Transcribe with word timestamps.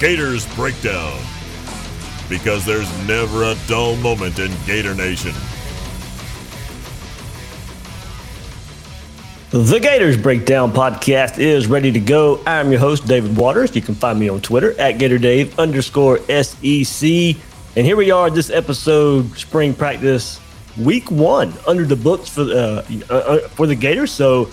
Gators 0.00 0.52
Breakdown. 0.56 1.16
Because 2.28 2.64
there's 2.64 2.90
never 3.06 3.44
a 3.44 3.56
dull 3.68 3.94
moment 3.96 4.40
in 4.40 4.50
Gator 4.66 4.94
Nation. 4.94 5.32
The 9.50 9.78
Gators 9.78 10.16
Breakdown 10.16 10.72
podcast 10.72 11.38
is 11.38 11.68
ready 11.68 11.92
to 11.92 12.00
go. 12.00 12.42
I'm 12.44 12.72
your 12.72 12.80
host, 12.80 13.06
David 13.06 13.36
Waters. 13.36 13.76
You 13.76 13.82
can 13.82 13.94
find 13.94 14.18
me 14.18 14.28
on 14.28 14.40
Twitter 14.40 14.72
at 14.80 14.96
GatorDave 14.96 15.56
underscore 15.58 16.18
SEC. 16.26 17.40
And 17.76 17.86
here 17.86 17.96
we 17.96 18.10
are, 18.10 18.30
this 18.30 18.50
episode, 18.50 19.30
spring 19.38 19.72
practice, 19.72 20.40
week 20.76 21.08
one, 21.12 21.52
under 21.68 21.84
the 21.84 21.94
books 21.94 22.28
for, 22.30 22.42
uh, 22.42 22.84
uh, 23.08 23.38
for 23.50 23.68
the 23.68 23.76
Gators. 23.76 24.10
So 24.10 24.50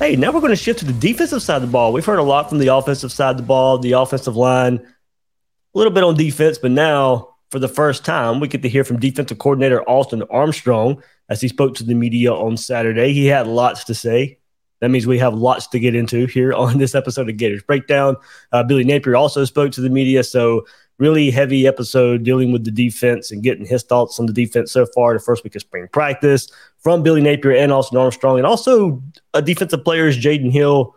Hey, 0.00 0.16
now 0.16 0.32
we're 0.32 0.40
going 0.40 0.50
to 0.50 0.56
shift 0.56 0.80
to 0.80 0.84
the 0.84 0.92
defensive 0.92 1.40
side 1.40 1.56
of 1.56 1.62
the 1.62 1.68
ball. 1.68 1.92
We've 1.92 2.04
heard 2.04 2.18
a 2.18 2.22
lot 2.22 2.48
from 2.48 2.58
the 2.58 2.66
offensive 2.66 3.12
side 3.12 3.30
of 3.30 3.36
the 3.36 3.44
ball, 3.44 3.78
the 3.78 3.92
offensive 3.92 4.34
line, 4.34 4.78
a 4.78 5.78
little 5.78 5.92
bit 5.92 6.02
on 6.02 6.16
defense, 6.16 6.58
but 6.58 6.72
now 6.72 7.36
for 7.52 7.60
the 7.60 7.68
first 7.68 8.04
time, 8.04 8.40
we 8.40 8.48
get 8.48 8.62
to 8.62 8.68
hear 8.68 8.82
from 8.82 8.98
defensive 8.98 9.38
coordinator 9.38 9.88
Austin 9.88 10.24
Armstrong 10.30 11.00
as 11.28 11.40
he 11.40 11.46
spoke 11.46 11.76
to 11.76 11.84
the 11.84 11.94
media 11.94 12.32
on 12.32 12.56
Saturday. 12.56 13.12
He 13.12 13.26
had 13.26 13.46
lots 13.46 13.84
to 13.84 13.94
say. 13.94 14.40
That 14.80 14.90
means 14.90 15.06
we 15.06 15.18
have 15.18 15.34
lots 15.34 15.68
to 15.68 15.78
get 15.78 15.94
into 15.94 16.26
here 16.26 16.52
on 16.52 16.76
this 16.78 16.96
episode 16.96 17.30
of 17.30 17.36
Gators 17.36 17.62
Breakdown. 17.62 18.16
Uh, 18.50 18.64
Billy 18.64 18.82
Napier 18.82 19.14
also 19.14 19.44
spoke 19.44 19.70
to 19.72 19.80
the 19.80 19.90
media, 19.90 20.24
so 20.24 20.66
really 20.98 21.30
heavy 21.30 21.66
episode 21.66 22.22
dealing 22.22 22.52
with 22.52 22.64
the 22.64 22.70
defense 22.70 23.30
and 23.30 23.42
getting 23.42 23.66
his 23.66 23.82
thoughts 23.82 24.20
on 24.20 24.26
the 24.26 24.32
defense 24.32 24.72
so 24.72 24.86
far 24.94 25.12
the 25.12 25.20
first 25.20 25.44
week 25.44 25.54
of 25.54 25.60
spring 25.62 25.88
practice 25.92 26.50
from 26.78 27.02
Billy 27.02 27.20
Napier 27.20 27.52
and 27.52 27.72
Austin 27.72 27.98
Armstrong, 27.98 28.38
and 28.38 28.46
also 28.46 29.02
a 29.32 29.42
defensive 29.42 29.84
players 29.84 30.18
Jaydon 30.18 30.52
Hill. 30.52 30.94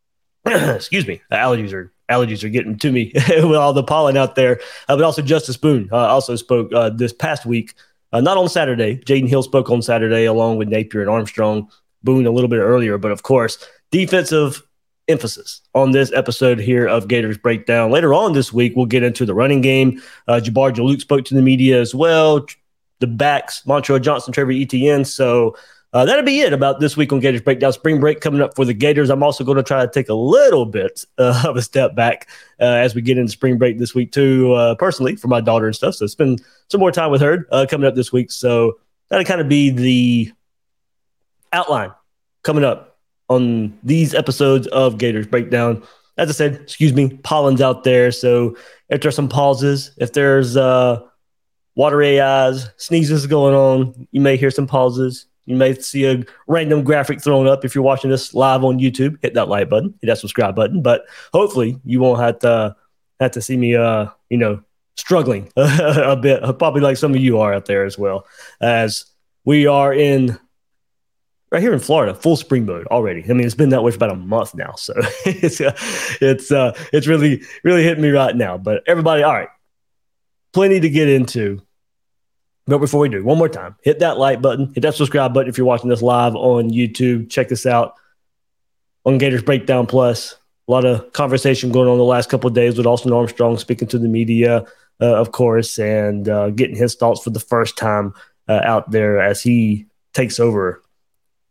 excuse 0.46 1.06
me, 1.06 1.20
allergies 1.30 1.72
are 1.72 1.92
allergies 2.10 2.42
are 2.42 2.48
getting 2.48 2.78
to 2.78 2.90
me 2.90 3.12
with 3.28 3.56
all 3.56 3.72
the 3.72 3.82
pollen 3.82 4.16
out 4.16 4.34
there. 4.34 4.60
Uh, 4.88 4.96
but 4.96 5.04
also 5.04 5.22
Justus 5.22 5.56
Boone 5.56 5.88
uh, 5.92 5.96
also 5.96 6.36
spoke 6.36 6.72
uh, 6.72 6.90
this 6.90 7.12
past 7.12 7.46
week, 7.46 7.74
uh, 8.12 8.20
not 8.20 8.38
on 8.38 8.48
Saturday. 8.48 8.96
Jaydon 8.96 9.28
Hill 9.28 9.42
spoke 9.42 9.70
on 9.70 9.82
Saturday 9.82 10.24
along 10.24 10.56
with 10.56 10.68
Napier 10.68 11.02
and 11.02 11.10
Armstrong. 11.10 11.70
Boone 12.02 12.26
a 12.26 12.30
little 12.30 12.48
bit 12.48 12.60
earlier, 12.60 12.96
but 12.96 13.10
of 13.10 13.22
course, 13.22 13.62
defensive 13.90 14.62
emphasis 15.08 15.62
on 15.74 15.90
this 15.90 16.12
episode 16.12 16.58
here 16.58 16.86
of 16.86 17.08
Gators 17.08 17.38
Breakdown. 17.38 17.90
Later 17.90 18.14
on 18.14 18.32
this 18.32 18.52
week, 18.52 18.74
we'll 18.76 18.86
get 18.86 19.02
into 19.02 19.24
the 19.24 19.34
running 19.34 19.60
game. 19.60 20.00
Uh, 20.26 20.40
Jabbar 20.42 20.72
Juluke 20.72 21.00
spoke 21.00 21.24
to 21.26 21.34
the 21.34 21.42
media 21.42 21.80
as 21.80 21.94
well. 21.94 22.46
The 23.00 23.06
backs, 23.06 23.62
Montrell 23.66 24.02
Johnson, 24.02 24.32
Trevor 24.32 24.52
Etienne. 24.52 25.04
So 25.04 25.56
uh, 25.92 26.04
that'll 26.04 26.24
be 26.24 26.40
it 26.40 26.52
about 26.52 26.80
this 26.80 26.96
week 26.96 27.12
on 27.12 27.20
Gators 27.20 27.40
Breakdown. 27.40 27.72
Spring 27.72 28.00
break 28.00 28.20
coming 28.20 28.42
up 28.42 28.54
for 28.54 28.64
the 28.64 28.74
Gators. 28.74 29.08
I'm 29.08 29.22
also 29.22 29.44
going 29.44 29.56
to 29.56 29.62
try 29.62 29.84
to 29.84 29.90
take 29.90 30.08
a 30.08 30.14
little 30.14 30.66
bit 30.66 31.04
uh, 31.16 31.44
of 31.46 31.56
a 31.56 31.62
step 31.62 31.94
back 31.94 32.28
uh, 32.60 32.64
as 32.64 32.94
we 32.94 33.00
get 33.00 33.16
into 33.16 33.32
spring 33.32 33.56
break 33.56 33.78
this 33.78 33.94
week, 33.94 34.12
too, 34.12 34.52
uh, 34.52 34.74
personally, 34.74 35.16
for 35.16 35.28
my 35.28 35.40
daughter 35.40 35.66
and 35.66 35.74
stuff. 35.74 35.94
So 35.94 36.06
spend 36.06 36.42
some 36.68 36.80
more 36.80 36.92
time 36.92 37.10
with 37.10 37.22
her 37.22 37.46
uh, 37.50 37.66
coming 37.68 37.86
up 37.86 37.94
this 37.94 38.12
week. 38.12 38.30
So 38.30 38.78
that'll 39.08 39.24
kind 39.24 39.40
of 39.40 39.48
be 39.48 39.70
the 39.70 40.32
outline 41.52 41.92
coming 42.42 42.64
up 42.64 42.87
on 43.28 43.78
these 43.82 44.14
episodes 44.14 44.66
of 44.68 44.98
Gators 44.98 45.26
Breakdown. 45.26 45.82
As 46.16 46.28
I 46.28 46.32
said, 46.32 46.54
excuse 46.56 46.92
me, 46.92 47.10
pollen's 47.22 47.60
out 47.60 47.84
there. 47.84 48.10
So 48.10 48.56
if 48.88 49.00
there's 49.00 49.14
some 49.14 49.28
pauses, 49.28 49.92
if 49.98 50.12
there's 50.12 50.56
uh, 50.56 51.00
watery 51.74 52.20
eyes, 52.20 52.68
sneezes 52.76 53.26
going 53.26 53.54
on, 53.54 54.08
you 54.10 54.20
may 54.20 54.36
hear 54.36 54.50
some 54.50 54.66
pauses. 54.66 55.26
You 55.46 55.56
may 55.56 55.74
see 55.74 56.04
a 56.06 56.24
random 56.46 56.82
graphic 56.84 57.22
thrown 57.22 57.46
up 57.46 57.64
if 57.64 57.74
you're 57.74 57.84
watching 57.84 58.10
this 58.10 58.34
live 58.34 58.64
on 58.64 58.78
YouTube. 58.78 59.16
Hit 59.22 59.34
that 59.34 59.48
like 59.48 59.70
button, 59.70 59.94
hit 60.00 60.08
that 60.08 60.18
subscribe 60.18 60.54
button. 60.54 60.82
But 60.82 61.04
hopefully, 61.32 61.80
you 61.84 62.00
won't 62.00 62.20
have 62.20 62.38
to 62.40 62.76
have 63.20 63.30
to 63.30 63.40
see 63.40 63.56
me, 63.56 63.74
uh, 63.74 64.08
you 64.28 64.36
know, 64.36 64.62
struggling 64.96 65.50
a 65.56 66.16
bit. 66.16 66.42
Probably 66.58 66.82
like 66.82 66.98
some 66.98 67.14
of 67.14 67.20
you 67.20 67.38
are 67.38 67.54
out 67.54 67.64
there 67.64 67.84
as 67.86 67.96
well, 67.96 68.26
as 68.60 69.06
we 69.44 69.66
are 69.66 69.94
in 69.94 70.38
right 71.50 71.62
here 71.62 71.72
in 71.72 71.78
Florida, 71.78 72.14
full 72.14 72.36
spring 72.36 72.66
mode 72.66 72.86
already. 72.88 73.24
I 73.24 73.32
mean, 73.32 73.46
it's 73.46 73.54
been 73.54 73.70
that 73.70 73.82
way 73.82 73.90
for 73.90 73.96
about 73.96 74.10
a 74.10 74.16
month 74.16 74.54
now, 74.54 74.72
so 74.76 74.94
it's 75.24 75.60
uh, 75.60 75.76
it's 76.20 76.52
uh, 76.52 76.72
it's 76.92 77.06
really 77.06 77.42
really 77.64 77.82
hitting 77.82 78.02
me 78.02 78.10
right 78.10 78.34
now. 78.34 78.58
But 78.58 78.82
everybody, 78.86 79.22
all 79.22 79.32
right, 79.32 79.48
plenty 80.52 80.80
to 80.80 80.88
get 80.88 81.08
into. 81.08 81.62
But 82.66 82.78
before 82.78 83.00
we 83.00 83.08
do, 83.08 83.24
one 83.24 83.38
more 83.38 83.48
time, 83.48 83.76
hit 83.82 84.00
that 84.00 84.18
like 84.18 84.42
button, 84.42 84.72
hit 84.74 84.82
that 84.82 84.94
subscribe 84.94 85.32
button 85.32 85.48
if 85.48 85.56
you're 85.56 85.66
watching 85.66 85.88
this 85.88 86.02
live 86.02 86.34
on 86.34 86.70
YouTube. 86.70 87.30
Check 87.30 87.48
this 87.48 87.64
out 87.64 87.94
on 89.06 89.18
Gators 89.18 89.42
Breakdown 89.42 89.86
Plus. 89.86 90.36
A 90.66 90.70
lot 90.70 90.84
of 90.84 91.14
conversation 91.14 91.72
going 91.72 91.88
on 91.88 91.96
the 91.96 92.04
last 92.04 92.28
couple 92.28 92.46
of 92.46 92.54
days 92.54 92.76
with 92.76 92.86
Austin 92.86 93.10
Armstrong 93.10 93.56
speaking 93.56 93.88
to 93.88 93.98
the 93.98 94.06
media, 94.06 94.66
uh, 95.00 95.16
of 95.16 95.32
course, 95.32 95.78
and 95.78 96.28
uh, 96.28 96.50
getting 96.50 96.76
his 96.76 96.94
thoughts 96.94 97.22
for 97.22 97.30
the 97.30 97.40
first 97.40 97.78
time 97.78 98.12
uh, 98.48 98.60
out 98.62 98.90
there 98.90 99.18
as 99.18 99.42
he 99.42 99.86
takes 100.12 100.38
over 100.38 100.82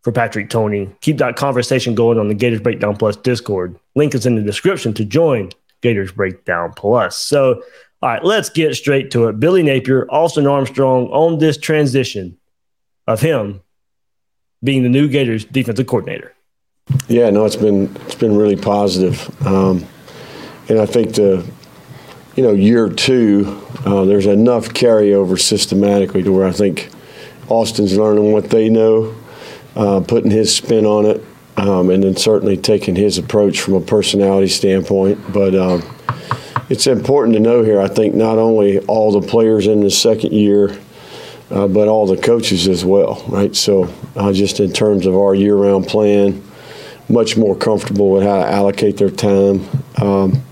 for 0.08 0.14
Patrick 0.14 0.50
Toney. 0.50 0.90
Keep 1.02 1.18
that 1.18 1.36
conversation 1.36 1.94
going 1.94 2.18
on 2.18 2.30
the 2.30 2.34
Gators 2.34 2.62
Breakdown 2.62 2.96
Plus 2.96 3.18
Discord. 3.18 3.78
Link 3.94 4.16
is 4.16 4.26
in 4.26 4.38
the 4.38 4.42
description 4.42 4.94
to 4.94 5.04
join 5.04 5.50
Gators 5.82 6.14
Breakdown 6.14 6.72
Plus. 6.78 7.18
So, 7.18 7.62
all 8.02 8.10
right, 8.12 8.24
let's 8.24 8.50
get 8.50 8.74
straight 8.74 9.12
to 9.12 9.28
it. 9.28 9.38
Billy 9.38 9.64
Napier, 9.64 10.08
Austin 10.10 10.48
Armstrong 10.48 11.08
on 11.08 11.40
this 11.40 11.58
transition 11.58 12.38
of 13.06 13.20
him 13.20 13.60
being 14.64 14.84
the 14.84 14.88
new 14.88 15.10
Gators 15.10 15.44
defensive 15.44 15.88
coordinator. 15.88 16.34
Yeah, 17.10 17.30
no, 17.30 17.44
it's 17.44 17.58
been 17.58 17.94
it's 18.06 18.16
been 18.16 18.38
really 18.38 18.56
positive, 18.56 19.46
um, 19.46 19.86
and 20.70 20.80
I 20.80 20.86
think 20.86 21.16
the 21.16 21.46
you 22.38 22.44
know 22.44 22.54
year 22.54 22.88
two 22.88 23.62
uh, 23.86 24.06
there's 24.06 24.26
enough 24.26 24.70
carryover 24.70 25.38
systematically 25.38 26.24
to 26.24 26.32
where 26.32 26.48
I 26.48 26.54
think 26.54 26.92
Austin's 27.50 27.98
learning 27.98 28.32
what 28.32 28.52
they 28.52 28.70
know 28.70 29.14
uh, 29.78 30.02
putting 30.02 30.32
his 30.32 30.54
spin 30.54 30.86
on 30.86 31.06
it, 31.06 31.24
um, 31.56 31.92
and 31.92 32.04
then 32.04 32.16
certainly 32.16 32.58
taking 32.58 32.96
his 32.96 33.20
approach 33.20 33.62
from 33.62 33.76
a 33.76 33.82
personality 33.82 34.48
standpoint. 34.48 35.20
But 35.32 35.54
um, 35.54 35.84
it's 36.70 36.88
important 36.88 37.36
to 37.36 37.40
know 37.40 37.64
here, 37.64 37.80
I 37.80 37.88
think, 37.88 38.16
not 38.16 38.40
only 38.40 38.80
all 38.80 39.12
the 39.12 39.26
players 39.26 39.68
in 39.68 39.82
the 39.82 39.92
second 39.92 40.34
year, 40.34 40.78
uh, 41.52 41.68
but 41.68 41.88
all 41.88 42.08
the 42.08 42.18
coaches 42.18 42.68
as 42.68 42.84
well, 42.84 43.24
right? 43.28 43.56
So, 43.56 43.94
uh, 44.16 44.34
just 44.34 44.60
in 44.60 44.74
terms 44.74 45.06
of 45.06 45.16
our 45.16 45.36
year 45.36 45.56
round 45.56 45.88
plan, 45.88 46.44
much 47.08 47.38
more 47.38 47.56
comfortable 47.56 48.12
with 48.12 48.24
how 48.24 48.38
to 48.40 48.52
allocate 48.52 48.98
their 48.98 49.12
time. 49.12 49.66
Um, 50.02 50.44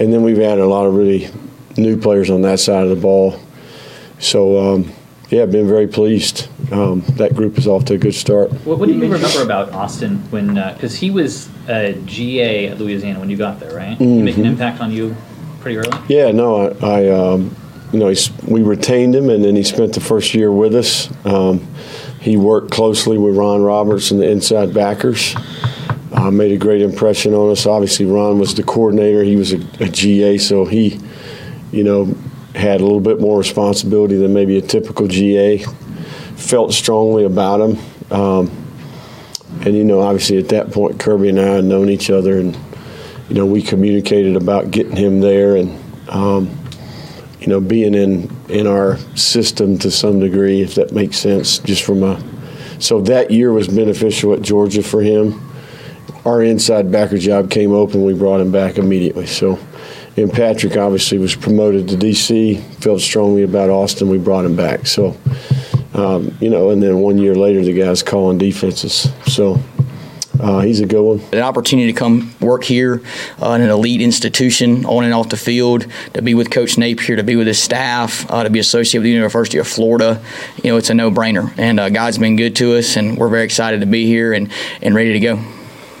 and 0.00 0.12
then 0.12 0.22
we've 0.22 0.38
added 0.38 0.62
a 0.62 0.68
lot 0.68 0.86
of 0.86 0.94
really 0.94 1.28
new 1.76 1.98
players 1.98 2.30
on 2.30 2.42
that 2.42 2.60
side 2.60 2.84
of 2.84 2.90
the 2.90 2.96
ball. 2.96 3.38
So, 4.20 4.74
um, 4.74 4.92
yeah, 5.30 5.42
I've 5.42 5.52
been 5.52 5.68
very 5.68 5.86
pleased. 5.86 6.48
Um, 6.72 7.00
that 7.16 7.34
group 7.34 7.58
is 7.58 7.66
off 7.66 7.84
to 7.86 7.94
a 7.94 7.98
good 7.98 8.14
start. 8.14 8.50
What, 8.64 8.78
what 8.78 8.86
do 8.86 8.94
you 8.94 9.00
remember 9.00 9.42
about 9.42 9.72
Austin 9.72 10.18
when, 10.30 10.54
because 10.54 10.94
uh, 10.94 11.00
he 11.00 11.10
was 11.10 11.48
a 11.68 11.92
GA 12.06 12.68
at 12.68 12.78
Louisiana 12.78 13.20
when 13.20 13.28
you 13.28 13.36
got 13.36 13.60
there, 13.60 13.74
right? 13.74 13.98
Mm-hmm. 13.98 14.04
He 14.04 14.22
make 14.22 14.36
an 14.38 14.46
impact 14.46 14.80
on 14.80 14.90
you 14.90 15.14
pretty 15.60 15.76
early? 15.76 15.98
Yeah, 16.08 16.30
no, 16.30 16.68
I, 16.80 16.86
I 16.86 17.08
um, 17.08 17.54
you 17.92 17.98
know, 17.98 18.12
we 18.46 18.62
retained 18.62 19.14
him, 19.14 19.30
and 19.30 19.44
then 19.44 19.56
he 19.56 19.62
spent 19.62 19.94
the 19.94 20.00
first 20.00 20.34
year 20.34 20.52
with 20.52 20.74
us. 20.74 21.10
Um, 21.26 21.66
he 22.20 22.36
worked 22.36 22.70
closely 22.70 23.18
with 23.18 23.36
Ron 23.36 23.62
Roberts 23.62 24.10
and 24.10 24.20
the 24.20 24.30
inside 24.30 24.74
backers. 24.74 25.34
Uh, 26.12 26.30
made 26.30 26.52
a 26.52 26.56
great 26.58 26.82
impression 26.82 27.34
on 27.34 27.50
us. 27.50 27.66
Obviously, 27.66 28.06
Ron 28.06 28.38
was 28.38 28.54
the 28.54 28.62
coordinator. 28.62 29.22
He 29.22 29.36
was 29.36 29.52
a, 29.52 29.58
a 29.80 29.88
GA, 29.88 30.38
so 30.38 30.64
he, 30.64 31.00
you 31.70 31.84
know, 31.84 32.14
had 32.58 32.80
a 32.80 32.84
little 32.84 33.00
bit 33.00 33.20
more 33.20 33.38
responsibility 33.38 34.16
than 34.16 34.34
maybe 34.34 34.58
a 34.58 34.62
typical 34.62 35.06
GA. 35.06 35.58
Felt 36.36 36.72
strongly 36.72 37.24
about 37.24 37.60
him. 37.60 37.78
Um, 38.10 38.50
and, 39.64 39.74
you 39.76 39.84
know, 39.84 40.00
obviously 40.00 40.38
at 40.38 40.48
that 40.48 40.72
point, 40.72 41.00
Kirby 41.00 41.28
and 41.28 41.40
I 41.40 41.54
had 41.56 41.64
known 41.64 41.88
each 41.88 42.10
other, 42.10 42.38
and, 42.38 42.56
you 43.28 43.34
know, 43.34 43.46
we 43.46 43.62
communicated 43.62 44.36
about 44.36 44.70
getting 44.70 44.96
him 44.96 45.20
there 45.20 45.56
and, 45.56 45.78
um, 46.08 46.58
you 47.40 47.46
know, 47.46 47.60
being 47.60 47.94
in, 47.94 48.30
in 48.48 48.66
our 48.66 48.98
system 49.16 49.78
to 49.78 49.90
some 49.90 50.20
degree, 50.20 50.60
if 50.60 50.74
that 50.74 50.92
makes 50.92 51.18
sense, 51.18 51.58
just 51.58 51.82
from 51.82 52.02
a. 52.02 52.22
So 52.78 53.00
that 53.02 53.30
year 53.30 53.52
was 53.52 53.68
beneficial 53.68 54.32
at 54.34 54.42
Georgia 54.42 54.82
for 54.82 55.02
him. 55.02 55.44
Our 56.24 56.42
inside 56.42 56.92
backer 56.92 57.18
job 57.18 57.50
came 57.50 57.72
open, 57.72 58.04
we 58.04 58.14
brought 58.14 58.40
him 58.40 58.52
back 58.52 58.78
immediately. 58.78 59.26
So, 59.26 59.58
and 60.22 60.32
Patrick 60.32 60.76
obviously 60.76 61.18
was 61.18 61.36
promoted 61.36 61.88
to 61.88 61.96
DC, 61.96 62.60
felt 62.82 63.00
strongly 63.00 63.42
about 63.42 63.70
Austin, 63.70 64.08
we 64.08 64.18
brought 64.18 64.44
him 64.44 64.56
back. 64.56 64.86
So, 64.86 65.16
um, 65.94 66.36
you 66.40 66.50
know, 66.50 66.70
and 66.70 66.82
then 66.82 66.98
one 66.98 67.18
year 67.18 67.34
later, 67.34 67.62
the 67.62 67.72
guy's 67.72 68.02
calling 68.02 68.38
defenses. 68.38 69.10
So 69.26 69.60
uh, 70.40 70.60
he's 70.60 70.80
a 70.80 70.86
good 70.86 71.02
one. 71.02 71.20
An 71.32 71.40
opportunity 71.40 71.92
to 71.92 71.98
come 71.98 72.34
work 72.40 72.64
here 72.64 73.02
uh, 73.40 73.50
in 73.52 73.62
an 73.62 73.70
elite 73.70 74.00
institution 74.00 74.84
on 74.86 75.04
and 75.04 75.14
off 75.14 75.28
the 75.28 75.36
field, 75.36 75.86
to 76.14 76.22
be 76.22 76.34
with 76.34 76.50
Coach 76.50 76.78
Napier, 76.78 77.16
to 77.16 77.24
be 77.24 77.36
with 77.36 77.46
his 77.46 77.60
staff, 77.60 78.28
uh, 78.30 78.42
to 78.42 78.50
be 78.50 78.58
associated 78.58 79.00
with 79.00 79.04
the 79.04 79.14
University 79.14 79.58
of 79.58 79.66
Florida. 79.66 80.22
You 80.62 80.72
know, 80.72 80.76
it's 80.78 80.90
a 80.90 80.94
no-brainer. 80.94 81.56
And 81.58 81.78
uh, 81.78 81.90
God's 81.90 82.18
been 82.18 82.36
good 82.36 82.56
to 82.56 82.76
us, 82.76 82.96
and 82.96 83.16
we're 83.16 83.28
very 83.28 83.44
excited 83.44 83.80
to 83.80 83.86
be 83.86 84.06
here 84.06 84.32
and, 84.32 84.50
and 84.82 84.94
ready 84.94 85.12
to 85.12 85.20
go. 85.20 85.57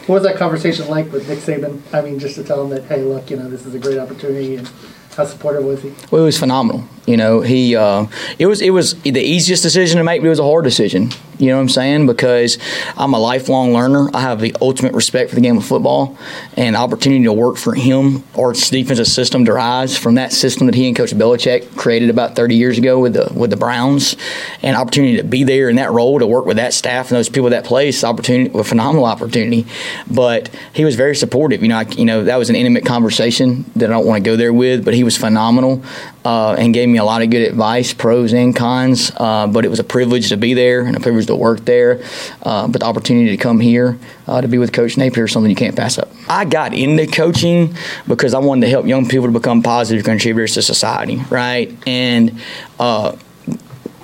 What 0.08 0.22
was 0.22 0.22
that 0.22 0.36
conversation 0.38 0.88
like 0.88 1.12
with 1.12 1.28
Nick 1.28 1.40
Saban? 1.40 1.82
I 1.92 2.00
mean, 2.00 2.18
just 2.18 2.36
to 2.36 2.42
tell 2.42 2.64
him 2.64 2.70
that, 2.70 2.84
hey, 2.84 3.02
look, 3.02 3.30
you 3.30 3.36
know, 3.36 3.46
this 3.46 3.66
is 3.66 3.74
a 3.74 3.78
great 3.78 3.98
opportunity, 3.98 4.56
and 4.56 4.66
how 5.14 5.26
supportive 5.26 5.64
was 5.64 5.82
he? 5.82 5.92
Well, 6.10 6.22
it 6.22 6.24
was 6.24 6.38
phenomenal. 6.38 6.88
You 7.08 7.16
know, 7.16 7.40
he 7.40 7.74
uh, 7.74 8.04
it 8.38 8.44
was 8.44 8.60
it 8.60 8.68
was 8.68 8.94
the 9.00 9.22
easiest 9.22 9.62
decision 9.62 9.96
to 9.96 10.04
make, 10.04 10.20
but 10.20 10.26
it 10.26 10.28
was 10.28 10.40
a 10.40 10.44
hard 10.44 10.64
decision. 10.64 11.10
You 11.38 11.46
know 11.46 11.56
what 11.56 11.62
I'm 11.62 11.68
saying? 11.68 12.06
Because 12.06 12.58
I'm 12.96 13.14
a 13.14 13.18
lifelong 13.18 13.72
learner. 13.72 14.10
I 14.12 14.20
have 14.20 14.40
the 14.40 14.54
ultimate 14.60 14.92
respect 14.92 15.30
for 15.30 15.36
the 15.36 15.40
game 15.40 15.56
of 15.56 15.64
football, 15.64 16.18
and 16.56 16.76
opportunity 16.76 17.24
to 17.24 17.32
work 17.32 17.56
for 17.56 17.74
him 17.74 18.24
or 18.34 18.50
its 18.50 18.68
defensive 18.68 19.06
system 19.06 19.44
derives 19.44 19.96
from 19.96 20.16
that 20.16 20.32
system 20.32 20.66
that 20.66 20.74
he 20.74 20.86
and 20.86 20.94
Coach 20.94 21.12
Belichick 21.12 21.76
created 21.76 22.10
about 22.10 22.36
30 22.36 22.56
years 22.56 22.76
ago 22.76 22.98
with 22.98 23.14
the 23.14 23.32
with 23.34 23.48
the 23.48 23.56
Browns, 23.56 24.14
and 24.62 24.76
opportunity 24.76 25.16
to 25.16 25.24
be 25.24 25.44
there 25.44 25.70
in 25.70 25.76
that 25.76 25.90
role 25.90 26.18
to 26.18 26.26
work 26.26 26.44
with 26.44 26.58
that 26.58 26.74
staff 26.74 27.10
and 27.10 27.16
those 27.16 27.30
people 27.30 27.46
at 27.46 27.50
that 27.50 27.64
place 27.64 28.04
opportunity, 28.04 28.50
a 28.58 28.62
phenomenal 28.62 29.06
opportunity. 29.06 29.66
But 30.10 30.50
he 30.74 30.84
was 30.84 30.94
very 30.94 31.16
supportive. 31.16 31.62
You 31.62 31.68
know, 31.68 31.78
I, 31.78 31.82
you 31.84 32.04
know 32.04 32.24
that 32.24 32.36
was 32.36 32.50
an 32.50 32.56
intimate 32.56 32.84
conversation 32.84 33.64
that 33.76 33.88
I 33.88 33.92
don't 33.94 34.06
want 34.06 34.22
to 34.22 34.30
go 34.30 34.36
there 34.36 34.52
with, 34.52 34.84
but 34.84 34.92
he 34.92 35.04
was 35.04 35.16
phenomenal 35.16 35.82
uh, 36.28 36.54
and 36.58 36.74
gave 36.74 36.90
me 36.90 36.98
a 36.98 37.04
lot 37.04 37.22
of 37.22 37.30
good 37.30 37.48
advice, 37.48 37.94
pros 37.94 38.34
and 38.34 38.54
cons. 38.54 39.10
Uh, 39.16 39.46
but 39.46 39.64
it 39.64 39.68
was 39.68 39.78
a 39.78 39.84
privilege 39.84 40.28
to 40.28 40.36
be 40.36 40.52
there 40.52 40.82
and 40.82 40.94
a 40.94 41.00
privilege 41.00 41.24
to 41.24 41.34
work 41.34 41.60
there. 41.64 42.02
Uh, 42.42 42.68
but 42.68 42.80
the 42.80 42.84
opportunity 42.84 43.30
to 43.30 43.38
come 43.38 43.60
here 43.60 43.98
uh, 44.26 44.38
to 44.42 44.46
be 44.46 44.58
with 44.58 44.70
Coach 44.70 44.98
Napier 44.98 45.24
is 45.24 45.32
something 45.32 45.48
you 45.48 45.56
can't 45.56 45.74
pass 45.74 45.96
up. 45.96 46.10
I 46.28 46.44
got 46.44 46.74
into 46.74 47.06
coaching 47.06 47.74
because 48.06 48.34
I 48.34 48.40
wanted 48.40 48.66
to 48.66 48.68
help 48.68 48.84
young 48.84 49.08
people 49.08 49.26
to 49.26 49.32
become 49.32 49.62
positive 49.62 50.04
contributors 50.04 50.52
to 50.54 50.62
society, 50.62 51.16
right? 51.30 51.74
And 51.86 52.38
uh, 52.78 53.16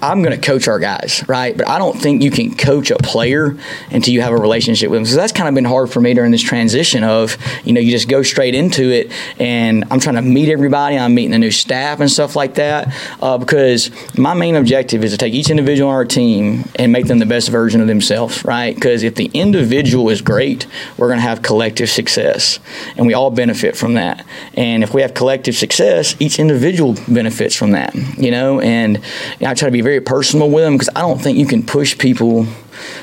I'm 0.05 0.23
going 0.23 0.39
to 0.39 0.47
coach 0.47 0.69
our 0.69 0.79
guys, 0.79 1.25
right? 1.27 1.57
But 1.57 1.67
I 1.67 1.79
don't 1.79 1.99
think 1.99 2.23
you 2.23 2.31
can 2.31 2.55
coach 2.55 2.91
a 2.91 2.97
player 2.97 3.57
until 3.91 4.13
you 4.13 4.21
have 4.21 4.35
a 4.35 4.37
relationship 4.37 4.91
with 4.91 4.99
them. 4.99 5.07
So 5.07 5.17
that's 5.17 5.33
kind 5.33 5.49
of 5.49 5.55
been 5.55 5.65
hard 5.65 5.91
for 5.91 6.03
me 6.03 6.13
during 6.13 6.31
this 6.31 6.43
transition 6.43 7.03
of, 7.03 7.39
you 7.65 7.73
know, 7.73 7.81
you 7.81 7.91
just 7.91 8.07
go 8.07 8.23
straight 8.23 8.55
into 8.55 8.91
it 8.91 9.11
and 9.39 9.83
I'm 9.91 10.01
trying 10.01 10.17
to 10.17 10.23
meet 10.23 10.51
everybody. 10.51 10.99
I'm 10.99 11.15
meeting 11.15 11.31
the 11.31 11.39
new 11.39 11.51
staff 11.51 12.01
and 12.01 12.11
stuff 12.11 12.37
like 12.37 12.57
that 12.57 12.95
uh, 13.23 13.39
because 13.39 13.91
my 14.19 14.35
main 14.35 14.57
objective 14.57 15.03
is 15.05 15.13
to 15.13 15.17
take 15.17 15.33
each 15.33 15.49
individual 15.49 15.89
on 15.89 15.95
our 15.95 16.05
team 16.05 16.65
and 16.77 16.93
make 16.93 17.07
them 17.07 17.19
the 17.19 17.25
best 17.25 17.49
version 17.49 17.81
of 17.81 17.87
themselves, 17.87 18.45
right? 18.45 18.75
Because 18.75 19.05
if 19.05 19.15
the 19.15 19.31
individual 19.33 20.11
is 20.11 20.21
great, 20.21 20.67
we're 20.99 21.09
going 21.09 21.19
to 21.19 21.23
have 21.23 21.41
collective 21.41 21.89
success 21.89 22.59
and 22.99 23.07
we 23.07 23.15
all 23.15 23.31
benefit 23.31 23.75
from 23.75 23.95
that. 23.95 24.27
And 24.53 24.83
if 24.83 24.93
we 24.93 25.01
have 25.01 25.15
collective 25.15 25.55
success, 25.55 26.15
each 26.21 26.39
individual 26.39 26.95
benefits 27.09 27.57
from 27.57 27.71
that, 27.71 27.95
you 28.19 28.31
know, 28.31 28.61
and 28.61 29.03
I 29.41 29.55
try 29.55 29.69
to 29.69 29.73
be 29.73 29.81
very 29.81 29.94
very 29.95 30.05
personal 30.05 30.51
with 30.51 30.65
them 30.65 30.75
because 30.75 30.89
I 30.97 31.03
don't 31.03 31.21
think 31.21 31.39
you 31.39 31.47
can 31.47 31.63
push 31.63 31.97
people 31.97 32.47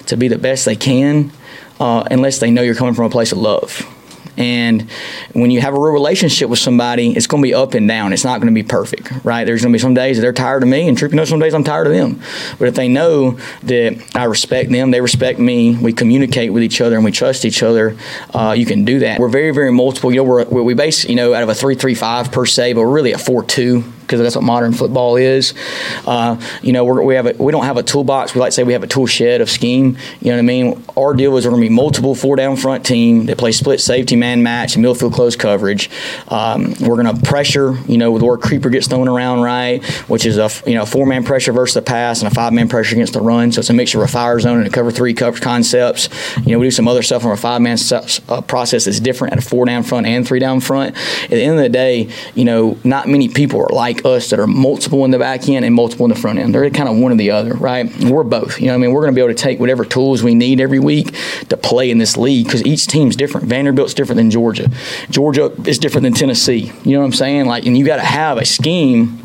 to 0.08 0.18
be 0.18 0.28
the 0.28 0.38
best 0.38 0.66
they 0.66 0.76
can 0.76 1.32
uh, 1.80 2.06
unless 2.12 2.40
they 2.40 2.52
know 2.52 2.62
you're 2.62 2.76
coming 2.76 2.94
from 2.94 3.06
a 3.06 3.10
place 3.10 3.32
of 3.32 3.38
love. 3.38 3.88
And 4.38 4.90
when 5.34 5.52
you 5.52 5.62
have 5.62 5.74
a 5.74 5.80
real 5.80 5.92
relationship 5.92 6.50
with 6.50 6.60
somebody, 6.60 7.12
it's 7.12 7.28
going 7.28 7.44
to 7.44 7.48
be 7.48 7.54
up 7.54 7.74
and 7.74 7.88
down. 7.88 8.14
It's 8.14 8.24
not 8.24 8.40
going 8.40 8.54
to 8.54 8.54
be 8.54 8.64
perfect, 8.64 9.12
right? 9.24 9.44
There's 9.44 9.62
going 9.62 9.72
to 9.72 9.76
be 9.76 9.82
some 9.82 9.94
days 9.94 10.18
that 10.18 10.22
they're 10.22 10.34
tired 10.34 10.64
of 10.64 10.70
me, 10.70 10.88
and 10.88 10.98
truth 10.98 11.12
be 11.12 11.18
known, 11.18 11.26
some 11.26 11.40
days 11.40 11.54
I'm 11.54 11.66
tired 11.66 11.88
of 11.88 11.94
them. 11.94 12.22
But 12.58 12.70
if 12.70 12.76
they 12.76 12.88
know 12.88 13.38
that 13.64 14.02
I 14.16 14.24
respect 14.24 14.72
them, 14.72 14.92
they 14.92 15.02
respect 15.02 15.38
me, 15.38 15.76
we 15.76 15.92
communicate 15.94 16.54
with 16.54 16.64
each 16.64 16.82
other, 16.82 16.96
and 16.96 17.06
we 17.06 17.12
trust 17.12 17.46
each 17.46 17.62
other, 17.62 17.98
uh, 18.34 18.54
you 18.58 18.66
can 18.66 18.84
do 18.86 19.00
that. 19.00 19.20
We're 19.20 19.30
very, 19.30 19.52
very 19.52 19.72
multiple. 19.72 20.12
You 20.12 20.18
know, 20.18 20.24
we're, 20.24 20.46
we 20.46 20.74
base, 20.74 21.06
you 21.06 21.16
know, 21.16 21.34
out 21.34 21.44
of 21.44 21.50
a 21.50 21.56
three-three-five 21.56 22.32
per 22.32 22.46
se, 22.46 22.74
but 22.74 22.82
we're 22.82 22.92
really 22.92 23.12
a 23.12 23.18
four-two 23.18 23.84
because 24.12 24.24
that's 24.24 24.36
what 24.36 24.44
modern 24.44 24.74
football 24.74 25.16
is. 25.16 25.54
Uh, 26.06 26.40
you 26.62 26.74
know, 26.74 26.84
we 26.84 27.16
have 27.16 27.28
a, 27.28 27.34
we 27.42 27.54
don't 27.54 27.64
have 27.64 27.78
a 27.78 27.84
toolbox. 27.84 28.36
We 28.36 28.42
like 28.42 28.50
to 28.50 28.56
say 28.56 28.64
we 28.64 28.74
have 28.74 28.84
a 28.84 28.88
tool 28.88 29.08
shed 29.08 29.40
of 29.40 29.50
scheme. 29.50 29.98
You 30.20 30.32
know 30.32 30.34
what 30.34 30.40
I 30.40 30.42
mean? 30.42 30.84
Our 30.98 31.14
deal 31.14 31.38
is 31.38 31.46
we're 31.46 31.52
going 31.52 31.64
to 31.64 31.70
be 31.70 31.74
multiple 31.74 32.14
four 32.14 32.36
down 32.36 32.58
front 32.58 32.86
team 32.86 33.28
that 33.28 33.38
play 33.38 33.54
split 33.54 33.80
safety 33.80 34.18
man 34.18 34.44
match 34.44 34.76
and 34.76 34.86
field 34.98 35.14
close 35.14 35.38
coverage. 35.38 35.90
Um, 36.28 36.74
we're 36.82 37.02
going 37.02 37.16
to 37.16 37.22
pressure. 37.26 37.78
You 37.88 37.98
know, 37.98 38.18
the 38.18 38.26
word 38.26 38.42
creeper 38.42 38.70
gets 38.70 38.88
thrown 38.88 39.08
around, 39.08 39.42
right? 39.42 39.84
Which 40.10 40.26
is 40.26 40.38
a 40.38 40.50
you 40.70 40.76
know 40.76 40.86
four 40.86 41.06
man 41.06 41.24
pressure 41.24 41.54
versus 41.54 41.76
the 41.76 41.82
pass 41.82 42.22
and 42.22 42.30
a 42.30 42.36
five 42.36 42.52
man 42.52 42.68
pressure 42.68 42.96
against 42.96 43.14
the 43.14 43.22
run. 43.22 43.54
So 43.54 43.60
it's 43.60 43.70
a 43.70 43.74
mixture 43.74 44.00
of 44.00 44.10
a 44.10 44.12
fire 44.12 44.40
zone 44.42 44.58
and 44.58 44.68
a 44.68 44.70
cover 44.70 44.92
three 44.92 45.14
cover 45.14 45.40
concepts. 45.40 46.10
You 46.46 46.52
know, 46.52 46.60
we 46.60 46.68
do 46.68 46.72
some 46.72 46.90
other 46.90 47.02
stuff 47.02 47.22
from 47.22 47.32
a 47.32 47.38
five 47.38 47.62
man 47.62 47.78
uh, 48.28 48.42
process 48.42 48.86
that's 48.86 49.00
different 49.00 49.34
at 49.34 49.40
a 49.40 49.42
four 49.42 49.66
down 49.66 49.84
front 49.84 50.06
and 50.06 50.28
three 50.28 50.40
down 50.40 50.60
front. 50.60 50.98
At 51.24 51.30
the 51.30 51.42
end 51.42 51.58
of 51.58 51.64
the 51.64 51.70
day, 51.70 52.10
you 52.36 52.44
know, 52.44 52.78
not 52.84 53.08
many 53.08 53.30
people 53.30 53.62
are 53.62 53.70
like 53.70 54.01
us 54.06 54.30
that 54.30 54.40
are 54.40 54.48
multiple 54.48 55.06
in 55.06 55.12
the 55.12 55.20
back 55.20 55.48
end 55.50 55.66
and 55.66 55.74
multiple 55.74 56.06
in 56.06 56.10
the 56.10 56.20
front 56.20 56.40
end. 56.40 56.54
They're 56.54 56.70
kind 56.70 56.90
of 56.90 56.98
one 56.98 57.12
or 57.12 57.16
the 57.16 57.32
other, 57.32 57.54
right? 57.54 57.92
We're 58.04 58.24
both. 58.24 58.60
You 58.60 58.68
know, 58.68 58.76
I 58.76 58.78
mean, 58.78 58.92
we're 58.92 59.02
going 59.02 59.14
to 59.14 59.16
be 59.16 59.22
able 59.22 59.34
to 59.34 59.42
take 59.42 59.60
whatever 59.60 59.86
tools 59.86 60.24
we 60.24 60.36
need 60.36 60.60
every 60.60 60.80
week 60.80 61.16
to 61.50 61.58
play 61.58 61.90
in 61.92 61.98
this 61.98 62.18
league 62.18 62.46
because 62.46 62.66
each 62.66 62.88
team's 62.88 63.16
different. 63.16 63.48
Vanderbilt's 63.48 63.94
different 63.94 64.18
than 64.18 64.32
Georgia. 64.32 64.70
Georgia 65.10 65.52
is 65.66 65.80
different 65.80 66.04
than 66.04 66.14
Tennessee. 66.14 66.72
You 66.84 66.94
know 66.94 67.00
what 67.00 67.06
I'm 67.06 67.14
saying? 67.14 67.46
Like, 67.46 67.66
and 67.66 67.78
you 67.78 67.86
got 67.86 67.98
to 67.98 68.04
have 68.04 68.38
a 68.38 68.46
scheme 68.46 69.22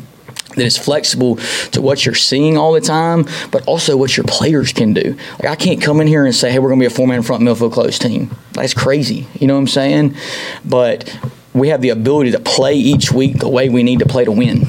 that 0.57 0.65
is 0.65 0.77
flexible 0.77 1.37
to 1.71 1.81
what 1.81 2.05
you're 2.05 2.15
seeing 2.15 2.57
all 2.57 2.73
the 2.73 2.81
time, 2.81 3.25
but 3.51 3.65
also 3.65 3.95
what 3.95 4.17
your 4.17 4.25
players 4.25 4.73
can 4.73 4.93
do. 4.93 5.15
Like 5.41 5.45
I 5.45 5.55
can't 5.55 5.81
come 5.81 6.01
in 6.01 6.07
here 6.07 6.25
and 6.25 6.35
say, 6.35 6.51
"Hey, 6.51 6.59
we're 6.59 6.69
going 6.69 6.79
to 6.79 6.83
be 6.83 6.91
a 6.91 6.95
four-man 6.95 7.21
front 7.21 7.43
midfield 7.43 7.73
close 7.73 7.99
team." 7.99 8.35
That's 8.53 8.73
crazy. 8.73 9.27
You 9.39 9.47
know 9.47 9.53
what 9.53 9.61
I'm 9.61 9.67
saying? 9.67 10.15
But 10.65 11.17
we 11.59 11.69
have 11.69 11.81
the 11.81 11.89
ability 11.89 12.31
to 12.31 12.39
play 12.39 12.75
each 12.75 13.11
week 13.11 13.39
the 13.39 13.49
way 13.49 13.69
we 13.69 13.83
need 13.83 13.99
to 13.99 14.05
play 14.05 14.25
to 14.25 14.31
win 14.31 14.67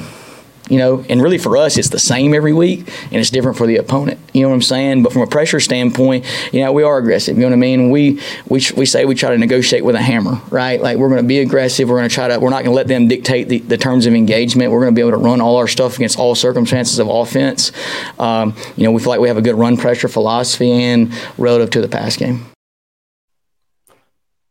you 0.69 0.77
know, 0.77 1.03
and 1.09 1.21
really 1.21 1.39
for 1.39 1.57
us, 1.57 1.77
it's 1.77 1.89
the 1.89 1.99
same 1.99 2.33
every 2.33 2.53
week, 2.53 2.87
and 3.05 3.15
it's 3.15 3.31
different 3.31 3.57
for 3.57 3.65
the 3.65 3.77
opponent. 3.77 4.19
You 4.33 4.43
know 4.43 4.49
what 4.49 4.55
I'm 4.55 4.61
saying? 4.61 5.03
But 5.03 5.11
from 5.11 5.23
a 5.23 5.27
pressure 5.27 5.59
standpoint, 5.59 6.25
you 6.53 6.61
know, 6.61 6.71
we 6.71 6.83
are 6.83 6.97
aggressive. 6.99 7.35
You 7.35 7.41
know 7.41 7.47
what 7.47 7.53
I 7.53 7.57
mean? 7.57 7.89
We 7.89 8.21
we 8.47 8.61
we 8.77 8.85
say 8.85 9.05
we 9.05 9.15
try 9.15 9.31
to 9.31 9.37
negotiate 9.37 9.83
with 9.83 9.95
a 9.95 10.01
hammer, 10.01 10.39
right? 10.51 10.79
Like 10.79 10.97
we're 10.97 11.09
going 11.09 11.21
to 11.23 11.27
be 11.27 11.39
aggressive. 11.39 11.89
We're 11.89 11.97
going 11.97 12.09
to 12.09 12.13
try 12.13 12.27
to. 12.27 12.39
We're 12.39 12.51
not 12.51 12.63
going 12.63 12.71
to 12.71 12.75
let 12.75 12.87
them 12.87 13.07
dictate 13.07 13.49
the, 13.49 13.59
the 13.59 13.77
terms 13.77 14.05
of 14.05 14.13
engagement. 14.13 14.71
We're 14.71 14.81
going 14.81 14.93
to 14.93 14.95
be 14.95 15.01
able 15.01 15.17
to 15.17 15.25
run 15.25 15.41
all 15.41 15.57
our 15.57 15.67
stuff 15.67 15.95
against 15.95 16.19
all 16.19 16.35
circumstances 16.35 16.99
of 16.99 17.07
offense. 17.07 17.71
Um, 18.19 18.55
you 18.77 18.83
know, 18.83 18.91
we 18.91 19.01
feel 19.01 19.09
like 19.09 19.19
we 19.19 19.27
have 19.27 19.37
a 19.37 19.41
good 19.41 19.55
run 19.55 19.75
pressure 19.75 20.07
philosophy 20.07 20.71
and 20.71 21.11
relative 21.39 21.71
to 21.71 21.81
the 21.81 21.89
pass 21.89 22.15
game. 22.15 22.45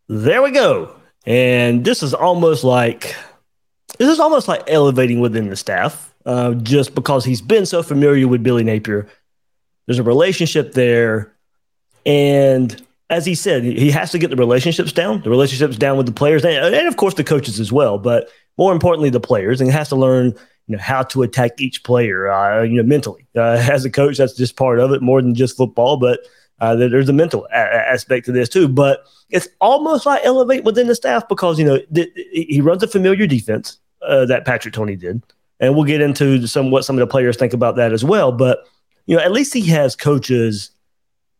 There 0.08 0.42
we 0.42 0.50
go. 0.50 0.98
And 1.28 1.84
this 1.84 2.02
is 2.02 2.14
almost 2.14 2.64
like 2.64 3.14
this 3.98 4.08
is 4.08 4.18
almost 4.18 4.48
like 4.48 4.62
elevating 4.66 5.20
within 5.20 5.50
the 5.50 5.56
staff 5.56 6.14
uh, 6.24 6.54
just 6.54 6.94
because 6.94 7.22
he's 7.22 7.42
been 7.42 7.66
so 7.66 7.82
familiar 7.82 8.26
with 8.26 8.42
Billy 8.42 8.64
Napier. 8.64 9.06
There's 9.84 9.98
a 9.98 10.02
relationship 10.02 10.72
there. 10.72 11.34
And 12.06 12.82
as 13.10 13.26
he 13.26 13.34
said, 13.34 13.62
he 13.62 13.90
has 13.90 14.10
to 14.12 14.18
get 14.18 14.30
the 14.30 14.36
relationships 14.36 14.90
down, 14.90 15.20
the 15.20 15.28
relationships 15.28 15.76
down 15.76 15.98
with 15.98 16.06
the 16.06 16.12
players, 16.12 16.46
and, 16.46 16.74
and 16.74 16.88
of 16.88 16.96
course 16.96 17.12
the 17.12 17.24
coaches 17.24 17.60
as 17.60 17.70
well. 17.70 17.98
But 17.98 18.30
more 18.56 18.72
importantly, 18.72 19.10
the 19.10 19.20
players, 19.20 19.60
and 19.60 19.70
has 19.70 19.90
to 19.90 19.96
learn 19.96 20.34
you 20.66 20.76
know 20.76 20.82
how 20.82 21.02
to 21.02 21.22
attack 21.22 21.60
each 21.60 21.84
player, 21.84 22.30
uh, 22.30 22.62
you 22.62 22.82
know, 22.82 22.88
mentally. 22.88 23.26
Uh, 23.36 23.62
as 23.70 23.84
a 23.84 23.90
coach, 23.90 24.16
that's 24.16 24.34
just 24.34 24.56
part 24.56 24.80
of 24.80 24.92
it, 24.92 25.02
more 25.02 25.20
than 25.20 25.34
just 25.34 25.58
football. 25.58 25.98
But 25.98 26.20
uh, 26.60 26.74
there's 26.74 27.08
a 27.08 27.12
mental 27.12 27.46
a- 27.52 27.56
aspect 27.56 28.26
to 28.26 28.32
this 28.32 28.48
too. 28.48 28.68
But 28.68 29.04
it's 29.30 29.48
almost 29.60 30.06
like 30.06 30.24
elevate 30.24 30.64
within 30.64 30.86
the 30.86 30.94
staff 30.94 31.28
because 31.28 31.58
you 31.58 31.64
know 31.64 31.78
th- 31.94 32.12
he 32.32 32.60
runs 32.60 32.82
a 32.82 32.88
familiar 32.88 33.26
defense 33.26 33.78
uh, 34.02 34.24
that 34.26 34.44
Patrick 34.44 34.74
Toney 34.74 34.96
did, 34.96 35.22
and 35.60 35.74
we'll 35.74 35.84
get 35.84 36.00
into 36.00 36.46
some 36.46 36.70
what 36.70 36.84
some 36.84 36.96
of 36.96 37.00
the 37.00 37.06
players 37.06 37.36
think 37.36 37.52
about 37.52 37.76
that 37.76 37.92
as 37.92 38.04
well. 38.04 38.32
But 38.32 38.66
you 39.06 39.16
know, 39.16 39.22
at 39.22 39.32
least 39.32 39.54
he 39.54 39.62
has 39.66 39.94
coaches 39.96 40.70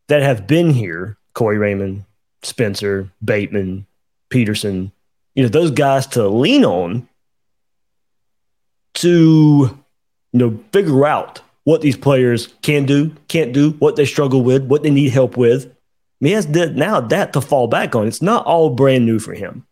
that 0.09 0.23
have 0.23 0.47
been 0.47 0.71
here: 0.71 1.17
Corey 1.35 1.59
Raymond, 1.59 2.05
Spencer, 2.43 3.11
Bateman, 3.25 3.87
Peterson. 4.29 4.93
You 5.35 5.45
know, 5.45 5.49
those 5.49 5.71
guys 5.71 6.07
to 6.09 6.29
lean 6.29 6.65
on 6.65 7.09
to 8.95 9.79
you 10.33 10.39
know 10.39 10.59
figure 10.73 11.07
out 11.07 11.41
what 11.69 11.83
these 11.83 11.99
players 11.99 12.47
can 12.63 12.87
do, 12.87 13.15
can't 13.29 13.53
do, 13.53 13.73
what 13.73 13.95
they 13.95 14.07
struggle 14.07 14.43
with, 14.43 14.63
what 14.65 14.83
they 14.83 14.91
need 14.91 15.11
help 15.11 15.37
with. 15.37 15.71
He 16.19 16.31
has 16.33 16.49
now 16.49 16.99
that 16.99 17.35
to 17.35 17.43
fall 17.43 17.67
back 17.67 17.95
on. 17.95 18.09
It's 18.09 18.23
not 18.23 18.47
all 18.47 18.71
brand 18.71 19.05
new 19.05 19.19
for 19.19 19.35
him. 19.35 19.67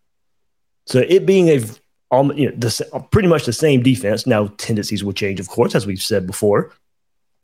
So 0.84 0.98
it 1.08 1.24
being 1.24 1.48
a 1.48 1.62
um, 2.10 2.32
you 2.32 2.50
know, 2.50 2.56
the, 2.58 3.06
pretty 3.10 3.28
much 3.28 3.46
the 3.46 3.52
same 3.54 3.82
defense. 3.82 4.26
Now 4.26 4.48
tendencies 4.58 5.02
will 5.02 5.14
change, 5.14 5.40
of 5.40 5.48
course, 5.48 5.74
as 5.74 5.86
we've 5.86 6.02
said 6.02 6.26
before. 6.26 6.70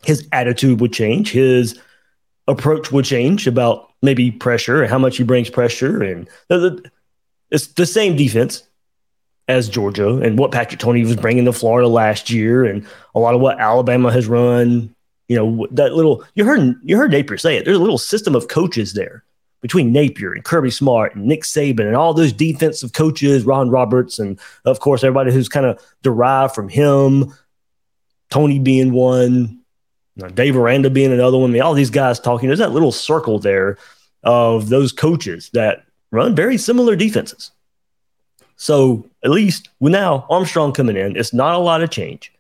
His 0.04 0.28
attitude 0.32 0.82
would 0.82 0.92
change. 0.92 1.30
His 1.30 1.80
approach 2.46 2.92
would 2.92 3.06
change 3.06 3.46
about 3.46 3.90
maybe 4.02 4.30
pressure 4.30 4.82
and 4.82 4.90
how 4.90 4.98
much 4.98 5.16
he 5.16 5.24
brings 5.24 5.48
pressure. 5.48 6.02
And 6.02 6.28
the, 6.48 6.58
the, 6.58 6.90
it's 7.50 7.68
the 7.68 7.86
same 7.86 8.16
defense 8.16 8.64
as 9.48 9.68
Georgia 9.68 10.18
and 10.18 10.38
what 10.38 10.52
Patrick 10.52 10.80
Toney 10.80 11.02
was 11.02 11.16
bringing 11.16 11.44
to 11.44 11.52
Florida 11.52 11.88
last 11.88 12.30
year, 12.30 12.64
and 12.64 12.86
a 13.14 13.20
lot 13.20 13.34
of 13.34 13.40
what 13.40 13.58
Alabama 13.58 14.12
has 14.12 14.26
run. 14.26 14.94
You 15.28 15.36
know 15.36 15.66
that 15.70 15.94
little 15.94 16.24
you 16.34 16.44
heard 16.44 16.76
you 16.82 16.96
heard 16.96 17.10
Napier 17.10 17.38
say 17.38 17.56
it. 17.56 17.64
There's 17.64 17.76
a 17.76 17.80
little 17.80 17.98
system 17.98 18.34
of 18.34 18.48
coaches 18.48 18.92
there 18.92 19.24
between 19.60 19.92
Napier 19.92 20.32
and 20.32 20.44
Kirby 20.44 20.70
Smart 20.70 21.14
and 21.14 21.24
Nick 21.24 21.44
Saban 21.44 21.86
and 21.86 21.96
all 21.96 22.12
those 22.12 22.32
defensive 22.32 22.92
coaches, 22.92 23.44
Ron 23.44 23.70
Roberts, 23.70 24.18
and 24.18 24.38
of 24.64 24.80
course 24.80 25.04
everybody 25.04 25.32
who's 25.32 25.48
kind 25.48 25.64
of 25.64 25.80
derived 26.02 26.54
from 26.54 26.68
him. 26.68 27.32
Toney 28.30 28.58
being 28.58 28.92
one, 28.92 29.60
Dave 30.34 30.56
Aranda 30.56 30.90
being 30.90 31.12
another 31.12 31.38
one. 31.38 31.50
I 31.50 31.52
mean, 31.52 31.62
all 31.62 31.74
these 31.74 31.90
guys 31.90 32.18
talking. 32.18 32.48
There's 32.48 32.58
that 32.58 32.72
little 32.72 32.92
circle 32.92 33.38
there 33.38 33.78
of 34.24 34.68
those 34.68 34.92
coaches 34.92 35.50
that 35.52 35.84
run 36.10 36.34
very 36.34 36.58
similar 36.58 36.96
defenses. 36.96 37.50
So 38.56 39.08
at 39.24 39.30
least 39.30 39.68
with 39.80 39.92
now 39.92 40.26
Armstrong 40.30 40.72
coming 40.72 40.96
in, 40.96 41.16
it's 41.16 41.32
not 41.32 41.54
a 41.54 41.58
lot 41.58 41.82
of 41.82 41.90
change. 41.90 42.32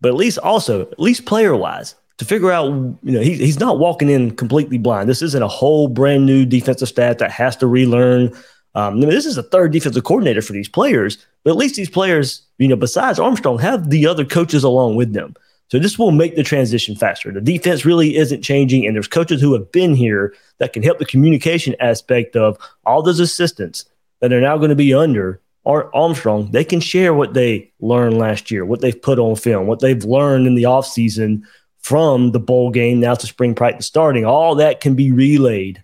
But 0.00 0.08
at 0.08 0.14
least 0.14 0.38
also, 0.38 0.82
at 0.82 0.98
least 0.98 1.26
player 1.26 1.54
wise, 1.54 1.94
to 2.18 2.24
figure 2.24 2.50
out, 2.50 2.66
you 2.66 3.12
know, 3.12 3.20
he, 3.20 3.34
he's 3.34 3.60
not 3.60 3.78
walking 3.78 4.10
in 4.10 4.36
completely 4.36 4.78
blind. 4.78 5.08
This 5.08 5.22
isn't 5.22 5.42
a 5.42 5.48
whole 5.48 5.88
brand 5.88 6.26
new 6.26 6.44
defensive 6.44 6.88
staff 6.88 7.18
that 7.18 7.30
has 7.30 7.56
to 7.56 7.66
relearn. 7.66 8.32
Um, 8.74 8.94
I 8.94 9.00
mean, 9.00 9.08
this 9.08 9.26
is 9.26 9.38
a 9.38 9.42
third 9.42 9.72
defensive 9.72 10.04
coordinator 10.04 10.42
for 10.42 10.52
these 10.52 10.68
players, 10.68 11.18
but 11.44 11.50
at 11.50 11.56
least 11.56 11.76
these 11.76 11.90
players, 11.90 12.42
you 12.58 12.68
know, 12.68 12.76
besides 12.76 13.18
Armstrong, 13.18 13.58
have 13.58 13.90
the 13.90 14.06
other 14.06 14.24
coaches 14.24 14.64
along 14.64 14.96
with 14.96 15.12
them. 15.12 15.34
So 15.70 15.78
this 15.78 15.98
will 15.98 16.10
make 16.10 16.36
the 16.36 16.42
transition 16.42 16.96
faster. 16.96 17.30
The 17.32 17.40
defense 17.40 17.84
really 17.84 18.16
isn't 18.16 18.42
changing, 18.42 18.86
and 18.86 18.94
there's 18.94 19.06
coaches 19.06 19.40
who 19.40 19.52
have 19.52 19.70
been 19.70 19.94
here 19.94 20.34
that 20.58 20.72
can 20.72 20.82
help 20.82 20.98
the 20.98 21.04
communication 21.06 21.76
aspect 21.78 22.36
of 22.36 22.58
all 22.84 23.02
those 23.02 23.20
assistants 23.20 23.84
that 24.20 24.32
are 24.32 24.40
now 24.40 24.56
going 24.56 24.70
to 24.70 24.76
be 24.76 24.94
under 24.94 25.40
Armstrong, 25.64 26.50
they 26.50 26.64
can 26.64 26.80
share 26.80 27.14
what 27.14 27.34
they 27.34 27.72
learned 27.80 28.18
last 28.18 28.50
year, 28.50 28.64
what 28.64 28.80
they've 28.80 29.00
put 29.00 29.18
on 29.18 29.36
film, 29.36 29.66
what 29.66 29.80
they've 29.80 30.04
learned 30.04 30.46
in 30.46 30.54
the 30.54 30.64
offseason 30.64 31.42
from 31.78 32.32
the 32.32 32.40
bowl 32.40 32.70
game 32.70 33.00
now 33.00 33.14
to 33.14 33.26
spring 33.26 33.54
practice 33.54 33.86
starting. 33.86 34.24
All 34.24 34.54
that 34.56 34.80
can 34.80 34.94
be 34.94 35.12
relayed 35.12 35.82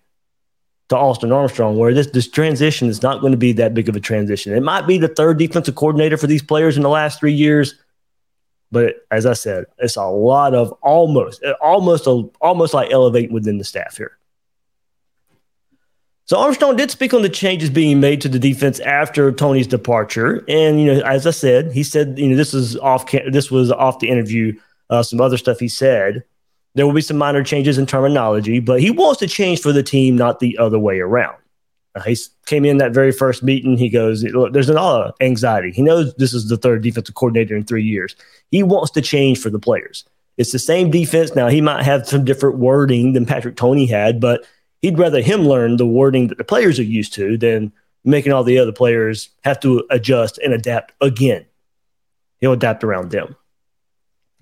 to 0.88 0.96
Austin 0.96 1.32
Armstrong, 1.32 1.76
where 1.76 1.92
this, 1.92 2.08
this 2.08 2.28
transition 2.28 2.88
is 2.88 3.02
not 3.02 3.20
going 3.20 3.32
to 3.32 3.38
be 3.38 3.52
that 3.52 3.74
big 3.74 3.88
of 3.88 3.96
a 3.96 4.00
transition. 4.00 4.54
It 4.54 4.62
might 4.62 4.86
be 4.86 4.98
the 4.98 5.08
third 5.08 5.38
defensive 5.38 5.74
coordinator 5.74 6.16
for 6.16 6.26
these 6.26 6.42
players 6.42 6.76
in 6.76 6.82
the 6.82 6.88
last 6.88 7.18
three 7.18 7.32
years. 7.32 7.74
But 8.70 8.96
as 9.10 9.26
I 9.26 9.32
said, 9.32 9.66
it's 9.78 9.96
a 9.96 10.06
lot 10.06 10.54
of 10.54 10.72
almost, 10.82 11.42
almost, 11.60 12.06
almost 12.40 12.74
like 12.74 12.90
elevating 12.90 13.32
within 13.32 13.58
the 13.58 13.64
staff 13.64 13.96
here. 13.96 14.18
So 16.26 16.36
Armstrong 16.38 16.74
did 16.74 16.90
speak 16.90 17.14
on 17.14 17.22
the 17.22 17.28
changes 17.28 17.70
being 17.70 18.00
made 18.00 18.20
to 18.22 18.28
the 18.28 18.40
defense 18.40 18.80
after 18.80 19.30
Toney's 19.30 19.68
departure, 19.68 20.44
and 20.48 20.80
you 20.80 20.92
know, 20.92 21.00
as 21.02 21.24
I 21.24 21.30
said, 21.30 21.70
he 21.70 21.84
said, 21.84 22.18
you 22.18 22.28
know, 22.28 22.36
this 22.36 22.52
is 22.52 22.76
off. 22.78 23.08
This 23.30 23.50
was 23.50 23.70
off 23.70 24.00
the 24.00 24.08
interview. 24.08 24.58
Uh, 24.90 25.02
some 25.02 25.20
other 25.20 25.36
stuff 25.36 25.58
he 25.58 25.68
said. 25.68 26.24
There 26.74 26.86
will 26.86 26.92
be 26.92 27.00
some 27.00 27.16
minor 27.16 27.42
changes 27.42 27.78
in 27.78 27.86
terminology, 27.86 28.60
but 28.60 28.80
he 28.80 28.90
wants 28.90 29.20
to 29.20 29.26
change 29.26 29.60
for 29.60 29.72
the 29.72 29.82
team, 29.82 30.14
not 30.16 30.40
the 30.40 30.58
other 30.58 30.78
way 30.78 31.00
around. 31.00 31.36
Uh, 31.94 32.02
he 32.02 32.16
came 32.44 32.64
in 32.64 32.78
that 32.78 32.92
very 32.92 33.12
first 33.12 33.42
meeting. 33.42 33.78
He 33.78 33.88
goes, 33.88 34.22
Look, 34.24 34.52
there's 34.52 34.68
a 34.68 34.74
lot 34.74 35.06
of 35.06 35.14
anxiety. 35.20 35.70
He 35.70 35.82
knows 35.82 36.12
this 36.16 36.34
is 36.34 36.48
the 36.48 36.56
third 36.56 36.82
defensive 36.82 37.14
coordinator 37.14 37.56
in 37.56 37.64
three 37.64 37.84
years. 37.84 38.16
He 38.50 38.64
wants 38.64 38.90
to 38.92 39.00
change 39.00 39.38
for 39.38 39.48
the 39.48 39.60
players. 39.60 40.04
It's 40.36 40.52
the 40.52 40.58
same 40.58 40.90
defense. 40.90 41.34
Now, 41.34 41.48
he 41.48 41.60
might 41.60 41.84
have 41.84 42.06
some 42.06 42.24
different 42.24 42.58
wording 42.58 43.12
than 43.12 43.26
Patrick 43.26 43.56
Toney 43.56 43.86
had, 43.86 44.20
but 44.20 44.44
he'd 44.86 44.98
rather 44.98 45.20
him 45.20 45.40
learn 45.40 45.78
the 45.78 45.86
wording 45.86 46.28
that 46.28 46.38
the 46.38 46.44
players 46.44 46.78
are 46.78 46.84
used 46.84 47.12
to 47.12 47.36
than 47.36 47.72
making 48.04 48.32
all 48.32 48.44
the 48.44 48.56
other 48.56 48.70
players 48.70 49.30
have 49.42 49.58
to 49.58 49.84
adjust 49.90 50.38
and 50.38 50.54
adapt 50.54 50.92
again. 51.00 51.44
He'll 52.38 52.52
adapt 52.52 52.84
around 52.84 53.10
them. 53.10 53.34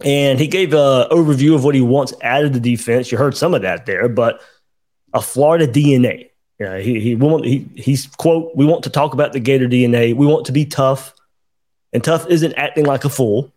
And 0.04 0.38
he 0.38 0.46
gave 0.46 0.74
an 0.74 1.08
overview 1.08 1.54
of 1.54 1.64
what 1.64 1.74
he 1.74 1.80
wants 1.80 2.12
out 2.22 2.44
of 2.44 2.52
the 2.52 2.60
defense. 2.60 3.10
You 3.10 3.16
heard 3.16 3.38
some 3.38 3.54
of 3.54 3.62
that 3.62 3.86
there, 3.86 4.06
but 4.06 4.42
a 5.14 5.22
Florida 5.22 5.66
DNA. 5.66 6.28
Yeah, 6.60 6.78
he 6.78 7.00
he, 7.00 7.14
want, 7.14 7.46
he 7.46 7.66
he's 7.74 8.06
quote, 8.06 8.54
we 8.54 8.66
want 8.66 8.84
to 8.84 8.90
talk 8.90 9.14
about 9.14 9.32
the 9.32 9.40
Gator 9.40 9.66
DNA. 9.66 10.14
We 10.14 10.26
want 10.26 10.44
to 10.46 10.52
be 10.52 10.66
tough. 10.66 11.14
And 11.94 12.04
tough 12.04 12.26
isn't 12.26 12.52
acting 12.54 12.84
like 12.84 13.06
a 13.06 13.08
fool. 13.08 13.50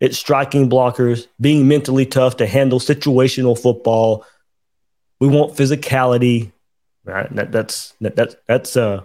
It's 0.00 0.16
striking 0.16 0.70
blockers, 0.70 1.26
being 1.38 1.68
mentally 1.68 2.06
tough 2.06 2.38
to 2.38 2.46
handle 2.46 2.80
situational 2.80 3.60
football, 3.60 4.24
we 5.20 5.28
want 5.28 5.56
physicality. 5.56 6.52
Right? 7.04 7.32
That, 7.34 7.52
that's 7.52 7.94
that, 8.00 8.16
that, 8.16 8.36
that's 8.46 8.76
uh, 8.76 9.02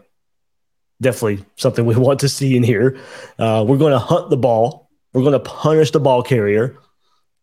definitely 1.01 1.45
something 1.55 1.85
we 1.85 1.95
want 1.97 2.19
to 2.21 2.29
see 2.29 2.55
in 2.55 2.63
here. 2.63 2.97
Uh, 3.37 3.65
we're 3.67 3.77
going 3.77 3.93
to 3.93 3.99
hunt 3.99 4.29
the 4.29 4.37
ball. 4.37 4.89
We're 5.13 5.21
going 5.21 5.33
to 5.33 5.39
punish 5.39 5.91
the 5.91 5.99
ball 5.99 6.23
carrier. 6.23 6.77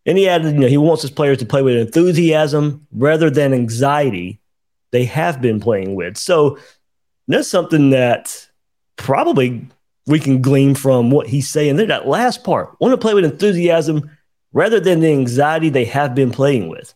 And 0.04 0.16
he 0.16 0.28
added, 0.28 0.54
you 0.54 0.60
know, 0.60 0.68
he 0.68 0.76
wants 0.76 1.02
his 1.02 1.10
players 1.10 1.38
to 1.38 1.46
play 1.46 1.62
with 1.62 1.76
enthusiasm 1.76 2.86
rather 2.92 3.28
than 3.28 3.52
anxiety 3.52 4.40
they 4.92 5.04
have 5.04 5.40
been 5.42 5.58
playing 5.58 5.96
with. 5.96 6.16
So 6.16 6.58
that's 7.26 7.48
something 7.48 7.90
that 7.90 8.48
probably 8.96 9.66
we 10.06 10.20
can 10.20 10.40
glean 10.40 10.76
from 10.76 11.10
what 11.10 11.26
he's 11.26 11.48
saying 11.48 11.76
there. 11.76 11.86
That 11.86 12.06
last 12.06 12.44
part, 12.44 12.80
want 12.80 12.92
to 12.92 12.98
play 12.98 13.14
with 13.14 13.24
enthusiasm 13.24 14.10
rather 14.52 14.78
than 14.78 15.00
the 15.00 15.10
anxiety 15.10 15.68
they 15.68 15.84
have 15.86 16.14
been 16.14 16.30
playing 16.30 16.68
with 16.68 16.94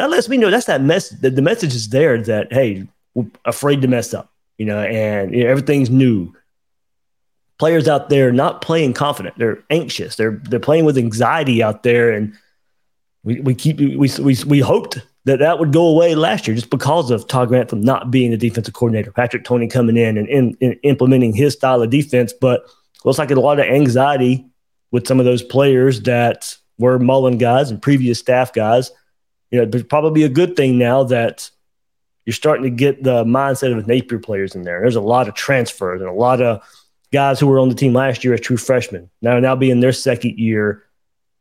that 0.00 0.10
lets 0.10 0.30
me 0.30 0.38
know 0.38 0.50
that's 0.50 0.66
that 0.66 0.80
mess. 0.80 1.10
The, 1.10 1.30
the 1.30 1.42
message 1.42 1.74
is 1.74 1.90
there 1.90 2.20
that 2.22 2.50
hey, 2.52 2.86
we're 3.14 3.26
afraid 3.44 3.82
to 3.82 3.88
mess 3.88 4.14
up, 4.14 4.32
you 4.56 4.64
know, 4.64 4.80
and 4.80 5.34
you 5.34 5.44
know, 5.44 5.50
everything's 5.50 5.90
new. 5.90 6.32
Players 7.58 7.86
out 7.86 8.08
there 8.08 8.32
not 8.32 8.62
playing 8.62 8.94
confident; 8.94 9.36
they're 9.36 9.62
anxious. 9.68 10.16
They're 10.16 10.40
they're 10.44 10.58
playing 10.58 10.86
with 10.86 10.96
anxiety 10.96 11.62
out 11.62 11.82
there, 11.82 12.10
and 12.12 12.32
we 13.24 13.40
we 13.40 13.54
keep 13.54 13.78
we 13.78 14.10
we 14.18 14.36
we 14.46 14.60
hoped 14.60 14.98
that 15.26 15.40
that 15.40 15.58
would 15.58 15.70
go 15.70 15.86
away 15.86 16.14
last 16.14 16.46
year 16.46 16.54
just 16.54 16.70
because 16.70 17.10
of 17.10 17.28
Todd 17.28 17.48
Grantham 17.48 17.82
not 17.82 18.10
being 18.10 18.30
the 18.30 18.38
defensive 18.38 18.72
coordinator, 18.72 19.12
Patrick 19.12 19.44
Toney 19.44 19.68
coming 19.68 19.98
in 19.98 20.16
and 20.16 20.26
in, 20.28 20.56
in 20.60 20.72
implementing 20.82 21.34
his 21.34 21.52
style 21.52 21.82
of 21.82 21.90
defense. 21.90 22.32
But 22.32 22.64
looks 23.04 23.18
like 23.18 23.30
a 23.30 23.34
lot 23.34 23.60
of 23.60 23.66
anxiety 23.66 24.46
with 24.92 25.06
some 25.06 25.18
of 25.18 25.26
those 25.26 25.42
players 25.42 26.02
that 26.02 26.56
were 26.78 26.98
Mullen 26.98 27.36
guys 27.36 27.70
and 27.70 27.82
previous 27.82 28.18
staff 28.18 28.54
guys 28.54 28.90
you 29.50 29.64
know, 29.64 29.82
probably 29.84 30.22
a 30.22 30.28
good 30.28 30.56
thing 30.56 30.78
now 30.78 31.04
that 31.04 31.50
you're 32.24 32.34
starting 32.34 32.64
to 32.64 32.70
get 32.70 33.02
the 33.02 33.24
mindset 33.24 33.76
of 33.76 33.86
Napier 33.86 34.18
players 34.18 34.54
in 34.54 34.62
there. 34.62 34.80
There's 34.80 34.96
a 34.96 35.00
lot 35.00 35.28
of 35.28 35.34
transfers 35.34 36.00
and 36.00 36.08
a 36.08 36.14
lot 36.14 36.40
of 36.40 36.62
guys 37.12 37.40
who 37.40 37.46
were 37.46 37.58
on 37.58 37.68
the 37.68 37.74
team 37.74 37.92
last 37.92 38.22
year 38.22 38.34
as 38.34 38.40
true 38.40 38.56
freshmen. 38.56 39.10
Now, 39.20 39.38
now 39.40 39.56
being 39.56 39.80
their 39.80 39.92
second 39.92 40.38
year, 40.38 40.84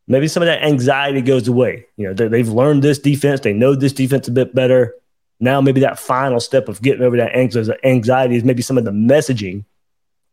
maybe 0.07 0.27
some 0.27 0.41
of 0.41 0.47
that 0.47 0.63
anxiety 0.63 1.21
goes 1.21 1.47
away. 1.47 1.85
You 1.97 2.07
know, 2.11 2.29
they've 2.29 2.49
learned 2.49 2.81
this 2.81 2.97
defense, 2.97 3.41
they 3.41 3.53
know 3.53 3.75
this 3.75 3.93
defense 3.93 4.27
a 4.27 4.31
bit 4.31 4.55
better. 4.55 4.95
Now, 5.39 5.61
maybe 5.61 5.81
that 5.81 5.99
final 5.99 6.39
step 6.39 6.67
of 6.67 6.81
getting 6.81 7.03
over 7.03 7.15
that 7.17 7.35
anxiety 7.35 8.35
is 8.35 8.43
maybe 8.43 8.61
some 8.61 8.77
of 8.77 8.83
the 8.83 8.91
messaging 8.91 9.63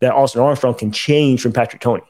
that 0.01 0.13
Austin 0.13 0.41
Armstrong 0.41 0.75
can 0.75 0.91
change 0.91 1.41
from 1.41 1.53
Patrick 1.53 1.81
Toney 1.81 2.03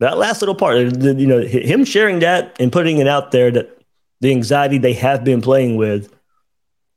that 0.00 0.18
last 0.18 0.42
little 0.42 0.54
part, 0.54 0.76
uh, 0.76 1.14
you 1.14 1.26
know, 1.26 1.40
him 1.40 1.84
sharing 1.84 2.18
that 2.20 2.56
and 2.60 2.70
putting 2.70 2.98
it 2.98 3.08
out 3.08 3.30
there 3.30 3.50
that 3.50 3.76
the 4.20 4.30
anxiety 4.30 4.78
they 4.78 4.94
have 4.94 5.24
been 5.24 5.40
playing 5.40 5.76
with. 5.76 6.12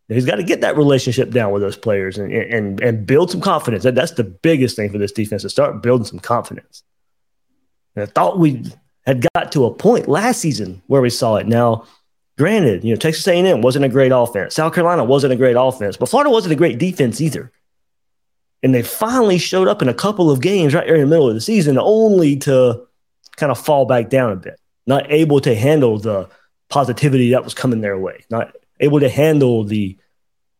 He's 0.08 0.26
got 0.26 0.38
to 0.38 0.44
get 0.44 0.62
that 0.62 0.76
relationship 0.76 1.30
down 1.30 1.52
with 1.52 1.62
those 1.62 1.78
players 1.78 2.18
and, 2.18 2.34
and, 2.34 2.82
and 2.82 3.06
build 3.06 3.30
some 3.30 3.42
confidence. 3.42 3.84
That, 3.84 3.94
that's 3.94 4.14
the 4.14 4.24
biggest 4.24 4.76
thing 4.76 4.92
for 4.92 4.98
this 4.98 5.12
defense 5.12 5.44
to 5.44 5.50
start 5.50 5.84
building 5.84 6.06
some 6.06 6.18
confidence. 6.18 6.82
And 7.96 8.04
I 8.04 8.08
thought 8.08 8.40
we 8.40 8.66
had 9.06 9.28
got 9.36 9.52
to 9.52 9.66
a 9.66 9.74
point 9.74 10.08
last 10.08 10.42
season 10.42 10.82
where 10.88 11.02
we 11.02 11.12
saw 11.12 11.36
it. 11.36 11.48
Now, 11.48 11.86
granted, 12.40 12.84
you 12.84 12.92
know, 12.92 13.00
Texas 13.00 13.28
A&M 13.28 13.62
wasn't 13.62 13.86
a 13.86 13.90
great 13.90 14.12
offense. 14.12 14.56
South 14.56 14.74
Carolina 14.74 15.04
wasn't 15.04 15.34
a 15.34 15.36
great 15.36 15.56
offense, 15.56 15.96
but 15.96 16.10
Florida 16.10 16.32
wasn't 16.32 16.54
a 16.54 16.58
great 16.58 16.80
defense 16.80 17.22
either. 17.22 17.52
And 18.64 18.74
they 18.74 18.82
finally 18.82 19.38
showed 19.38 19.68
up 19.68 19.84
in 19.84 19.90
a 19.90 19.94
couple 19.94 20.32
of 20.32 20.42
games 20.42 20.74
right 20.74 20.88
there 20.88 20.96
in 20.96 21.02
the 21.02 21.08
middle 21.08 21.30
of 21.30 21.36
the 21.36 21.42
season, 21.42 21.78
only 21.78 22.36
to 22.38 22.88
kind 23.40 23.52
of 23.52 23.60
fall 23.60 23.86
back 23.86 24.10
down 24.10 24.32
a 24.32 24.36
bit, 24.36 24.60
not 24.86 25.12
able 25.12 25.40
to 25.42 25.56
handle 25.56 25.98
the 25.98 26.30
positivity 26.70 27.32
that 27.32 27.44
was 27.44 27.54
coming 27.54 27.82
their 27.82 27.98
way, 27.98 28.24
not 28.30 28.56
able 28.80 29.00
to 29.00 29.10
handle 29.10 29.64
the 29.64 29.98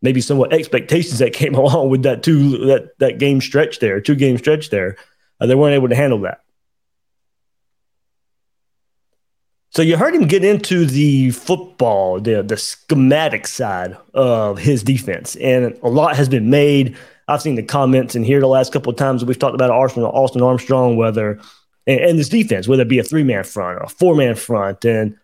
maybe 0.02 0.22
somewhat 0.22 0.54
expectations 0.54 1.20
that 1.20 1.34
came 1.34 1.56
along 1.64 1.90
with 1.90 2.04
that 2.04 2.24
two 2.24 2.58
that 2.68 2.98
that 3.00 3.20
game 3.20 3.42
stretch 3.42 3.80
there, 3.80 4.02
two 4.02 4.16
game 4.16 4.38
stretch 4.38 4.70
there. 4.70 4.98
Uh, 5.40 5.46
they 5.46 5.56
weren't 5.56 5.76
able 5.76 5.90
to 5.90 5.96
handle 5.96 6.20
that. 6.22 6.42
So 9.72 9.84
you 9.84 9.98
heard 9.98 10.16
him 10.16 10.28
get 10.28 10.44
into 10.44 10.86
the 10.86 11.32
football, 11.32 12.20
the 12.20 12.42
the 12.42 12.58
schematic 12.58 13.46
side 13.46 13.96
of 14.14 14.58
his 14.58 14.84
defense, 14.84 15.36
and 15.36 15.78
a 15.84 15.90
lot 15.90 16.16
has 16.16 16.28
been 16.28 16.50
made. 16.50 16.98
I've 17.28 17.44
seen 17.44 17.54
the 17.54 17.64
comments 17.64 18.16
in 18.16 18.24
here 18.24 18.40
the 18.40 18.48
last 18.48 18.74
couple 18.74 18.92
of 18.92 18.98
times 18.98 19.22
that 19.22 19.28
we've 19.28 19.38
talked 19.38 19.54
about 19.54 19.70
Austin, 19.70 20.02
Austin 20.02 20.42
Armstrong, 20.42 20.98
whether 20.98 21.40
and, 21.90 22.00
and 22.02 22.20
this 22.20 22.30
defense, 22.30 22.68
whether 22.68 22.84
it 22.84 22.88
be 22.88 23.00
a 23.00 23.04
three 23.04 23.24
man 23.24 23.44
front 23.44 23.80
or 23.80 23.84
a 23.84 23.90
four 23.90 24.16
man 24.16 24.36
front, 24.36 24.86
and 24.86 25.18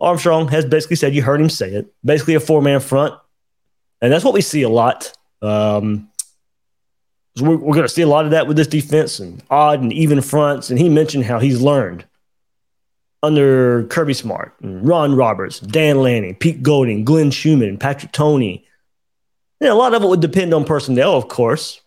Armstrong 0.00 0.48
has 0.48 0.64
basically 0.64 0.96
said, 0.96 1.14
you 1.14 1.22
heard 1.22 1.40
him 1.40 1.50
say 1.50 1.74
it, 1.74 1.92
basically 2.02 2.34
a 2.34 2.40
four 2.40 2.62
man 2.62 2.80
front. 2.80 3.14
And 4.00 4.10
that's 4.10 4.24
what 4.24 4.32
we 4.32 4.40
see 4.40 4.62
a 4.62 4.68
lot. 4.68 5.12
Um, 5.42 6.08
so 7.36 7.44
we're, 7.44 7.56
we're 7.56 7.74
going 7.74 7.86
to 7.86 7.92
see 7.92 8.02
a 8.02 8.08
lot 8.08 8.24
of 8.24 8.30
that 8.30 8.46
with 8.46 8.56
this 8.56 8.66
defense 8.66 9.20
and 9.20 9.42
odd 9.50 9.82
and 9.82 9.92
even 9.92 10.22
fronts. 10.22 10.70
And 10.70 10.78
he 10.78 10.88
mentioned 10.88 11.24
how 11.24 11.38
he's 11.38 11.60
learned 11.60 12.06
under 13.22 13.84
Kirby 13.88 14.14
Smart, 14.14 14.54
Ron 14.62 15.14
Roberts, 15.14 15.60
Dan 15.60 16.00
Lanning, 16.00 16.34
Pete 16.34 16.62
Golding, 16.62 17.04
Glenn 17.04 17.30
Schumann, 17.30 17.76
Patrick 17.76 18.12
Toney. 18.12 18.66
You 19.60 19.70
a 19.70 19.74
lot 19.74 19.92
of 19.92 20.02
it 20.02 20.08
would 20.08 20.20
depend 20.20 20.54
on 20.54 20.64
personnel, 20.64 21.14
of 21.14 21.28
course. 21.28 21.82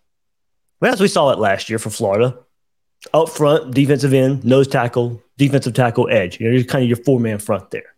But 0.79 0.91
as 0.93 1.01
we 1.01 1.08
saw 1.08 1.32
it 1.32 1.39
last 1.39 1.70
year 1.70 1.79
for 1.79 1.89
Florida, 1.89 2.38
up 3.13 3.29
front, 3.29 3.74
defensive 3.74 4.13
end, 4.13 4.43
nose 4.45 4.67
tackle, 4.67 5.22
defensive 5.38 5.74
tackle, 5.74 6.10
edge. 6.10 6.39
You 6.39 6.48
know, 6.48 6.55
you're 6.55 6.63
kind 6.63 6.83
of 6.83 6.89
your 6.89 6.98
four 6.98 7.19
man 7.19 7.39
front 7.39 7.72
there 7.72 7.93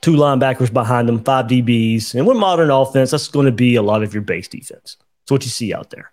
two 0.00 0.12
linebackers 0.12 0.72
behind 0.72 1.08
them, 1.08 1.22
five 1.22 1.46
DBs. 1.46 2.14
And 2.14 2.26
with 2.26 2.36
modern 2.36 2.70
offense, 2.70 3.10
that's 3.10 3.28
going 3.28 3.46
to 3.46 3.52
be 3.52 3.76
a 3.76 3.82
lot 3.82 4.02
of 4.02 4.14
your 4.14 4.22
base 4.22 4.48
defense. 4.48 4.96
That's 5.22 5.30
what 5.30 5.44
you 5.44 5.50
see 5.50 5.74
out 5.74 5.90
there. 5.90 6.12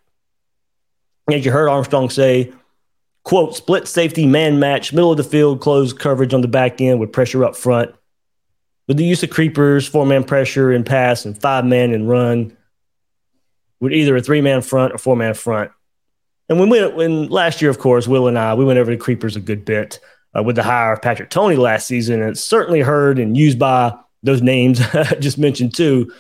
As 1.32 1.46
you 1.46 1.52
heard 1.52 1.70
Armstrong 1.70 2.10
say, 2.10 2.54
quote, 3.24 3.56
split 3.56 3.88
safety 3.88 4.26
man 4.26 4.60
match, 4.60 4.94
middle 4.94 5.12
of 5.12 5.18
the 5.18 5.24
field, 5.24 5.62
closed 5.62 6.00
coverage 6.00 6.34
on 6.34 6.42
the 6.42 6.48
back 6.48 6.80
end 6.82 7.00
with 7.00 7.12
pressure 7.12 7.44
up 7.44 7.56
front. 7.56 7.94
With 8.88 8.98
the 8.98 9.06
use 9.06 9.24
of 9.24 9.30
creepers, 9.30 9.88
four 9.88 10.06
man 10.06 10.24
pressure 10.24 10.72
and 10.72 10.86
pass, 10.86 11.26
and 11.26 11.40
five 11.40 11.66
man 11.66 11.94
and 11.94 12.08
run, 12.08 12.56
with 13.82 13.92
either 13.92 14.16
a 14.16 14.22
three 14.22 14.40
man 14.40 14.62
front 14.62 14.94
or 14.94 14.98
four 14.98 15.18
man 15.18 15.34
front. 15.34 15.72
And 16.50 16.60
when 16.60 16.70
we 16.70 16.86
when 16.88 17.28
last 17.28 17.62
year, 17.62 17.70
of 17.70 17.80
course, 17.80 18.08
Will 18.08 18.28
and 18.28 18.40
I, 18.40 18.54
we 18.54 18.66
went 18.66 18.80
over 18.80 18.92
the 18.92 18.98
creepers 18.98 19.36
a 19.36 19.42
good 19.42 19.66
bit 19.66 20.00
uh, 20.38 20.44
with 20.44 20.56
the 20.56 20.64
hire 20.64 20.94
of 20.94 21.02
Patrick 21.02 21.30
Toney 21.30 21.56
last 21.56 21.88
season. 21.88 22.22
And 22.22 22.32
it's 22.32 22.44
certainly 22.44 22.82
heard 22.82 23.20
and 23.20 23.36
used 23.36 23.60
by 23.60 23.94
those 24.24 24.42
names 24.42 24.82
I 24.94 25.16
just 25.16 25.38
mentioned 25.38 25.76
too. 25.76 26.12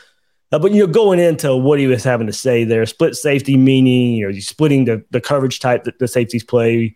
Uh, 0.52 0.60
but 0.60 0.74
you're 0.74 0.88
going 0.88 1.20
into 1.20 1.56
what 1.56 1.80
he 1.80 1.88
was 1.88 2.04
having 2.04 2.28
to 2.28 2.34
say 2.34 2.64
there. 2.64 2.86
Split 2.86 3.16
safety 3.16 3.58
meaning 3.58 4.14
you 4.14 4.26
know 4.26 4.32
you're 4.32 4.42
splitting 4.42 4.86
the, 4.86 5.04
the 5.12 5.22
coverage 5.22 5.60
type 5.60 5.84
that 5.86 6.00
the 6.00 6.08
safeties 6.08 6.44
play, 6.44 6.96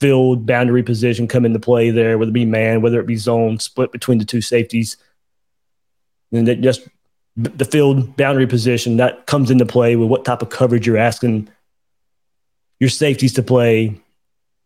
field 0.00 0.46
boundary 0.46 0.82
position 0.82 1.28
come 1.28 1.44
into 1.44 1.58
play 1.58 1.90
there, 1.90 2.18
whether 2.18 2.30
it 2.30 2.34
be 2.34 2.44
man, 2.44 2.82
whether 2.82 3.00
it 3.00 3.06
be 3.06 3.16
zone, 3.16 3.58
split 3.58 3.92
between 3.92 4.18
the 4.18 4.24
two 4.24 4.40
safeties. 4.40 4.96
And 6.32 6.48
that 6.48 6.60
just 6.60 6.88
the 7.36 7.66
field 7.66 8.16
boundary 8.16 8.46
position 8.46 8.96
that 8.96 9.26
comes 9.26 9.50
into 9.50 9.66
play 9.66 9.94
with 9.94 10.08
what 10.08 10.24
type 10.24 10.40
of 10.40 10.48
coverage 10.48 10.86
you're 10.86 10.96
asking 10.96 11.48
your 12.80 12.90
safeties 12.90 13.34
to 13.34 13.42
play 13.42 14.00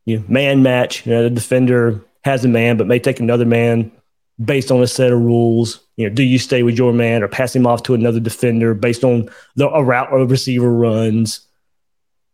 you 0.04 0.18
know, 0.18 0.24
man 0.28 0.62
match. 0.62 1.06
You 1.06 1.12
know, 1.12 1.22
the 1.24 1.30
defender 1.30 2.00
has 2.24 2.44
a 2.44 2.48
man, 2.48 2.76
but 2.76 2.86
may 2.86 2.98
take 2.98 3.20
another 3.20 3.44
man 3.44 3.90
based 4.42 4.70
on 4.70 4.82
a 4.82 4.86
set 4.86 5.12
of 5.12 5.20
rules. 5.20 5.80
You 5.96 6.08
know, 6.08 6.14
do 6.14 6.22
you 6.22 6.38
stay 6.38 6.62
with 6.62 6.76
your 6.76 6.92
man 6.92 7.22
or 7.22 7.28
pass 7.28 7.54
him 7.54 7.66
off 7.66 7.82
to 7.84 7.94
another 7.94 8.20
defender 8.20 8.74
based 8.74 9.04
on 9.04 9.28
the 9.56 9.68
a 9.68 9.82
route 9.82 10.12
a 10.12 10.24
receiver 10.26 10.72
runs? 10.72 11.46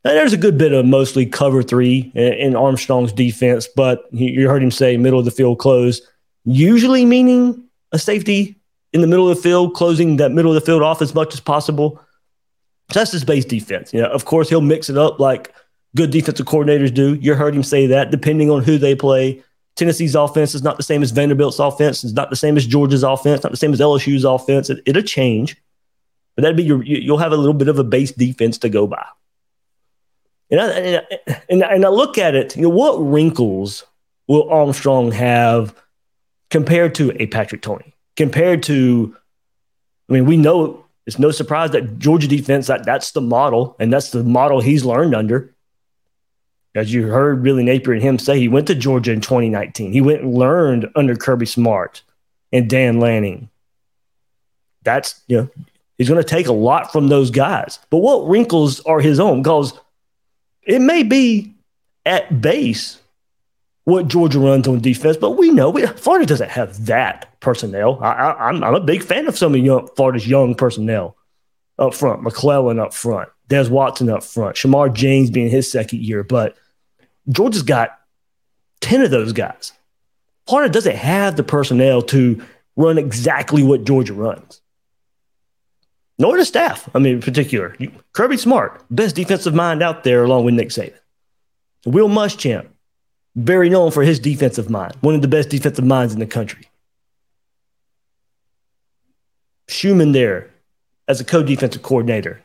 And 0.04 0.16
there's 0.16 0.32
a 0.32 0.38
good 0.38 0.56
bit 0.56 0.72
of 0.72 0.86
mostly 0.86 1.26
cover 1.26 1.62
three 1.62 2.12
in, 2.14 2.32
in 2.34 2.56
Armstrong's 2.56 3.12
defense, 3.12 3.66
but 3.74 4.04
you 4.12 4.48
heard 4.48 4.62
him 4.62 4.70
say 4.70 4.96
middle 4.96 5.18
of 5.18 5.24
the 5.24 5.32
field 5.32 5.58
close, 5.58 6.00
usually 6.44 7.04
meaning 7.04 7.64
a 7.90 7.98
safety 7.98 8.56
in 8.92 9.00
the 9.00 9.08
middle 9.08 9.28
of 9.28 9.36
the 9.36 9.42
field, 9.42 9.74
closing 9.74 10.16
that 10.18 10.30
middle 10.30 10.52
of 10.52 10.54
the 10.54 10.64
field 10.64 10.82
off 10.82 11.02
as 11.02 11.12
much 11.12 11.34
as 11.34 11.40
possible. 11.40 12.00
So 12.92 13.00
that's 13.00 13.10
his 13.10 13.24
base 13.24 13.44
defense. 13.44 13.92
You 13.92 14.02
know, 14.02 14.08
of 14.08 14.24
course, 14.24 14.48
he'll 14.48 14.60
mix 14.60 14.88
it 14.88 14.96
up 14.96 15.18
like 15.18 15.52
good 15.96 16.10
defensive 16.10 16.46
coordinators 16.46 16.94
do. 16.94 17.14
You 17.14 17.34
heard 17.34 17.54
him 17.54 17.62
say 17.62 17.86
that, 17.88 18.10
depending 18.10 18.50
on 18.50 18.62
who 18.62 18.78
they 18.78 18.94
play. 18.94 19.42
Tennessee's 19.74 20.14
offense 20.14 20.54
is 20.54 20.62
not 20.62 20.76
the 20.76 20.82
same 20.82 21.02
as 21.02 21.10
Vanderbilt's 21.10 21.58
offense. 21.58 22.04
It's 22.04 22.12
not 22.12 22.30
the 22.30 22.36
same 22.36 22.56
as 22.56 22.66
Georgia's 22.66 23.02
offense. 23.02 23.42
Not 23.42 23.50
the 23.50 23.58
same 23.58 23.72
as 23.72 23.80
LSU's 23.80 24.24
offense. 24.24 24.70
It, 24.70 24.82
will 24.86 25.02
change, 25.02 25.56
but 26.34 26.42
that'd 26.42 26.56
be 26.56 26.62
your. 26.62 26.82
You'll 26.82 27.18
have 27.18 27.32
a 27.32 27.36
little 27.36 27.54
bit 27.54 27.68
of 27.68 27.78
a 27.78 27.84
base 27.84 28.12
defense 28.12 28.58
to 28.58 28.68
go 28.68 28.86
by. 28.86 29.04
And 30.50 30.60
I, 30.60 30.70
and 30.70 30.96
I, 30.96 31.42
and 31.48 31.64
I, 31.64 31.74
and 31.74 31.84
I 31.84 31.88
look 31.88 32.16
at 32.16 32.34
it. 32.34 32.56
You 32.56 32.62
know, 32.62 32.68
what 32.70 32.96
wrinkles 32.96 33.84
will 34.28 34.48
Armstrong 34.48 35.12
have 35.12 35.74
compared 36.50 36.94
to 36.96 37.12
a 37.20 37.26
Patrick 37.26 37.62
Toney? 37.62 37.94
Compared 38.16 38.62
to, 38.64 39.14
I 40.08 40.12
mean, 40.14 40.24
we 40.24 40.38
know 40.38 40.86
it's 41.04 41.18
no 41.18 41.30
surprise 41.30 41.72
that 41.72 41.98
Georgia 41.98 42.28
defense 42.28 42.68
that 42.68 42.84
that's 42.84 43.10
the 43.10 43.20
model, 43.20 43.76
and 43.78 43.92
that's 43.92 44.10
the 44.10 44.24
model 44.24 44.60
he's 44.60 44.84
learned 44.84 45.14
under 45.14 45.52
as 46.76 46.92
you 46.92 47.06
heard 47.06 47.42
Billy 47.42 47.64
Napier 47.64 47.94
and 47.94 48.02
him 48.02 48.18
say, 48.18 48.38
he 48.38 48.48
went 48.48 48.66
to 48.66 48.74
Georgia 48.74 49.12
in 49.12 49.20
2019. 49.20 49.92
He 49.92 50.00
went 50.00 50.22
and 50.22 50.34
learned 50.34 50.90
under 50.94 51.16
Kirby 51.16 51.46
Smart 51.46 52.02
and 52.52 52.68
Dan 52.68 53.00
Lanning. 53.00 53.48
That's, 54.82 55.20
you 55.26 55.36
know, 55.38 55.48
he's 55.96 56.08
going 56.08 56.22
to 56.22 56.28
take 56.28 56.48
a 56.48 56.52
lot 56.52 56.92
from 56.92 57.08
those 57.08 57.30
guys. 57.30 57.78
But 57.90 57.98
what 57.98 58.28
wrinkles 58.28 58.80
are 58.80 59.00
his 59.00 59.18
own? 59.18 59.42
Because 59.42 59.72
it 60.62 60.80
may 60.80 61.02
be 61.02 61.54
at 62.04 62.40
base 62.40 63.00
what 63.84 64.08
Georgia 64.08 64.38
runs 64.38 64.68
on 64.68 64.80
defense, 64.80 65.16
but 65.16 65.32
we 65.32 65.50
know 65.50 65.70
we, 65.70 65.86
Florida 65.86 66.26
doesn't 66.26 66.50
have 66.50 66.86
that 66.86 67.40
personnel. 67.40 68.02
I, 68.02 68.50
am 68.50 68.62
a 68.62 68.80
big 68.80 69.02
fan 69.02 69.28
of 69.28 69.38
some 69.38 69.54
of 69.54 69.60
young, 69.60 69.88
Florida's 69.94 70.26
young 70.26 70.56
personnel 70.56 71.16
up 71.78 71.94
front, 71.94 72.22
McClellan 72.22 72.80
up 72.80 72.92
front, 72.92 73.28
Des 73.48 73.68
Watson 73.68 74.10
up 74.10 74.24
front, 74.24 74.56
Shamar 74.56 74.92
James 74.92 75.30
being 75.30 75.48
his 75.48 75.70
second 75.70 76.00
year, 76.00 76.22
but– 76.22 76.54
Georgia's 77.28 77.62
got 77.62 77.98
10 78.80 79.02
of 79.02 79.10
those 79.10 79.32
guys. 79.32 79.72
Florida 80.46 80.72
doesn't 80.72 80.96
have 80.96 81.36
the 81.36 81.42
personnel 81.42 82.02
to 82.02 82.42
run 82.76 82.98
exactly 82.98 83.62
what 83.62 83.84
Georgia 83.84 84.14
runs. 84.14 84.60
Nor 86.18 86.38
the 86.38 86.44
staff, 86.44 86.88
I 86.94 86.98
mean, 86.98 87.14
in 87.14 87.20
particular. 87.20 87.76
Kirby 88.12 88.36
Smart, 88.36 88.82
best 88.90 89.16
defensive 89.16 89.54
mind 89.54 89.82
out 89.82 90.04
there, 90.04 90.24
along 90.24 90.44
with 90.44 90.54
Nick 90.54 90.68
Saban. 90.68 90.94
Will 91.84 92.08
Muschamp, 92.08 92.68
very 93.34 93.68
known 93.68 93.90
for 93.90 94.02
his 94.02 94.18
defensive 94.18 94.70
mind, 94.70 94.94
one 95.00 95.14
of 95.14 95.22
the 95.22 95.28
best 95.28 95.50
defensive 95.50 95.84
minds 95.84 96.14
in 96.14 96.20
the 96.20 96.26
country. 96.26 96.68
Schumann 99.68 100.12
there 100.12 100.50
as 101.06 101.20
a 101.20 101.24
co-defensive 101.24 101.82
coordinator. 101.82 102.42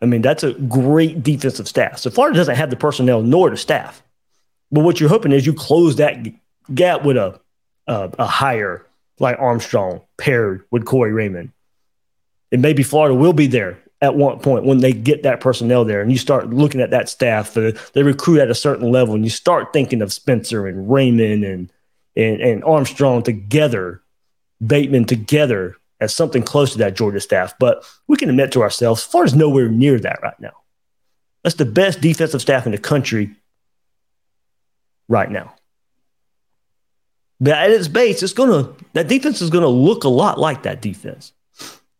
I 0.00 0.06
mean, 0.06 0.22
that's 0.22 0.44
a 0.44 0.52
great 0.52 1.22
defensive 1.22 1.66
staff. 1.68 1.98
So 1.98 2.10
Florida 2.10 2.36
doesn't 2.36 2.54
have 2.54 2.70
the 2.70 2.76
personnel 2.76 3.22
nor 3.22 3.50
the 3.50 3.56
staff. 3.56 4.02
But 4.70 4.84
what 4.84 5.00
you're 5.00 5.08
hoping 5.08 5.32
is 5.32 5.46
you 5.46 5.54
close 5.54 5.96
that 5.96 6.18
gap 6.74 7.04
with 7.04 7.16
a 7.16 7.40
a, 7.88 8.10
a 8.18 8.78
like 9.18 9.38
Armstrong 9.38 10.02
paired 10.16 10.64
with 10.70 10.84
Corey 10.84 11.12
Raymond. 11.12 11.50
And 12.52 12.62
maybe 12.62 12.82
Florida 12.82 13.14
will 13.14 13.32
be 13.32 13.46
there 13.46 13.78
at 14.00 14.14
one 14.14 14.38
point 14.38 14.64
when 14.64 14.78
they 14.78 14.92
get 14.92 15.24
that 15.24 15.40
personnel 15.40 15.84
there 15.84 16.00
and 16.00 16.12
you 16.12 16.18
start 16.18 16.50
looking 16.50 16.80
at 16.80 16.90
that 16.90 17.08
staff. 17.08 17.56
Uh, 17.56 17.72
they 17.94 18.02
recruit 18.02 18.40
at 18.40 18.50
a 18.50 18.54
certain 18.54 18.92
level 18.92 19.14
and 19.14 19.24
you 19.24 19.30
start 19.30 19.72
thinking 19.72 20.02
of 20.02 20.12
Spencer 20.12 20.66
and 20.66 20.90
Raymond 20.90 21.44
and, 21.44 21.72
and, 22.14 22.40
and 22.40 22.64
Armstrong 22.64 23.22
together, 23.22 24.02
Bateman 24.64 25.04
together 25.04 25.76
as 26.00 26.14
something 26.14 26.42
close 26.42 26.72
to 26.72 26.78
that 26.78 26.96
Georgia 26.96 27.20
staff. 27.20 27.54
But 27.58 27.84
we 28.06 28.16
can 28.16 28.30
admit 28.30 28.52
to 28.52 28.62
ourselves, 28.62 29.02
Florida's 29.02 29.34
nowhere 29.34 29.68
near 29.68 29.98
that 30.00 30.20
right 30.22 30.38
now. 30.40 30.52
That's 31.42 31.56
the 31.56 31.64
best 31.64 32.00
defensive 32.00 32.40
staff 32.40 32.66
in 32.66 32.72
the 32.72 32.78
country 32.78 33.34
right 35.08 35.30
now. 35.30 35.54
But 37.40 37.54
at 37.54 37.70
its 37.70 37.88
base, 37.88 38.22
it's 38.22 38.32
gonna 38.32 38.72
that 38.94 39.08
defense 39.08 39.40
is 39.40 39.50
gonna 39.50 39.68
look 39.68 40.04
a 40.04 40.08
lot 40.08 40.38
like 40.38 40.64
that 40.64 40.82
defense. 40.82 41.32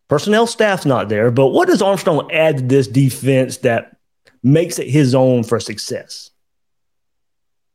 Personnel 0.08 0.46
staff's 0.46 0.86
not 0.86 1.08
there, 1.08 1.30
but 1.30 1.48
what 1.48 1.68
does 1.68 1.82
Armstrong 1.82 2.30
add 2.32 2.58
to 2.58 2.64
this 2.64 2.88
defense 2.88 3.58
that 3.58 3.96
makes 4.42 4.78
it 4.78 4.88
his 4.88 5.14
own 5.14 5.44
for 5.44 5.60
success? 5.60 6.30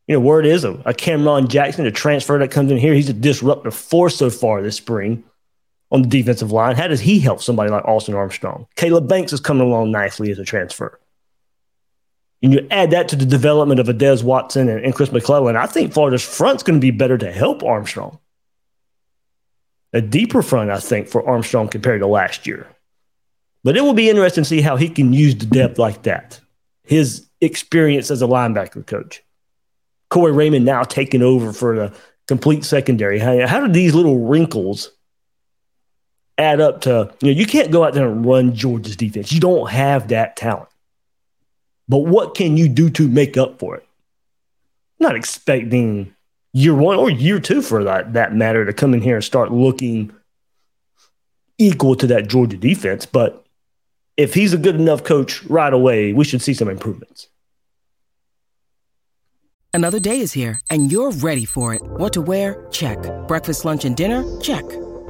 You 0.07 0.15
know, 0.15 0.19
word 0.19 0.45
is 0.45 0.65
a, 0.65 0.81
a 0.85 0.93
Cameron 0.93 1.47
Jackson, 1.47 1.85
a 1.85 1.91
transfer 1.91 2.37
that 2.39 2.51
comes 2.51 2.71
in 2.71 2.77
here, 2.77 2.93
he's 2.93 3.07
a 3.07 3.13
disruptive 3.13 3.73
force 3.73 4.17
so 4.17 4.29
far 4.29 4.61
this 4.61 4.75
spring 4.75 5.23
on 5.93 6.01
the 6.01 6.09
defensive 6.09 6.51
line. 6.51 6.75
How 6.75 6.87
does 6.87 6.99
he 6.99 7.19
help 7.19 7.41
somebody 7.41 7.69
like 7.69 7.85
Austin 7.85 8.15
Armstrong? 8.15 8.67
Caleb 8.75 9.07
Banks 9.07 9.31
is 9.31 9.39
coming 9.39 9.67
along 9.67 9.91
nicely 9.91 10.31
as 10.31 10.39
a 10.39 10.43
transfer. 10.43 10.99
And 12.41 12.51
you 12.51 12.67
add 12.71 12.91
that 12.91 13.07
to 13.09 13.15
the 13.15 13.25
development 13.25 13.79
of 13.79 13.87
a 13.87 13.93
Des 13.93 14.23
Watson 14.23 14.67
and, 14.67 14.83
and 14.83 14.93
Chris 14.93 15.11
McClellan, 15.11 15.55
I 15.55 15.67
think 15.67 15.93
Florida's 15.93 16.23
front's 16.23 16.63
going 16.63 16.77
to 16.77 16.81
be 16.81 16.91
better 16.91 17.17
to 17.17 17.31
help 17.31 17.63
Armstrong. 17.63 18.19
A 19.93 20.01
deeper 20.01 20.41
front, 20.41 20.71
I 20.71 20.79
think, 20.79 21.07
for 21.07 21.25
Armstrong 21.29 21.69
compared 21.69 22.01
to 22.01 22.07
last 22.07 22.47
year. 22.47 22.67
But 23.63 23.77
it 23.77 23.81
will 23.81 23.93
be 23.93 24.09
interesting 24.09 24.43
to 24.43 24.49
see 24.49 24.61
how 24.61 24.75
he 24.75 24.89
can 24.89 25.13
use 25.13 25.35
the 25.35 25.45
depth 25.45 25.77
like 25.77 26.03
that. 26.03 26.41
His 26.83 27.29
experience 27.39 28.09
as 28.09 28.21
a 28.21 28.27
linebacker 28.27 28.85
coach. 28.85 29.23
Corey 30.09 30.33
Raymond 30.33 30.65
now 30.65 30.83
taking 30.83 31.21
over 31.21 31.53
for 31.53 31.75
the 31.75 31.93
complete 32.27 32.65
secondary. 32.65 33.19
How, 33.19 33.47
how 33.47 33.65
do 33.65 33.71
these 33.71 33.95
little 33.95 34.27
wrinkles 34.27 34.91
add 36.37 36.59
up 36.59 36.81
to, 36.81 37.13
you 37.21 37.31
know, 37.31 37.39
you 37.39 37.45
can't 37.45 37.71
go 37.71 37.83
out 37.83 37.93
there 37.93 38.09
and 38.09 38.25
run 38.25 38.55
Georgia's 38.55 38.95
defense. 38.95 39.31
You 39.31 39.39
don't 39.39 39.69
have 39.69 40.07
that 40.09 40.35
talent. 40.35 40.69
But 41.87 41.99
what 41.99 42.35
can 42.35 42.57
you 42.57 42.69
do 42.69 42.89
to 42.91 43.07
make 43.07 43.37
up 43.37 43.59
for 43.59 43.75
it? 43.75 43.85
I'm 44.99 45.07
not 45.07 45.15
expecting 45.15 46.15
year 46.53 46.73
one 46.73 46.97
or 46.97 47.09
year 47.09 47.39
two 47.39 47.61
for 47.61 47.83
that, 47.83 48.13
that 48.13 48.33
matter 48.33 48.65
to 48.65 48.73
come 48.73 48.93
in 48.93 49.01
here 49.01 49.15
and 49.15 49.23
start 49.23 49.51
looking 49.51 50.13
equal 51.57 51.95
to 51.95 52.07
that 52.07 52.27
Georgia 52.27 52.57
defense. 52.57 53.05
But 53.05 53.45
if 54.17 54.33
he's 54.33 54.53
a 54.53 54.57
good 54.57 54.75
enough 54.75 55.03
coach 55.03 55.43
right 55.45 55.73
away, 55.73 56.13
we 56.13 56.23
should 56.23 56.41
see 56.41 56.53
some 56.53 56.69
improvements. 56.69 57.27
Another 59.73 59.99
day 59.99 60.19
is 60.19 60.33
here 60.33 60.59
and 60.69 60.91
you're 60.91 61.11
ready 61.11 61.45
for 61.45 61.73
it. 61.73 61.81
What 61.83 62.13
to 62.13 62.21
wear? 62.21 62.67
Check. 62.71 62.97
Breakfast, 63.27 63.65
lunch, 63.65 63.85
and 63.85 63.95
dinner? 63.95 64.23
Check. 64.39 64.63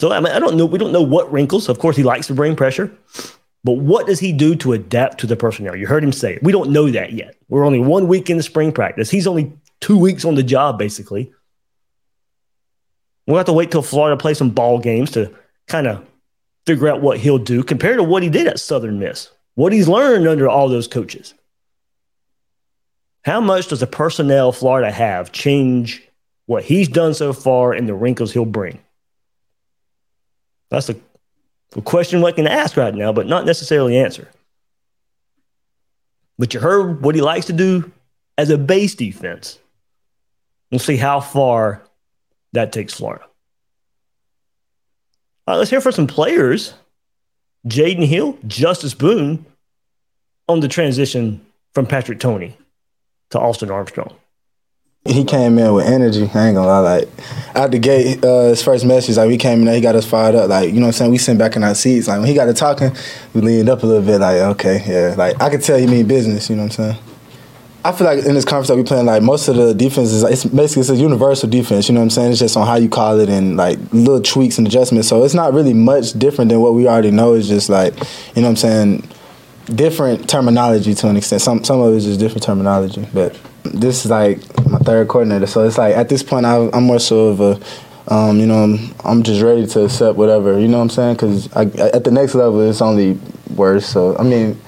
So 0.00 0.10
I, 0.10 0.18
mean, 0.18 0.32
I 0.32 0.38
don't 0.38 0.56
know. 0.56 0.64
We 0.64 0.78
don't 0.78 0.92
know 0.92 1.02
what 1.02 1.30
wrinkles. 1.30 1.68
Of 1.68 1.78
course, 1.78 1.94
he 1.94 2.02
likes 2.02 2.26
to 2.28 2.34
bring 2.34 2.56
pressure. 2.56 2.90
But 3.62 3.72
what 3.72 4.06
does 4.06 4.18
he 4.18 4.32
do 4.32 4.56
to 4.56 4.72
adapt 4.72 5.20
to 5.20 5.26
the 5.26 5.36
personnel? 5.36 5.76
You 5.76 5.86
heard 5.86 6.02
him 6.02 6.12
say 6.12 6.36
it. 6.36 6.42
We 6.42 6.52
don't 6.52 6.70
know 6.70 6.90
that 6.90 7.12
yet. 7.12 7.36
We're 7.50 7.66
only 7.66 7.80
one 7.80 8.08
week 8.08 8.30
in 8.30 8.38
the 8.38 8.42
spring 8.42 8.72
practice. 8.72 9.10
He's 9.10 9.26
only 9.26 9.52
two 9.80 9.98
weeks 9.98 10.24
on 10.24 10.36
the 10.36 10.42
job, 10.42 10.78
basically. 10.78 11.30
We'll 13.26 13.36
have 13.36 13.44
to 13.46 13.52
wait 13.52 13.70
till 13.70 13.82
Florida 13.82 14.16
plays 14.16 14.38
some 14.38 14.48
ball 14.48 14.78
games 14.78 15.10
to 15.10 15.34
kind 15.66 15.86
of 15.86 16.02
figure 16.64 16.88
out 16.88 17.02
what 17.02 17.18
he'll 17.18 17.36
do 17.36 17.62
compared 17.62 17.98
to 17.98 18.02
what 18.02 18.22
he 18.22 18.30
did 18.30 18.46
at 18.46 18.58
Southern 18.58 18.98
Miss, 18.98 19.30
what 19.54 19.70
he's 19.70 19.86
learned 19.86 20.26
under 20.26 20.48
all 20.48 20.70
those 20.70 20.88
coaches. 20.88 21.34
How 23.26 23.42
much 23.42 23.68
does 23.68 23.80
the 23.80 23.86
personnel 23.86 24.50
Florida 24.50 24.90
have 24.90 25.30
change 25.30 26.02
what 26.46 26.64
he's 26.64 26.88
done 26.88 27.12
so 27.12 27.34
far 27.34 27.74
and 27.74 27.86
the 27.86 27.94
wrinkles 27.94 28.32
he'll 28.32 28.46
bring? 28.46 28.80
That's 30.70 30.88
a, 30.88 30.96
a 31.76 31.82
question 31.82 32.22
we 32.22 32.32
can 32.32 32.46
ask 32.46 32.76
right 32.76 32.94
now, 32.94 33.12
but 33.12 33.26
not 33.26 33.44
necessarily 33.44 33.98
answer. 33.98 34.28
But 36.38 36.54
you 36.54 36.60
heard 36.60 37.02
what 37.02 37.14
he 37.14 37.20
likes 37.20 37.46
to 37.46 37.52
do 37.52 37.92
as 38.38 38.50
a 38.50 38.56
base 38.56 38.94
defense. 38.94 39.58
We'll 40.70 40.78
see 40.78 40.96
how 40.96 41.20
far 41.20 41.82
that 42.52 42.72
takes 42.72 42.94
Florida. 42.94 43.24
All 45.46 45.54
right, 45.54 45.58
let's 45.58 45.70
hear 45.70 45.80
from 45.80 45.92
some 45.92 46.06
players. 46.06 46.74
Jaydon 47.66 48.06
Hill, 48.06 48.38
Justus 48.46 48.94
Boone 48.94 49.44
on 50.48 50.60
the 50.60 50.68
transition 50.68 51.44
from 51.74 51.86
Patrick 51.86 52.20
Toney 52.20 52.56
to 53.30 53.38
Austin 53.38 53.70
Armstrong. 53.70 54.16
He 55.06 55.24
came 55.24 55.58
in 55.58 55.72
with 55.72 55.86
energy. 55.86 56.30
I 56.34 56.48
ain't 56.48 56.56
gonna 56.56 56.66
lie. 56.66 56.80
Like 56.80 57.08
out 57.54 57.70
the 57.70 57.78
gate, 57.78 58.22
uh, 58.22 58.48
his 58.48 58.62
first 58.62 58.84
message, 58.84 59.16
like 59.16 59.28
we 59.28 59.38
came 59.38 59.60
in 59.60 59.64
there, 59.64 59.74
he 59.74 59.80
got 59.80 59.94
us 59.96 60.06
fired 60.06 60.34
up. 60.34 60.50
Like 60.50 60.68
you 60.68 60.74
know 60.74 60.82
what 60.82 60.86
I'm 60.88 60.92
saying. 60.92 61.10
We 61.10 61.16
sitting 61.16 61.38
back 61.38 61.56
in 61.56 61.64
our 61.64 61.74
seats. 61.74 62.06
Like 62.06 62.18
when 62.18 62.28
he 62.28 62.34
got 62.34 62.44
to 62.46 62.52
talking, 62.52 62.94
we 63.32 63.40
leaned 63.40 63.70
up 63.70 63.82
a 63.82 63.86
little 63.86 64.04
bit. 64.04 64.18
Like 64.18 64.40
okay, 64.56 64.84
yeah. 64.86 65.14
Like 65.16 65.40
I 65.40 65.48
could 65.48 65.62
tell 65.62 65.78
he 65.78 65.86
mean 65.86 66.06
business. 66.06 66.50
You 66.50 66.56
know 66.56 66.64
what 66.64 66.78
I'm 66.78 66.92
saying. 66.92 67.04
I 67.82 67.92
feel 67.92 68.06
like 68.06 68.26
in 68.26 68.34
this 68.34 68.44
conference 68.44 68.68
that 68.68 68.76
we 68.76 68.82
playing, 68.82 69.06
like 69.06 69.22
most 69.22 69.48
of 69.48 69.56
the 69.56 69.72
defenses, 69.72 70.22
it's 70.22 70.44
basically 70.44 70.82
it's 70.82 70.90
a 70.90 70.96
universal 70.96 71.48
defense. 71.48 71.88
You 71.88 71.94
know 71.94 72.00
what 72.00 72.04
I'm 72.04 72.10
saying? 72.10 72.32
It's 72.32 72.40
just 72.40 72.58
on 72.58 72.66
how 72.66 72.76
you 72.76 72.90
call 72.90 73.20
it 73.20 73.30
and 73.30 73.56
like 73.56 73.78
little 73.92 74.20
tweaks 74.20 74.58
and 74.58 74.66
adjustments. 74.66 75.08
So 75.08 75.24
it's 75.24 75.32
not 75.32 75.54
really 75.54 75.72
much 75.72 76.12
different 76.12 76.50
than 76.50 76.60
what 76.60 76.74
we 76.74 76.86
already 76.86 77.10
know. 77.10 77.32
It's 77.32 77.48
just 77.48 77.70
like 77.70 77.94
you 78.36 78.42
know 78.42 78.48
what 78.48 78.48
I'm 78.48 78.56
saying, 78.56 79.08
different 79.74 80.28
terminology 80.28 80.94
to 80.94 81.08
an 81.08 81.16
extent. 81.16 81.40
Some 81.40 81.64
some 81.64 81.80
of 81.80 81.94
it 81.94 81.96
is 81.96 82.04
just 82.04 82.20
different 82.20 82.42
terminology. 82.42 83.08
But 83.14 83.34
this 83.64 84.04
is 84.04 84.10
like 84.10 84.38
my 84.66 84.78
third 84.78 85.08
coordinator, 85.08 85.46
so 85.46 85.64
it's 85.64 85.78
like 85.78 85.96
at 85.96 86.08
this 86.08 86.22
point 86.22 86.46
I, 86.46 86.68
I'm 86.72 86.84
more 86.84 86.98
so 87.00 87.28
of 87.28 87.40
a 87.40 87.60
um, 88.08 88.40
you 88.40 88.46
know, 88.46 88.64
I'm, 88.64 88.94
I'm, 89.04 89.22
just 89.22 89.40
ready 89.40 89.66
to 89.68 89.84
accept 89.84 90.16
whatever, 90.18 90.58
you 90.58 90.66
know 90.66 90.78
what 90.78 90.84
I'm 90.84 90.90
saying? 90.90 91.14
Because 91.14 91.52
at 91.54 92.02
the 92.02 92.10
next 92.10 92.34
level, 92.34 92.60
it's 92.68 92.82
only 92.82 93.20
worse. 93.54 93.86
So, 93.86 94.16
I 94.16 94.24
mean, 94.24 94.60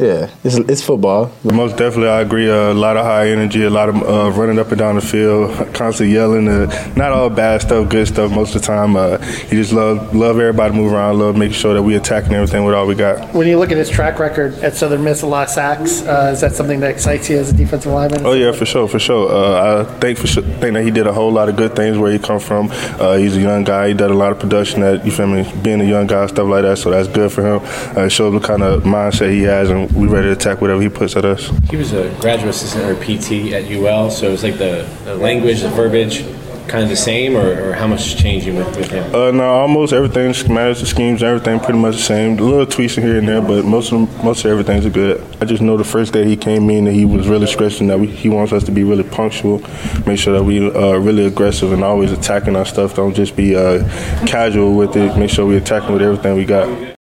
yeah, 0.00 0.30
it's, 0.42 0.56
it's 0.56 0.82
football. 0.82 1.30
Most 1.44 1.76
definitely, 1.76 2.08
I 2.08 2.22
agree. 2.22 2.50
Uh, 2.50 2.72
a 2.72 2.74
lot 2.74 2.96
of 2.96 3.04
high 3.04 3.28
energy, 3.28 3.64
a 3.64 3.70
lot 3.70 3.90
of 3.90 3.96
uh, 3.96 4.30
running 4.30 4.58
up 4.58 4.68
and 4.68 4.78
down 4.78 4.94
the 4.94 5.02
field, 5.02 5.50
constantly 5.74 6.14
yelling. 6.14 6.48
Uh, 6.48 6.92
not 6.96 7.12
all 7.12 7.28
bad 7.28 7.60
stuff, 7.60 7.90
good 7.90 8.08
stuff 8.08 8.30
most 8.30 8.54
of 8.54 8.62
the 8.62 8.66
time. 8.66 8.96
Uh, 8.96 9.18
he 9.18 9.56
just 9.56 9.74
love 9.74 10.14
love 10.16 10.38
everybody 10.38 10.72
to 10.72 10.80
move 10.80 10.94
around, 10.94 11.18
love 11.18 11.36
making 11.36 11.54
sure 11.54 11.74
that 11.74 11.82
we 11.82 11.96
attacking 11.96 12.32
everything 12.32 12.64
with 12.64 12.74
all 12.74 12.86
we 12.86 12.94
got. 12.94 13.34
When 13.34 13.46
you 13.46 13.58
look 13.58 13.70
at 13.72 13.76
his 13.76 13.90
track 13.90 14.18
record 14.18 14.54
at 14.60 14.74
Southern 14.74 15.04
Miss, 15.04 15.20
a 15.20 15.26
lot 15.26 15.48
of 15.48 15.50
sacks. 15.50 16.00
Uh, 16.00 16.30
is 16.32 16.40
that 16.40 16.52
something 16.52 16.80
that 16.80 16.90
excites 16.90 17.28
you 17.28 17.36
as 17.36 17.52
a 17.52 17.56
defensive 17.56 17.92
lineman? 17.92 18.24
Oh 18.24 18.32
yeah, 18.32 18.52
for 18.52 18.64
sure, 18.64 18.88
for 18.88 18.98
sure. 18.98 19.30
Uh, 19.30 19.82
I 19.82 19.98
think 20.00 20.18
for 20.18 20.26
sure, 20.26 20.42
think 20.42 20.74
that 20.74 20.82
he 20.82 20.90
did 20.90 21.08
a 21.08 21.12
whole 21.12 21.30
lot 21.30 21.50
of 21.50 21.56
good 21.56 21.76
things 21.76 21.98
where 21.98 22.10
he 22.10 22.18
come 22.18 22.40
from. 22.40 22.70
he's 22.70 23.36
a 23.36 23.40
young 23.40 23.64
guy. 23.64 23.88
He 23.88 23.94
did 23.94 24.10
a 24.10 24.14
lot 24.14 24.32
of 24.32 24.38
production. 24.38 24.80
That 24.80 25.04
you 25.04 25.12
feel 25.12 25.26
me, 25.26 25.46
being 25.62 25.82
a 25.82 25.84
young 25.84 26.06
guy, 26.06 26.26
stuff 26.26 26.48
like 26.48 26.62
that. 26.62 26.78
So 26.78 26.90
that's 26.90 27.08
good 27.08 27.30
for 27.30 27.42
him. 27.42 28.02
it 28.02 28.10
shows 28.10 28.32
the 28.32 28.40
kind 28.40 28.62
of 28.62 28.84
mindset 28.84 29.30
he 29.30 29.42
has, 29.42 29.68
and 29.68 29.89
we 29.94 30.06
ready 30.06 30.28
to 30.28 30.32
attack 30.32 30.60
whatever 30.60 30.80
he 30.80 30.88
puts 30.88 31.16
at 31.16 31.24
us. 31.24 31.50
He 31.70 31.76
was 31.76 31.92
a 31.92 32.08
graduate 32.20 32.50
assistant 32.50 32.84
or 32.84 32.94
PT 32.96 33.52
at 33.52 33.70
UL, 33.70 34.10
so 34.10 34.30
it's 34.30 34.42
like 34.42 34.58
the, 34.58 34.88
the 35.04 35.14
language, 35.14 35.60
the 35.60 35.68
verbiage, 35.70 36.24
kind 36.70 36.84
of 36.84 36.88
the 36.88 36.96
same, 36.96 37.36
or, 37.36 37.70
or 37.70 37.72
how 37.72 37.86
much 37.86 38.06
is 38.06 38.14
changing 38.14 38.54
with, 38.56 38.76
with 38.76 38.90
him? 38.90 39.04
Uh, 39.14 39.30
no, 39.32 39.42
almost 39.42 39.92
everything, 39.92 40.30
schematics, 40.30 40.80
the 40.80 40.86
schemes, 40.86 41.22
everything 41.22 41.58
pretty 41.58 41.78
much 41.78 41.96
the 41.96 42.02
same. 42.02 42.38
A 42.38 42.42
little 42.42 42.66
tweaks 42.66 42.94
here 42.94 43.18
and 43.18 43.26
there, 43.26 43.42
but 43.42 43.64
most 43.64 43.92
of 43.92 44.08
them, 44.08 44.24
most 44.24 44.44
of 44.44 44.50
everything's 44.52 44.86
good. 44.88 45.20
I 45.40 45.44
just 45.46 45.62
know 45.62 45.76
the 45.76 45.84
first 45.84 46.12
day 46.12 46.24
he 46.24 46.36
came 46.36 46.70
in 46.70 46.84
that 46.84 46.92
he 46.92 47.04
was 47.04 47.28
really 47.28 47.48
stressing 47.48 47.88
that 47.88 47.98
we, 47.98 48.06
he 48.06 48.28
wants 48.28 48.52
us 48.52 48.62
to 48.64 48.72
be 48.72 48.84
really 48.84 49.04
punctual, 49.04 49.58
make 50.06 50.18
sure 50.18 50.32
that 50.32 50.44
we 50.44 50.68
are 50.70 50.76
uh, 50.76 50.98
really 50.98 51.26
aggressive 51.26 51.72
and 51.72 51.82
always 51.82 52.12
attacking 52.12 52.54
our 52.54 52.66
stuff. 52.66 52.94
Don't 52.94 53.14
just 53.14 53.34
be 53.34 53.56
uh, 53.56 53.80
casual 54.26 54.76
with 54.76 54.96
it. 54.96 55.16
Make 55.18 55.30
sure 55.30 55.46
we 55.46 55.56
attacking 55.56 55.92
with 55.92 56.02
everything 56.02 56.36
we 56.36 56.44
got 56.44 56.96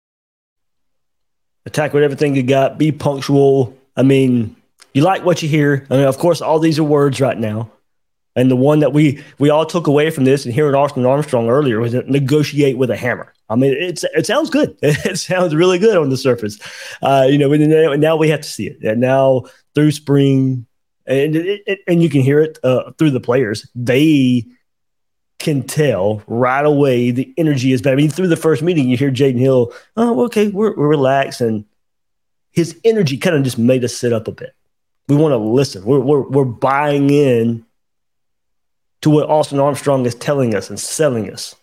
attack 1.66 1.92
with 1.92 2.02
everything 2.02 2.35
you 2.35 2.42
got, 2.42 2.79
be 2.79 2.92
punctual. 2.92 3.76
I 3.96 4.02
mean, 4.02 4.57
you 4.94 5.02
like 5.02 5.24
what 5.24 5.42
you 5.42 5.48
hear. 5.48 5.87
I 5.90 5.96
mean, 5.96 6.07
of 6.07 6.16
course, 6.18 6.40
all 6.40 6.59
these 6.59 6.79
are 6.79 6.85
words 6.85 7.20
right 7.20 7.38
now. 7.38 7.70
And 8.35 8.50
the 8.50 8.57
one 8.57 8.81
that 8.81 8.92
we 8.92 9.22
we 9.38 9.48
all 9.48 9.64
took 9.64 9.87
away 9.87 10.11
from 10.11 10.24
this 10.24 10.44
and 10.44 10.55
hearing 10.55 10.74
Austin 10.74 11.07
Armstrong 11.07 11.48
earlier 11.48 11.81
was 11.81 11.94
negotiate 11.94 12.76
with 12.76 12.90
a 12.90 12.96
hammer. 12.96 13.33
I 13.48 13.57
mean, 13.57 13.72
it's 13.72 14.05
it 14.05 14.26
sounds 14.26 14.50
good. 14.50 14.76
It 14.83 15.18
sounds 15.18 15.55
really 15.55 15.79
good 15.79 15.96
on 15.96 16.11
the 16.11 16.16
surface. 16.16 16.59
Uh, 17.02 17.26
you 17.29 17.38
know, 17.38 17.50
and 17.52 18.00
now 18.00 18.16
we 18.16 18.29
have 18.29 18.42
to 18.42 18.48
see 18.48 18.66
it. 18.66 18.83
And 18.83 19.00
now 19.00 19.44
through 19.74 19.92
spring, 19.92 20.66
and 21.07 21.35
it, 21.35 21.62
it, 21.66 21.79
and 21.87 22.02
you 22.02 22.11
can 22.11 22.20
hear 22.20 22.40
it 22.40 22.59
uh, 22.62 22.92
through 22.98 23.11
the 23.11 23.20
players. 23.20 23.66
They 23.74 24.44
can 25.38 25.62
tell 25.62 26.22
right 26.27 26.64
away 26.64 27.11
the 27.11 27.33
energy 27.37 27.72
is 27.72 27.83
better. 27.83 27.94
I 27.94 27.96
mean, 27.96 28.11
through 28.11 28.29
the 28.29 28.37
first 28.37 28.62
meeting, 28.62 28.88
you 28.88 28.96
hear 28.96 29.11
Jaydon 29.11 29.38
Hill, 29.38 29.72
oh, 29.96 30.25
okay, 30.25 30.49
we're, 30.49 30.75
we're 30.75 30.88
relaxed. 30.88 31.40
And 31.40 31.64
his 32.53 32.79
energy 32.85 33.18
kind 33.18 33.37
of 33.37 33.42
just 33.42 33.59
made 33.59 33.85
us 33.85 33.96
sit 33.96 34.12
up 34.12 34.29
a 34.29 34.33
bit. 34.33 34.55
We 35.09 35.16
want 35.16 35.33
to 35.33 35.37
listen. 35.37 35.85
We're, 35.85 36.01
we're, 36.01 36.22
we're 36.22 36.44
buying 36.44 37.11
in 37.11 37.64
to 39.03 39.11
what 39.11 39.29
Austin 39.29 39.61
Armstrong 39.61 40.07
is 40.07 40.14
telling 40.14 40.55
us 40.55 40.70
and 40.70 40.81
selling 40.81 41.31
us. 41.33 41.55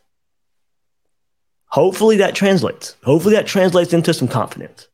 Hopefully 1.65 2.17
that 2.17 2.35
translates. 2.35 2.95
Hopefully 3.03 3.33
that 3.35 3.47
translates 3.47 3.93
into 3.93 4.13
some 4.13 4.27
confidence. 4.27 4.87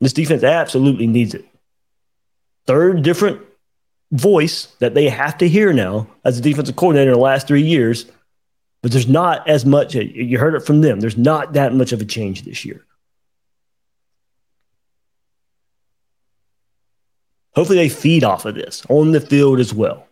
This 0.00 0.14
defense 0.14 0.42
absolutely 0.42 1.06
needs 1.06 1.34
it. 1.34 1.44
Third 2.66 3.02
different 3.02 3.42
voice 4.12 4.66
that 4.78 4.94
they 4.94 5.08
have 5.08 5.38
to 5.38 5.48
hear 5.48 5.72
now 5.72 6.06
as 6.24 6.38
a 6.38 6.42
defensive 6.42 6.76
coordinator 6.76 7.10
in 7.10 7.16
the 7.16 7.22
last 7.22 7.48
three 7.48 7.62
years, 7.62 8.06
but 8.82 8.92
there's 8.92 9.08
not 9.08 9.48
as 9.48 9.64
much. 9.64 9.94
You 9.94 10.38
heard 10.38 10.54
it 10.54 10.64
from 10.64 10.82
them. 10.82 11.00
There's 11.00 11.16
not 11.16 11.54
that 11.54 11.74
much 11.74 11.92
of 11.92 12.00
a 12.00 12.04
change 12.04 12.42
this 12.42 12.64
year. 12.64 12.84
Hopefully, 17.54 17.78
they 17.78 17.88
feed 17.88 18.24
off 18.24 18.44
of 18.44 18.54
this 18.54 18.84
on 18.88 19.12
the 19.12 19.20
field 19.20 19.60
as 19.60 19.74
well. 19.74 20.06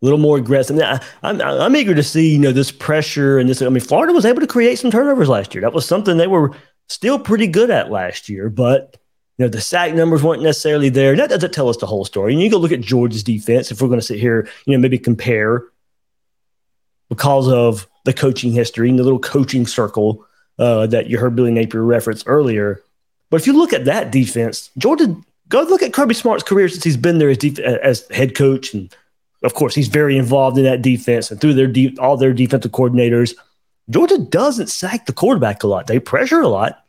A 0.00 0.04
little 0.04 0.18
more 0.18 0.38
aggressive. 0.38 0.78
I, 0.80 1.00
I'm, 1.22 1.40
I'm 1.40 1.76
eager 1.76 1.94
to 1.94 2.02
see 2.02 2.32
you 2.32 2.38
know 2.38 2.52
this 2.52 2.70
pressure 2.70 3.38
and 3.38 3.48
this. 3.48 3.62
I 3.62 3.68
mean, 3.68 3.80
Florida 3.80 4.12
was 4.12 4.26
able 4.26 4.40
to 4.40 4.46
create 4.46 4.78
some 4.78 4.90
turnovers 4.90 5.28
last 5.28 5.54
year. 5.54 5.62
That 5.62 5.72
was 5.72 5.86
something 5.86 6.16
they 6.16 6.26
were 6.26 6.52
still 6.88 7.18
pretty 7.18 7.46
good 7.46 7.70
at 7.70 7.90
last 7.90 8.28
year, 8.28 8.48
but 8.48 8.96
you 9.38 9.44
know 9.44 9.48
the 9.48 9.60
sack 9.60 9.94
numbers 9.94 10.22
weren't 10.22 10.42
necessarily 10.42 10.88
there. 10.88 11.16
That 11.16 11.30
doesn't 11.30 11.54
tell 11.54 11.68
us 11.68 11.76
the 11.76 11.86
whole 11.86 12.04
story. 12.04 12.32
And 12.32 12.42
you 12.42 12.50
go 12.50 12.58
look 12.58 12.72
at 12.72 12.80
Georgia's 12.80 13.22
defense 13.22 13.70
if 13.70 13.80
we're 13.80 13.88
going 13.88 14.00
to 14.00 14.06
sit 14.06 14.18
here, 14.18 14.48
you 14.66 14.72
know, 14.72 14.80
maybe 14.80 14.98
compare 14.98 15.64
because 17.08 17.48
of 17.48 17.88
the 18.04 18.12
coaching 18.12 18.52
history 18.52 18.90
and 18.90 18.98
the 18.98 19.04
little 19.04 19.18
coaching 19.18 19.66
circle 19.66 20.26
uh, 20.58 20.86
that 20.88 21.06
you 21.06 21.18
heard 21.18 21.36
Billy 21.36 21.52
Napier 21.52 21.82
reference 21.82 22.22
earlier. 22.26 22.82
But 23.30 23.40
if 23.40 23.46
you 23.46 23.52
look 23.52 23.72
at 23.72 23.84
that 23.84 24.10
defense, 24.10 24.70
Georgia 24.76 25.16
Go 25.48 25.62
look 25.62 25.82
at 25.82 25.92
Kirby 25.92 26.14
Smart's 26.14 26.44
career 26.44 26.68
since 26.68 26.84
he's 26.84 26.96
been 26.96 27.18
there 27.18 27.30
as, 27.30 27.38
def- 27.38 27.58
as 27.58 28.06
head 28.10 28.34
coach, 28.34 28.74
and 28.74 28.94
of 29.42 29.54
course 29.54 29.74
he's 29.74 29.88
very 29.88 30.18
involved 30.18 30.58
in 30.58 30.64
that 30.64 30.82
defense 30.82 31.30
and 31.30 31.40
through 31.40 31.54
their 31.54 31.66
de- 31.66 31.96
all 31.98 32.16
their 32.16 32.34
defensive 32.34 32.72
coordinators. 32.72 33.34
Georgia 33.88 34.18
doesn't 34.18 34.68
sack 34.68 35.06
the 35.06 35.12
quarterback 35.12 35.62
a 35.62 35.66
lot; 35.66 35.86
they 35.86 35.98
pressure 35.98 36.40
a 36.40 36.48
lot. 36.48 36.84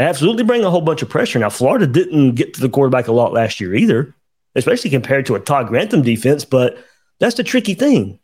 Absolutely 0.00 0.44
bring 0.44 0.64
a 0.64 0.70
whole 0.70 0.80
bunch 0.80 1.02
of 1.02 1.08
pressure. 1.08 1.38
Now 1.38 1.50
Florida 1.50 1.86
didn't 1.86 2.34
get 2.34 2.54
to 2.54 2.60
the 2.60 2.68
quarterback 2.68 3.08
a 3.08 3.12
lot 3.12 3.32
last 3.32 3.60
year 3.60 3.74
either, 3.74 4.14
especially 4.54 4.90
compared 4.90 5.26
to 5.26 5.34
a 5.34 5.40
Todd 5.40 5.68
Grantham 5.68 6.02
defense. 6.02 6.44
But 6.44 6.78
that's 7.18 7.36
the 7.36 7.44
tricky 7.44 7.74
thing. 7.74 8.20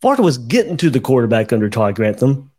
Florida 0.00 0.22
was 0.22 0.38
getting 0.38 0.78
to 0.78 0.88
the 0.88 1.00
quarterback 1.00 1.52
under 1.52 1.68
Todd 1.68 1.94
Grantham, 1.94 2.50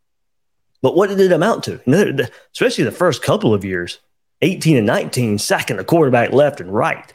but 0.81 0.95
what 0.95 1.09
did 1.09 1.19
it 1.19 1.31
amount 1.31 1.63
to? 1.65 2.29
Especially 2.53 2.83
the 2.83 2.91
first 2.91 3.21
couple 3.23 3.53
of 3.53 3.65
years. 3.65 3.99
18 4.43 4.77
and 4.77 4.87
19, 4.87 5.37
sacking 5.37 5.77
the 5.77 5.83
quarterback 5.83 6.31
left 6.31 6.59
and 6.59 6.73
right. 6.73 7.13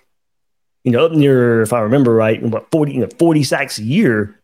You 0.84 0.92
know, 0.92 1.04
up 1.04 1.12
near, 1.12 1.62
if 1.62 1.72
I 1.72 1.80
remember 1.80 2.14
right, 2.14 2.40
about 2.42 2.70
40, 2.70 2.92
you 2.92 3.00
know, 3.00 3.08
40 3.18 3.42
sacks 3.42 3.78
a 3.78 3.82
year. 3.82 4.40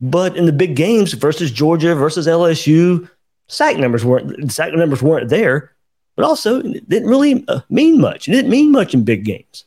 But 0.00 0.36
in 0.36 0.46
the 0.46 0.52
big 0.52 0.74
games 0.74 1.12
versus 1.12 1.52
Georgia 1.52 1.94
versus 1.94 2.26
LSU, 2.26 3.08
sack 3.46 3.76
numbers 3.76 4.04
weren't 4.04 4.50
sack 4.50 4.72
numbers 4.74 5.00
weren't 5.00 5.28
there. 5.28 5.72
But 6.16 6.24
also, 6.26 6.60
it 6.60 6.88
didn't 6.88 7.08
really 7.08 7.44
uh, 7.48 7.60
mean 7.70 8.00
much. 8.00 8.28
It 8.28 8.32
didn't 8.32 8.50
mean 8.50 8.70
much 8.70 8.94
in 8.94 9.04
big 9.04 9.24
games. 9.24 9.64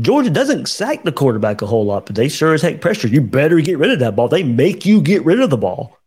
Georgia 0.00 0.30
doesn't 0.30 0.68
sack 0.68 1.02
the 1.02 1.12
quarterback 1.12 1.62
a 1.62 1.66
whole 1.66 1.84
lot, 1.84 2.06
but 2.06 2.16
they 2.16 2.28
sure 2.28 2.54
as 2.54 2.62
heck 2.62 2.80
pressure. 2.80 3.08
You 3.08 3.20
better 3.20 3.60
get 3.60 3.78
rid 3.78 3.90
of 3.90 3.98
that 3.98 4.16
ball. 4.16 4.28
They 4.28 4.42
make 4.42 4.86
you 4.86 5.00
get 5.00 5.24
rid 5.24 5.40
of 5.40 5.50
the 5.50 5.56
ball. 5.56 5.98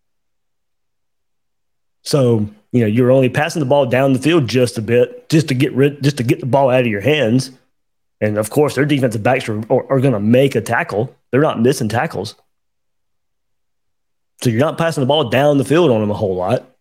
So 2.02 2.50
you 2.72 2.82
know 2.82 2.88
you're 2.88 3.12
only 3.12 3.30
passing 3.30 3.60
the 3.60 3.66
ball 3.66 3.86
down 3.86 4.14
the 4.14 4.20
field 4.20 4.48
just 4.48 4.78
a 4.78 4.82
bit, 4.82 5.30
just 5.30 5.48
to 5.50 5.54
get 5.54 5.74
rid, 5.74 6.04
just 6.04 6.18
to 6.18 6.24
get 6.24 6.40
the 6.40 6.46
ball 6.46 6.70
out 6.70 6.82
of 6.82 6.88
your 6.88 7.02
hands. 7.02 7.52
And 8.20 8.38
of 8.38 8.50
course, 8.50 8.76
their 8.76 8.86
defensive 8.86 9.22
backs 9.22 9.48
are, 9.50 9.60
are, 9.72 9.92
are 9.92 10.00
going 10.00 10.14
to 10.14 10.20
make 10.20 10.56
a 10.56 10.62
tackle. 10.62 11.16
They're 11.32 11.42
not 11.42 11.62
missing 11.62 11.90
tackles. 11.90 12.36
So 14.42 14.50
you're 14.50 14.60
not 14.60 14.78
passing 14.78 15.02
the 15.02 15.08
ball 15.08 15.30
down 15.30 15.58
the 15.58 15.66
field 15.66 15.92
on 15.92 16.02
them 16.02 16.12
a 16.12 16.16
whole 16.16 16.36
lot 16.36 16.73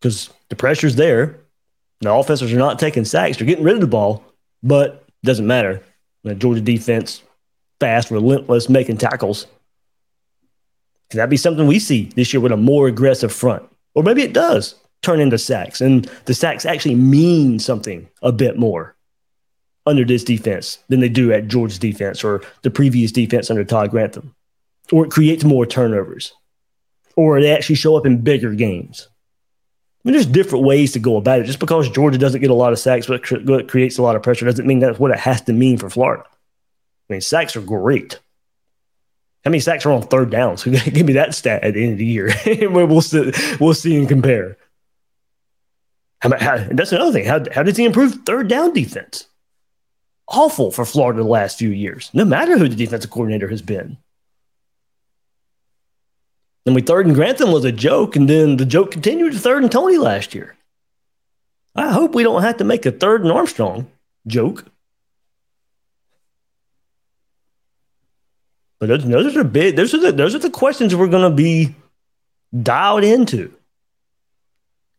because 0.00 0.30
the 0.48 0.56
pressure's 0.56 0.96
there. 0.96 1.40
The 2.00 2.12
offenses 2.12 2.52
are 2.52 2.56
not 2.56 2.78
taking 2.78 3.04
sacks. 3.04 3.36
They're 3.36 3.46
getting 3.46 3.64
rid 3.64 3.74
of 3.74 3.80
the 3.80 3.86
ball, 3.86 4.24
but 4.62 5.04
it 5.22 5.26
doesn't 5.26 5.46
matter. 5.46 5.82
The 6.24 6.34
Georgia 6.34 6.60
defense, 6.60 7.22
fast, 7.80 8.10
relentless, 8.10 8.68
making 8.68 8.98
tackles. 8.98 9.46
Could 11.10 11.18
that 11.18 11.30
be 11.30 11.36
something 11.36 11.66
we 11.66 11.78
see 11.78 12.04
this 12.14 12.32
year 12.32 12.40
with 12.40 12.52
a 12.52 12.56
more 12.56 12.86
aggressive 12.86 13.32
front? 13.32 13.64
Or 13.94 14.02
maybe 14.02 14.22
it 14.22 14.32
does 14.32 14.74
turn 15.02 15.20
into 15.20 15.38
sacks, 15.38 15.80
and 15.80 16.10
the 16.26 16.34
sacks 16.34 16.66
actually 16.66 16.94
mean 16.94 17.58
something 17.58 18.08
a 18.22 18.32
bit 18.32 18.58
more 18.58 18.94
under 19.86 20.04
this 20.04 20.22
defense 20.22 20.78
than 20.88 21.00
they 21.00 21.08
do 21.08 21.32
at 21.32 21.48
Georgia's 21.48 21.78
defense 21.78 22.22
or 22.22 22.42
the 22.62 22.70
previous 22.70 23.10
defense 23.10 23.50
under 23.50 23.64
Todd 23.64 23.90
Grantham. 23.90 24.34
Or 24.92 25.04
it 25.04 25.10
creates 25.10 25.44
more 25.44 25.66
turnovers. 25.66 26.32
Or 27.16 27.40
they 27.40 27.50
actually 27.50 27.76
show 27.76 27.96
up 27.96 28.06
in 28.06 28.20
bigger 28.20 28.54
games. 28.54 29.08
Mean, 30.08 30.14
there's 30.14 30.24
different 30.24 30.64
ways 30.64 30.92
to 30.92 30.98
go 30.98 31.18
about 31.18 31.40
it. 31.40 31.44
Just 31.44 31.58
because 31.58 31.90
Georgia 31.90 32.16
doesn't 32.16 32.40
get 32.40 32.48
a 32.48 32.54
lot 32.54 32.72
of 32.72 32.78
sacks, 32.78 33.06
but 33.06 33.68
creates 33.68 33.98
a 33.98 34.02
lot 34.02 34.16
of 34.16 34.22
pressure, 34.22 34.46
doesn't 34.46 34.66
mean 34.66 34.78
that's 34.78 34.98
what 34.98 35.10
it 35.10 35.18
has 35.18 35.42
to 35.42 35.52
mean 35.52 35.76
for 35.76 35.90
Florida. 35.90 36.24
I 36.24 37.12
mean, 37.12 37.20
sacks 37.20 37.54
are 37.56 37.60
great. 37.60 38.18
How 39.44 39.50
many 39.50 39.60
sacks 39.60 39.84
are 39.84 39.92
on 39.92 40.00
third 40.00 40.30
downs? 40.30 40.64
Give 40.64 41.04
me 41.04 41.12
that 41.12 41.34
stat 41.34 41.62
at 41.62 41.74
the 41.74 41.82
end 41.82 41.92
of 41.92 41.98
the 41.98 42.06
year. 42.06 42.30
we'll 42.70 43.02
see, 43.02 43.32
we'll 43.60 43.74
see 43.74 43.98
and 43.98 44.08
compare. 44.08 44.56
How, 46.20 46.30
how, 46.38 46.56
that's 46.70 46.92
another 46.92 47.12
thing. 47.12 47.26
How, 47.26 47.44
how 47.52 47.62
does 47.62 47.76
he 47.76 47.84
improve 47.84 48.14
third 48.24 48.48
down 48.48 48.72
defense? 48.72 49.26
Awful 50.26 50.70
for 50.70 50.86
Florida 50.86 51.22
the 51.22 51.28
last 51.28 51.58
few 51.58 51.68
years, 51.68 52.08
no 52.14 52.24
matter 52.24 52.56
who 52.56 52.66
the 52.66 52.76
defensive 52.76 53.10
coordinator 53.10 53.48
has 53.48 53.60
been. 53.60 53.98
And 56.66 56.74
we 56.74 56.82
third 56.82 57.06
and 57.06 57.14
Grantham 57.14 57.50
was 57.50 57.64
a 57.64 57.72
joke, 57.72 58.16
and 58.16 58.28
then 58.28 58.56
the 58.56 58.66
joke 58.66 58.90
continued 58.90 59.32
to 59.32 59.38
third 59.38 59.62
and 59.62 59.72
Toney 59.72 59.96
last 59.96 60.34
year. 60.34 60.56
I 61.74 61.92
hope 61.92 62.14
we 62.14 62.22
don't 62.22 62.42
have 62.42 62.58
to 62.58 62.64
make 62.64 62.84
a 62.86 62.92
third 62.92 63.22
and 63.22 63.32
Armstrong 63.32 63.90
joke. 64.26 64.64
But 68.80 68.88
those, 68.88 69.04
those 69.04 69.36
are 69.36 69.44
big. 69.44 69.76
Those 69.76 69.94
are 69.94 69.98
the 69.98 70.12
those 70.12 70.34
are 70.34 70.40
the 70.40 70.50
questions 70.50 70.94
we're 70.94 71.08
going 71.08 71.28
to 71.28 71.34
be 71.34 71.74
dialed 72.62 73.04
into. 73.04 73.52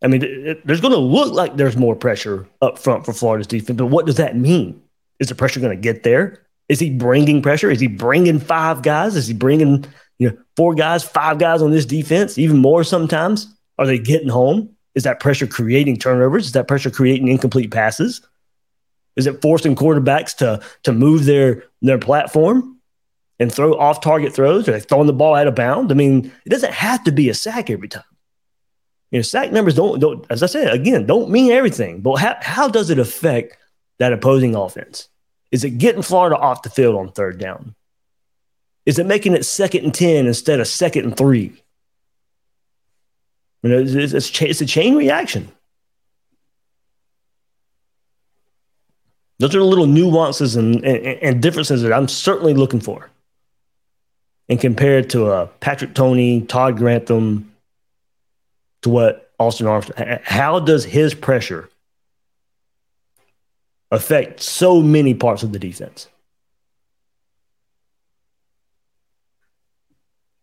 I 0.02 0.06
mean, 0.06 0.20
there's 0.64 0.80
going 0.80 0.94
to 0.94 0.98
look 0.98 1.32
like 1.32 1.56
there's 1.56 1.76
more 1.76 1.94
pressure 1.94 2.46
up 2.62 2.78
front 2.78 3.04
for 3.04 3.12
Florida's 3.12 3.46
defense, 3.46 3.76
but 3.76 3.86
what 3.86 4.06
does 4.06 4.16
that 4.16 4.36
mean? 4.36 4.82
Is 5.18 5.28
the 5.28 5.34
pressure 5.34 5.60
going 5.60 5.76
to 5.76 5.80
get 5.80 6.02
there? 6.02 6.42
Is 6.70 6.80
he 6.80 6.88
bringing 6.88 7.42
pressure? 7.42 7.70
Is 7.70 7.80
he 7.80 7.86
bringing 7.86 8.38
five 8.38 8.80
guys? 8.80 9.16
Is 9.16 9.26
he 9.26 9.34
bringing 9.34 9.84
you 10.20 10.30
know 10.30 10.36
four 10.56 10.76
guys, 10.76 11.02
five 11.02 11.38
guys 11.38 11.62
on 11.62 11.72
this 11.72 11.84
defense? 11.86 12.38
Even 12.38 12.58
more 12.58 12.84
sometimes. 12.84 13.52
Are 13.78 13.86
they 13.86 13.98
getting 13.98 14.28
home? 14.28 14.76
Is 14.94 15.04
that 15.04 15.18
pressure 15.18 15.46
creating 15.46 15.96
turnovers? 15.96 16.46
Is 16.46 16.52
that 16.52 16.68
pressure 16.68 16.90
creating 16.90 17.28
incomplete 17.28 17.72
passes? 17.72 18.20
Is 19.16 19.26
it 19.26 19.42
forcing 19.42 19.74
quarterbacks 19.74 20.36
to 20.36 20.62
to 20.84 20.92
move 20.92 21.24
their 21.24 21.64
their 21.82 21.98
platform? 21.98 22.76
and 23.40 23.50
throw 23.50 23.72
off 23.72 24.02
target 24.02 24.34
throws 24.34 24.68
or 24.68 24.78
throwing 24.78 25.06
the 25.06 25.12
ball 25.14 25.34
out 25.34 25.46
of 25.46 25.54
bounds. 25.54 25.90
I 25.90 25.94
mean, 25.94 26.30
it 26.44 26.50
doesn't 26.50 26.74
have 26.74 27.02
to 27.04 27.10
be 27.10 27.30
a 27.30 27.34
sack 27.34 27.70
every 27.70 27.88
time. 27.88 28.04
You 29.10 29.18
know, 29.18 29.22
sack 29.22 29.50
numbers 29.50 29.74
don't, 29.74 29.98
don't 29.98 30.24
as 30.30 30.42
I 30.42 30.46
said, 30.46 30.72
again, 30.72 31.06
don't 31.06 31.30
mean 31.30 31.50
everything, 31.50 32.02
but 32.02 32.16
how, 32.16 32.36
how 32.40 32.68
does 32.68 32.90
it 32.90 32.98
affect 32.98 33.56
that 33.98 34.12
opposing 34.12 34.54
offense? 34.54 35.08
Is 35.50 35.64
it 35.64 35.78
getting 35.78 36.02
Florida 36.02 36.36
off 36.36 36.62
the 36.62 36.70
field 36.70 36.94
on 36.94 37.10
third 37.10 37.40
down? 37.40 37.74
Is 38.86 38.98
it 38.98 39.06
making 39.06 39.34
it 39.34 39.44
second 39.44 39.84
and 39.84 39.94
10 39.94 40.26
instead 40.26 40.60
of 40.60 40.66
second 40.66 41.04
and 41.04 41.16
three? 41.16 41.62
You 43.62 43.70
know, 43.70 43.78
it's, 43.78 44.14
it's, 44.14 44.40
it's 44.40 44.60
a 44.60 44.66
chain 44.66 44.96
reaction. 44.96 45.50
Those 49.38 49.54
are 49.54 49.58
the 49.58 49.64
little 49.64 49.86
nuances 49.86 50.56
and, 50.56 50.84
and, 50.84 51.06
and 51.22 51.42
differences 51.42 51.82
that 51.82 51.92
I'm 51.92 52.08
certainly 52.08 52.54
looking 52.54 52.80
for 52.80 53.10
and 54.50 54.60
compared 54.60 55.10
to 55.10 55.30
a 55.30 55.46
Patrick 55.46 55.94
Toney, 55.94 56.42
Todd 56.42 56.76
Grantham, 56.76 57.52
to 58.82 58.90
what 58.90 59.30
Austin 59.38 59.68
Armstrong, 59.68 60.18
how 60.24 60.58
does 60.58 60.84
his 60.84 61.14
pressure 61.14 61.70
affect 63.92 64.40
so 64.40 64.82
many 64.82 65.14
parts 65.14 65.44
of 65.44 65.52
the 65.52 65.58
defense? 65.58 66.08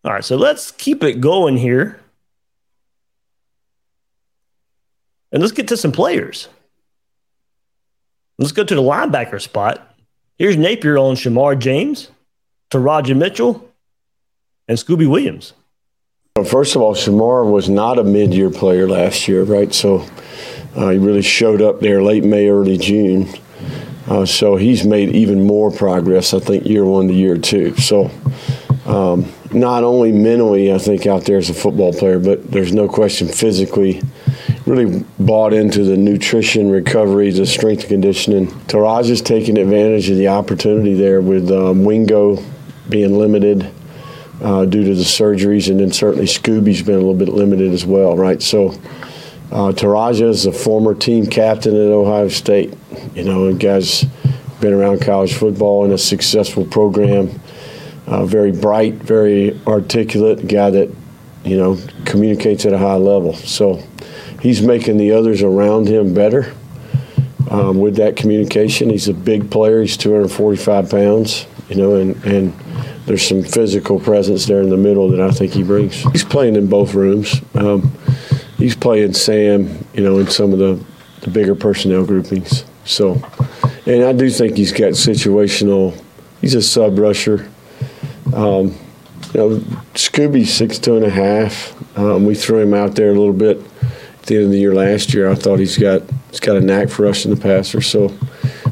All 0.03 0.13
right, 0.13 0.23
so 0.23 0.37
let's 0.37 0.71
keep 0.71 1.03
it 1.03 1.19
going 1.19 1.57
here. 1.57 1.99
And 5.31 5.41
let's 5.41 5.51
get 5.51 5.67
to 5.67 5.77
some 5.77 5.91
players. 5.91 6.47
Let's 8.37 8.51
go 8.51 8.63
to 8.63 8.75
the 8.75 8.81
linebacker 8.81 9.41
spot. 9.41 9.95
Here's 10.37 10.55
Napier 10.55 10.97
on 10.97 11.15
Shamar 11.15 11.57
James, 11.57 12.09
Teradja 12.69 13.17
Mitchell, 13.17 13.69
and 14.67 14.77
Scooby 14.77 15.09
Williams. 15.09 15.53
First 16.45 16.75
of 16.75 16.81
all, 16.81 16.93
Shamar 16.93 17.51
was 17.51 17.67
not 17.67 17.97
a 17.97 18.03
mid-year 18.03 18.51
player 18.51 18.87
last 18.87 19.27
year, 19.27 19.43
right? 19.43 19.73
So 19.73 20.05
uh, 20.75 20.89
he 20.89 20.99
really 20.99 21.23
showed 21.23 21.61
up 21.61 21.79
there 21.79 22.03
late 22.03 22.23
May, 22.23 22.47
early 22.47 22.77
June. 22.77 23.27
Uh, 24.07 24.25
so 24.25 24.55
he's 24.55 24.85
made 24.85 25.09
even 25.15 25.43
more 25.43 25.71
progress, 25.71 26.33
I 26.33 26.39
think, 26.39 26.65
year 26.65 26.85
one 26.85 27.07
to 27.07 27.13
year 27.13 27.37
two. 27.37 27.75
So 27.77 28.11
um, 28.87 29.31
not 29.51 29.83
only 29.83 30.11
mentally, 30.11 30.73
I 30.73 30.77
think, 30.77 31.05
out 31.05 31.25
there 31.25 31.37
as 31.37 31.49
a 31.49 31.53
football 31.53 31.93
player, 31.93 32.19
but 32.19 32.49
there's 32.49 32.73
no 32.73 32.87
question 32.87 33.27
physically 33.27 34.01
really 34.65 35.05
bought 35.19 35.53
into 35.53 35.83
the 35.83 35.95
nutrition, 35.95 36.69
recovery, 36.69 37.31
the 37.31 37.45
strength 37.45 37.81
and 37.81 37.89
conditioning. 37.89 38.47
Teradja's 38.67 39.21
taking 39.21 39.57
advantage 39.57 40.09
of 40.09 40.17
the 40.17 40.27
opportunity 40.27 40.93
there 40.93 41.21
with 41.21 41.49
um, 41.51 41.83
Wingo 41.83 42.43
being 42.89 43.17
limited 43.17 43.71
uh, 44.41 44.65
due 44.65 44.83
to 44.83 44.93
the 44.93 45.03
surgeries, 45.03 45.69
and 45.69 45.79
then 45.79 45.91
certainly 45.91 46.25
Scooby's 46.25 46.81
been 46.81 46.95
a 46.95 46.99
little 46.99 47.13
bit 47.13 47.29
limited 47.29 47.73
as 47.73 47.85
well, 47.85 48.15
right? 48.15 48.41
So 48.41 48.79
uh, 49.51 49.73
is 49.73 50.45
a 50.45 50.51
former 50.51 50.93
team 50.93 51.25
captain 51.25 51.73
at 51.73 51.91
Ohio 51.91 52.27
State, 52.27 52.73
you 53.15 53.23
know, 53.23 53.47
and 53.47 53.59
guys 53.59 54.05
been 54.59 54.73
around 54.73 55.01
college 55.01 55.33
football 55.33 55.85
in 55.85 55.91
a 55.91 55.97
successful 55.97 56.65
program. 56.65 57.39
Uh, 58.07 58.25
very 58.25 58.53
bright, 58.53 58.93
very 58.93 59.59
articulate 59.67 60.47
guy 60.47 60.69
that, 60.69 60.89
you 61.43 61.57
know, 61.57 61.77
communicates 62.05 62.65
at 62.65 62.71
a 62.71 62.77
high 62.77 62.95
level. 62.95 63.33
So 63.33 63.83
he's 64.41 64.61
making 64.61 64.97
the 64.97 65.11
others 65.11 65.43
around 65.43 65.89
him 65.89 66.13
better 66.13 66.53
um, 67.51 67.79
with 67.79 67.97
that 67.97 68.15
communication. 68.15 68.89
He's 68.89 69.09
a 69.09 69.13
big 69.13 69.51
player. 69.51 69.81
He's 69.81 69.97
245 69.97 70.89
pounds, 70.89 71.47
you 71.67 71.75
know, 71.75 71.95
and, 71.95 72.15
and 72.23 72.53
there's 73.05 73.27
some 73.27 73.43
physical 73.43 73.99
presence 73.99 74.45
there 74.45 74.61
in 74.61 74.69
the 74.69 74.77
middle 74.77 75.09
that 75.11 75.21
I 75.21 75.31
think 75.31 75.53
he 75.53 75.63
brings. 75.63 76.01
He's 76.11 76.23
playing 76.23 76.55
in 76.55 76.67
both 76.67 76.93
rooms. 76.93 77.41
Um, 77.55 77.91
he's 78.57 78.75
playing 78.75 79.13
Sam, 79.13 79.85
you 79.93 80.03
know, 80.03 80.19
in 80.19 80.27
some 80.27 80.53
of 80.53 80.59
the, 80.59 80.83
the 81.21 81.29
bigger 81.29 81.55
personnel 81.55 82.05
groupings. 82.05 82.65
So, 82.85 83.21
and 83.85 84.03
I 84.03 84.13
do 84.13 84.29
think 84.29 84.57
he's 84.57 84.71
got 84.71 84.91
situational. 84.91 86.01
He's 86.41 86.55
a 86.55 86.61
sub 86.61 86.99
rusher. 86.99 87.49
Um, 88.33 88.75
you 89.33 89.39
know, 89.39 89.49
Scooby's 89.93 90.53
six 90.53 90.79
two 90.79 90.95
and 90.95 91.05
a 91.05 91.09
half. 91.09 91.73
Um, 91.97 92.25
we 92.25 92.35
threw 92.35 92.59
him 92.61 92.73
out 92.73 92.95
there 92.95 93.09
a 93.09 93.13
little 93.13 93.33
bit 93.33 93.57
at 93.59 94.23
the 94.23 94.35
end 94.35 94.45
of 94.45 94.51
the 94.51 94.59
year 94.59 94.73
last 94.73 95.13
year. 95.13 95.29
I 95.29 95.35
thought 95.35 95.59
he's 95.59 95.77
got 95.77 96.03
he's 96.29 96.39
got 96.39 96.57
a 96.57 96.61
knack 96.61 96.89
for 96.89 97.03
rushing 97.03 97.33
the 97.33 97.41
passer. 97.41 97.81
So, 97.81 98.13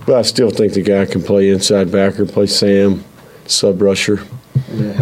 but 0.06 0.16
I 0.16 0.22
still 0.22 0.50
think 0.50 0.74
the 0.74 0.82
guy 0.82 1.06
can 1.06 1.24
play 1.24 1.50
inside 1.50 1.92
backer, 1.92 2.26
play 2.26 2.48
Sam, 2.48 3.04
sub 3.46 3.82
rusher. 3.82 4.22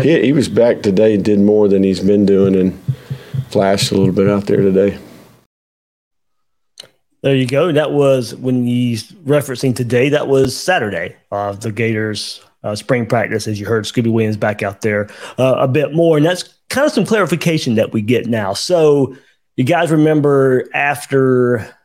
He, 0.01 0.21
he 0.21 0.33
was 0.33 0.49
back 0.49 0.81
today 0.81 1.17
did 1.17 1.39
more 1.39 1.67
than 1.67 1.83
he's 1.83 1.99
been 1.99 2.25
doing 2.25 2.55
and 2.55 2.79
flashed 3.49 3.91
a 3.91 3.97
little 3.97 4.13
bit 4.13 4.29
out 4.29 4.45
there 4.45 4.61
today. 4.61 4.99
There 7.21 7.35
you 7.35 7.47
go. 7.47 7.71
That 7.71 7.91
was 7.91 8.35
when 8.35 8.65
he's 8.65 9.11
referencing 9.11 9.75
today. 9.75 10.09
That 10.09 10.27
was 10.27 10.55
Saturday 10.59 11.15
of 11.31 11.55
uh, 11.55 11.59
the 11.59 11.71
Gators 11.71 12.41
uh, 12.63 12.75
spring 12.75 13.05
practice, 13.05 13.47
as 13.47 13.59
you 13.59 13.65
heard 13.65 13.85
Scooby 13.85 14.11
Williams 14.11 14.37
back 14.37 14.63
out 14.63 14.81
there 14.81 15.09
uh, 15.37 15.55
a 15.57 15.67
bit 15.67 15.93
more. 15.93 16.17
And 16.17 16.25
that's 16.25 16.43
kind 16.69 16.85
of 16.85 16.93
some 16.93 17.05
clarification 17.05 17.75
that 17.75 17.93
we 17.93 18.01
get 18.01 18.27
now. 18.27 18.53
So, 18.53 19.15
you 19.55 19.63
guys 19.63 19.91
remember 19.91 20.67
after 20.73 21.75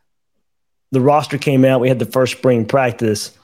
the 0.90 1.00
roster 1.00 1.36
came 1.36 1.64
out, 1.64 1.80
we 1.80 1.88
had 1.88 1.98
the 1.98 2.06
first 2.06 2.38
spring 2.38 2.64
practice 2.64 3.36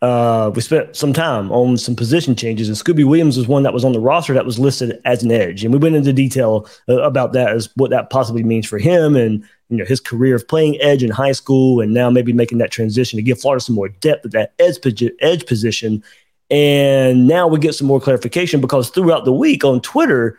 uh, 0.00 0.52
we 0.54 0.60
spent 0.60 0.94
some 0.94 1.12
time 1.12 1.50
on 1.50 1.76
some 1.76 1.96
position 1.96 2.36
changes, 2.36 2.68
and 2.68 2.76
Scooby 2.76 3.04
Williams 3.04 3.36
was 3.36 3.48
one 3.48 3.64
that 3.64 3.74
was 3.74 3.84
on 3.84 3.92
the 3.92 4.00
roster 4.00 4.32
that 4.32 4.46
was 4.46 4.58
listed 4.58 5.00
as 5.04 5.24
an 5.24 5.32
edge, 5.32 5.64
and 5.64 5.72
we 5.72 5.78
went 5.78 5.96
into 5.96 6.12
detail 6.12 6.68
uh, 6.88 7.02
about 7.02 7.32
that 7.32 7.48
as 7.48 7.68
what 7.74 7.90
that 7.90 8.08
possibly 8.08 8.44
means 8.44 8.66
for 8.66 8.78
him 8.78 9.16
and 9.16 9.42
you 9.70 9.76
know 9.76 9.84
his 9.84 9.98
career 9.98 10.36
of 10.36 10.46
playing 10.46 10.80
edge 10.80 11.02
in 11.02 11.10
high 11.10 11.32
school, 11.32 11.80
and 11.80 11.94
now 11.94 12.10
maybe 12.10 12.32
making 12.32 12.58
that 12.58 12.70
transition 12.70 13.16
to 13.16 13.22
give 13.22 13.40
Florida 13.40 13.60
some 13.60 13.74
more 13.74 13.88
depth 13.88 14.24
at 14.24 14.30
that 14.30 14.52
edge 14.60 15.02
edge 15.20 15.46
position. 15.46 16.02
And 16.50 17.26
now 17.26 17.46
we 17.46 17.58
get 17.58 17.74
some 17.74 17.86
more 17.86 18.00
clarification 18.00 18.60
because 18.60 18.90
throughout 18.90 19.24
the 19.24 19.32
week 19.32 19.64
on 19.64 19.80
Twitter, 19.80 20.38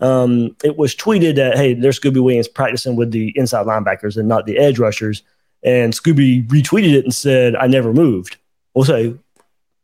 um, 0.00 0.56
it 0.64 0.78
was 0.78 0.94
tweeted 0.94 1.36
that 1.36 1.56
hey, 1.56 1.74
there's 1.74 2.00
Scooby 2.00 2.22
Williams 2.22 2.48
practicing 2.48 2.96
with 2.96 3.10
the 3.10 3.32
inside 3.36 3.66
linebackers 3.66 4.16
and 4.16 4.28
not 4.28 4.46
the 4.46 4.56
edge 4.56 4.78
rushers, 4.78 5.22
and 5.62 5.92
Scooby 5.92 6.46
retweeted 6.48 6.94
it 6.94 7.04
and 7.04 7.14
said, 7.14 7.54
"I 7.54 7.66
never 7.66 7.92
moved." 7.92 8.38
We'll 8.74 8.86
say, 8.86 9.14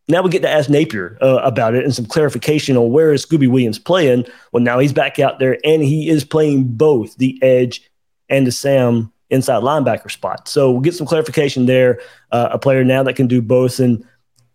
now 0.08 0.22
we 0.22 0.30
get 0.30 0.42
to 0.42 0.48
ask 0.48 0.70
Napier 0.70 1.18
uh, 1.20 1.40
about 1.42 1.74
it 1.74 1.84
and 1.84 1.94
some 1.94 2.06
clarification 2.06 2.76
on 2.76 2.92
where 2.92 3.12
is 3.12 3.26
Scooby 3.26 3.48
Williams 3.48 3.78
playing. 3.78 4.24
Well, 4.52 4.62
now 4.62 4.78
he's 4.78 4.92
back 4.92 5.18
out 5.18 5.38
there 5.38 5.58
and 5.64 5.82
he 5.82 6.08
is 6.08 6.24
playing 6.24 6.64
both 6.64 7.16
the 7.16 7.38
edge 7.42 7.82
and 8.28 8.46
the 8.46 8.52
Sam 8.52 9.12
inside 9.30 9.62
linebacker 9.62 10.10
spot. 10.10 10.46
So 10.48 10.70
we'll 10.70 10.80
get 10.80 10.94
some 10.94 11.06
clarification 11.06 11.66
there. 11.66 12.00
Uh, 12.30 12.50
a 12.52 12.58
player 12.58 12.84
now 12.84 13.02
that 13.02 13.16
can 13.16 13.26
do 13.26 13.42
both, 13.42 13.80
and 13.80 14.04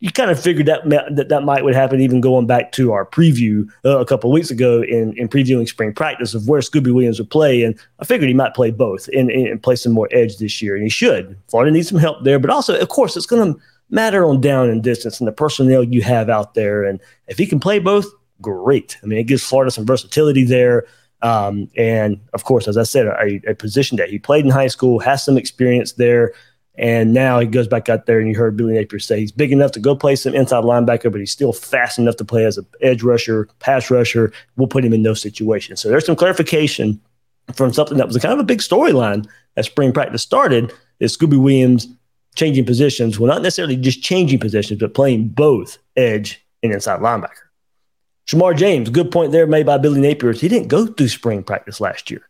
you 0.01 0.11
kind 0.11 0.31
of 0.31 0.41
figured 0.41 0.65
that 0.65 0.89
that, 0.89 1.29
that 1.29 1.43
might 1.43 1.63
would 1.63 1.75
happen 1.75 2.01
even 2.01 2.21
going 2.21 2.47
back 2.47 2.71
to 2.73 2.91
our 2.91 3.05
preview 3.05 3.69
uh, 3.85 3.99
a 3.99 4.05
couple 4.05 4.31
weeks 4.31 4.49
ago 4.49 4.81
in, 4.81 5.15
in 5.15 5.29
previewing 5.29 5.69
spring 5.69 5.93
practice 5.93 6.33
of 6.33 6.47
where 6.47 6.59
Scooby 6.59 6.93
Williams 6.93 7.19
would 7.19 7.29
play, 7.29 7.63
and 7.63 7.79
I 7.99 8.05
figured 8.05 8.27
he 8.27 8.33
might 8.33 8.55
play 8.55 8.71
both 8.71 9.07
and, 9.09 9.29
and 9.29 9.61
play 9.61 9.75
some 9.75 9.93
more 9.93 10.09
edge 10.11 10.37
this 10.37 10.61
year, 10.61 10.75
and 10.75 10.83
he 10.83 10.89
should. 10.89 11.37
Florida 11.47 11.71
needs 11.71 11.87
some 11.87 11.99
help 11.99 12.23
there, 12.23 12.39
but 12.39 12.49
also, 12.49 12.77
of 12.79 12.89
course, 12.89 13.15
it's 13.15 13.27
going 13.27 13.53
to 13.53 13.59
matter 13.91 14.25
on 14.25 14.41
down 14.41 14.69
and 14.69 14.83
distance 14.83 15.19
and 15.19 15.27
the 15.27 15.31
personnel 15.31 15.83
you 15.83 16.01
have 16.01 16.29
out 16.29 16.55
there. 16.55 16.83
And 16.83 16.99
if 17.27 17.37
he 17.37 17.45
can 17.45 17.59
play 17.59 17.77
both, 17.77 18.07
great. 18.41 18.97
I 19.03 19.05
mean, 19.05 19.19
it 19.19 19.25
gives 19.25 19.43
Florida 19.43 19.69
some 19.69 19.85
versatility 19.85 20.43
there. 20.43 20.85
Um, 21.21 21.69
and 21.77 22.19
of 22.33 22.45
course, 22.45 22.67
as 22.67 22.77
I 22.77 22.83
said, 22.83 23.05
a, 23.05 23.41
a, 23.47 23.53
position 23.53 23.97
that 23.97 24.09
he 24.09 24.17
played 24.17 24.43
in 24.43 24.49
high 24.49 24.67
school, 24.67 24.97
has 24.99 25.23
some 25.23 25.37
experience 25.37 25.91
there. 25.91 26.33
And 26.75 27.13
now 27.13 27.39
he 27.39 27.47
goes 27.47 27.67
back 27.67 27.89
out 27.89 28.05
there, 28.05 28.19
and 28.19 28.29
you 28.29 28.35
heard 28.35 28.55
Billy 28.55 28.73
Napier 28.73 28.99
say 28.99 29.19
he's 29.19 29.31
big 29.31 29.51
enough 29.51 29.71
to 29.73 29.79
go 29.79 29.95
play 29.95 30.15
some 30.15 30.33
inside 30.33 30.63
linebacker, 30.63 31.11
but 31.11 31.19
he's 31.19 31.31
still 31.31 31.51
fast 31.51 31.99
enough 31.99 32.15
to 32.17 32.25
play 32.25 32.45
as 32.45 32.57
an 32.57 32.65
edge 32.81 33.03
rusher, 33.03 33.49
pass 33.59 33.91
rusher. 33.91 34.31
We'll 34.55 34.67
put 34.67 34.85
him 34.85 34.93
in 34.93 35.03
those 35.03 35.21
situations. 35.21 35.81
So 35.81 35.89
there's 35.89 36.05
some 36.05 36.15
clarification 36.15 36.99
from 37.53 37.73
something 37.73 37.97
that 37.97 38.07
was 38.07 38.17
kind 38.17 38.33
of 38.33 38.39
a 38.39 38.43
big 38.43 38.59
storyline 38.59 39.27
as 39.57 39.65
spring 39.65 39.91
practice 39.91 40.21
started. 40.21 40.73
Is 40.99 41.17
Scooby 41.17 41.41
Williams 41.41 41.87
changing 42.35 42.65
positions. 42.65 43.19
Well, 43.19 43.27
not 43.27 43.41
necessarily 43.41 43.75
just 43.75 44.01
changing 44.01 44.39
positions, 44.39 44.79
but 44.79 44.93
playing 44.93 45.29
both 45.29 45.77
edge 45.97 46.45
and 46.63 46.71
inside 46.71 46.99
linebacker. 46.99 47.47
Shemar 48.27 48.55
James, 48.55 48.89
good 48.89 49.11
point 49.11 49.31
there 49.31 49.47
made 49.47 49.65
by 49.65 49.77
Billy 49.77 49.99
Napier. 49.99 50.31
He 50.31 50.47
didn't 50.47 50.67
go 50.67 50.85
through 50.85 51.09
spring 51.09 51.43
practice 51.43 51.81
last 51.81 52.09
year. 52.09 52.21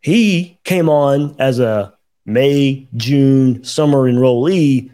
He 0.00 0.58
came 0.64 0.88
on 0.88 1.34
as 1.38 1.58
a 1.58 1.94
May, 2.28 2.86
June, 2.94 3.64
summer 3.64 4.10
enrollee, 4.10 4.90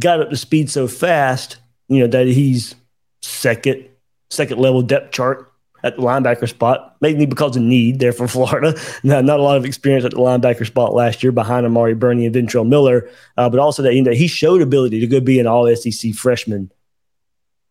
got 0.00 0.20
up 0.20 0.30
to 0.30 0.36
speed 0.36 0.68
so 0.68 0.88
fast, 0.88 1.58
you 1.88 2.00
know, 2.00 2.08
that 2.08 2.26
he's 2.26 2.74
second, 3.22 3.88
second 4.30 4.58
level 4.58 4.82
depth 4.82 5.12
chart 5.12 5.52
at 5.84 5.96
the 5.96 6.02
linebacker 6.02 6.48
spot, 6.48 6.96
mainly 7.00 7.24
because 7.24 7.56
of 7.56 7.62
need 7.62 8.00
there 8.00 8.12
for 8.12 8.26
Florida. 8.28 8.74
not, 9.04 9.24
not 9.24 9.38
a 9.38 9.42
lot 9.42 9.56
of 9.58 9.64
experience 9.64 10.04
at 10.04 10.10
the 10.10 10.16
linebacker 10.16 10.66
spot 10.66 10.92
last 10.92 11.22
year 11.22 11.30
behind 11.30 11.64
Amari 11.64 11.94
Burney 11.94 12.26
and 12.26 12.34
Ventrell 12.34 12.66
Miller, 12.66 13.08
uh, 13.36 13.48
but 13.48 13.60
also 13.60 13.82
that 13.82 13.94
you 13.94 14.02
know, 14.02 14.10
he 14.10 14.26
showed 14.26 14.60
ability 14.60 14.98
to 14.98 15.06
go 15.06 15.20
be 15.20 15.38
an 15.38 15.46
all 15.46 15.72
SEC 15.76 16.14
freshman 16.14 16.70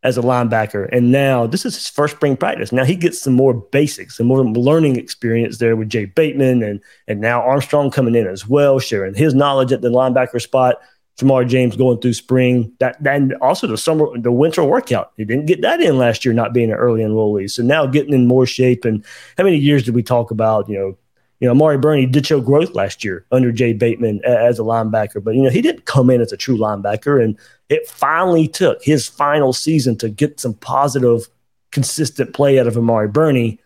as 0.03 0.17
a 0.17 0.21
linebacker. 0.21 0.87
And 0.91 1.11
now 1.11 1.45
this 1.45 1.65
is 1.65 1.75
his 1.75 1.89
first 1.89 2.15
spring 2.15 2.37
practice. 2.37 2.71
Now 2.71 2.85
he 2.85 2.95
gets 2.95 3.21
some 3.21 3.33
more 3.33 3.53
basics, 3.53 4.17
some 4.17 4.27
more 4.27 4.43
learning 4.43 4.95
experience 4.95 5.57
there 5.57 5.75
with 5.75 5.89
Jay 5.89 6.05
Bateman 6.05 6.63
and, 6.63 6.79
and 7.07 7.19
now 7.19 7.41
Armstrong 7.41 7.91
coming 7.91 8.15
in 8.15 8.25
as 8.27 8.47
well, 8.47 8.79
sharing 8.79 9.13
his 9.13 9.33
knowledge 9.33 9.71
at 9.71 9.81
the 9.81 9.89
linebacker 9.89 10.41
spot. 10.41 10.77
Shemar 11.19 11.45
James 11.47 11.75
going 11.75 11.99
through 11.99 12.13
spring. 12.13 12.71
That 12.79 12.95
and 13.05 13.33
also 13.41 13.67
the 13.67 13.77
summer, 13.77 14.07
the 14.17 14.31
winter 14.31 14.63
workout. 14.63 15.11
He 15.17 15.25
didn't 15.25 15.47
get 15.47 15.61
that 15.63 15.81
in 15.81 15.97
last 15.97 16.23
year, 16.23 16.33
not 16.33 16.53
being 16.53 16.71
an 16.71 16.77
early 16.77 17.01
enrollee. 17.01 17.51
So 17.51 17.61
now 17.61 17.85
getting 17.85 18.13
in 18.13 18.25
more 18.25 18.45
shape. 18.45 18.85
And 18.85 19.03
how 19.37 19.43
many 19.43 19.57
years 19.57 19.83
did 19.83 19.95
we 19.95 20.03
talk 20.03 20.31
about? 20.31 20.69
You 20.69 20.77
know, 20.77 20.97
you 21.39 21.47
know, 21.47 21.51
Amari 21.51 21.77
Burney 21.77 22.05
did 22.05 22.25
show 22.25 22.41
growth 22.41 22.75
last 22.75 23.03
year 23.03 23.25
under 23.31 23.51
Jay 23.51 23.71
Bateman 23.71 24.21
as 24.25 24.59
a 24.59 24.63
linebacker, 24.63 25.23
but 25.23 25.35
you 25.35 25.41
know 25.41 25.49
he 25.49 25.61
didn't 25.61 25.85
come 25.85 26.09
in 26.09 26.21
as 26.21 26.31
a 26.31 26.37
true 26.37 26.57
linebacker, 26.57 27.23
and 27.23 27.37
it 27.69 27.87
finally 27.87 28.47
took 28.47 28.83
his 28.83 29.07
final 29.07 29.53
season 29.53 29.97
to 29.97 30.09
get 30.09 30.39
some 30.39 30.53
positive, 30.55 31.29
consistent 31.71 32.33
play 32.33 32.59
out 32.59 32.67
of 32.67 32.77
Amari 32.77 33.07
Burney 33.07 33.59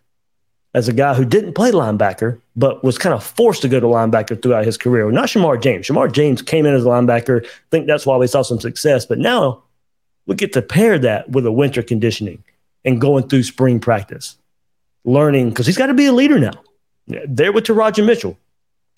as 0.76 0.88
a 0.88 0.93
guy 0.93 1.13
who 1.13 1.26
didn't 1.26 1.53
play 1.53 1.71
linebacker, 1.71 2.39
but 2.55 2.84
was 2.84 2.97
kind 2.97 3.13
of 3.13 3.24
forced 3.24 3.61
to 3.61 3.67
go 3.67 3.80
to 3.80 3.86
linebacker 3.86 4.39
throughout 4.41 4.65
his 4.65 4.78
career. 4.78 5.09
Not 5.11 5.26
Shemar 5.26 5.61
James. 5.61 5.88
Shemar 5.88 6.11
James 6.11 6.41
came 6.41 6.65
in 6.65 6.74
as 6.74 6.84
a 6.84 6.88
linebacker. 6.88 7.45
I 7.45 7.49
think 7.69 7.88
that's 7.88 8.05
why 8.05 8.17
we 8.17 8.28
saw 8.28 8.41
some 8.41 8.59
success. 8.59 9.05
But 9.05 9.19
now 9.19 9.63
we 10.26 10.36
get 10.36 10.53
to 10.53 10.61
pair 10.61 10.97
that 10.99 11.30
with 11.30 11.45
a 11.45 11.51
winter 11.51 11.84
conditioning 11.84 12.43
and 12.86 12.99
going 12.99 13.28
through 13.28 13.43
spring 13.43 13.80
practice, 13.80 14.36
learning 15.05 15.49
because 15.49 15.67
he's 15.67 15.78
got 15.78 15.88
to 15.88 15.93
be 15.93 16.07
a 16.07 16.13
leader 16.13 16.39
now. 16.39 16.53
There 17.08 17.51
with 17.51 17.66
Teradja 17.66 18.06
Mitchell. 18.06 18.38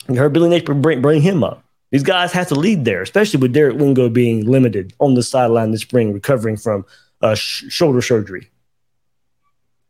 You 0.08 0.16
heard 0.16 0.34
Billy 0.34 0.50
Napier 0.50 0.76
bring, 0.76 1.02
bring 1.02 1.22
him 1.22 1.44
up. 1.44 1.64
These 1.92 2.04
guys 2.04 2.32
have 2.34 2.48
to 2.50 2.56
lead 2.56 2.86
there, 2.86 3.02
especially 3.02 3.40
with 3.40 3.54
Derek 3.54 3.78
Wingo 3.78 4.10
being 4.10 4.46
limited 4.46 4.94
on 5.00 5.14
the 5.14 5.24
sideline 5.24 5.72
this 5.72 5.82
spring, 5.82 6.14
recovering 6.14 6.58
from 6.58 6.86
uh, 7.22 7.36
sh- 7.36 7.66
shoulder 7.70 8.02
surgery 8.02 8.50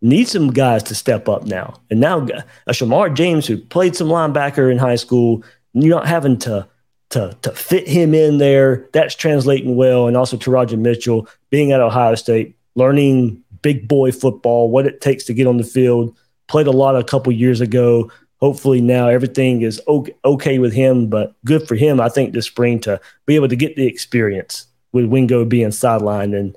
need 0.05 0.27
some 0.27 0.51
guys 0.51 0.83
to 0.83 0.95
step 0.95 1.27
up 1.27 1.45
now. 1.45 1.73
And 1.89 1.99
now 1.99 2.19
uh, 2.21 2.41
Shemar 2.69 3.13
James 3.13 3.47
who 3.47 3.57
played 3.57 3.95
some 3.95 4.07
linebacker 4.07 4.71
in 4.71 4.77
high 4.77 4.95
school, 4.95 5.43
you're 5.73 5.95
not 5.95 6.07
having 6.07 6.37
to 6.39 6.67
to 7.09 7.37
to 7.41 7.51
fit 7.51 7.87
him 7.87 8.13
in 8.13 8.37
there. 8.37 8.87
That's 8.93 9.15
translating 9.15 9.75
well. 9.75 10.07
And 10.07 10.15
also 10.15 10.37
Teradja 10.37 10.77
Mitchell 10.77 11.27
being 11.49 11.71
at 11.71 11.81
Ohio 11.81 12.15
State, 12.15 12.55
learning 12.75 13.41
big 13.61 13.87
boy 13.87 14.11
football, 14.11 14.69
what 14.69 14.85
it 14.85 15.01
takes 15.01 15.25
to 15.25 15.33
get 15.33 15.47
on 15.47 15.57
the 15.57 15.63
field. 15.63 16.15
Played 16.47 16.67
a 16.67 16.71
lot 16.71 16.95
a 16.95 17.03
couple 17.03 17.31
years 17.31 17.61
ago. 17.61 18.11
Hopefully 18.37 18.81
now 18.81 19.07
everything 19.07 19.61
is 19.61 19.81
okay 19.87 20.59
with 20.59 20.73
him, 20.73 21.07
but 21.07 21.33
good 21.45 21.67
for 21.67 21.75
him. 21.75 21.99
I 22.01 22.09
think 22.09 22.33
this 22.33 22.45
spring 22.45 22.79
to 22.81 22.99
be 23.25 23.35
able 23.35 23.47
to 23.47 23.55
get 23.55 23.75
the 23.75 23.87
experience 23.87 24.67
with 24.91 25.05
Wingo 25.05 25.45
being 25.45 25.69
sidelined 25.69 26.37
and 26.37 26.55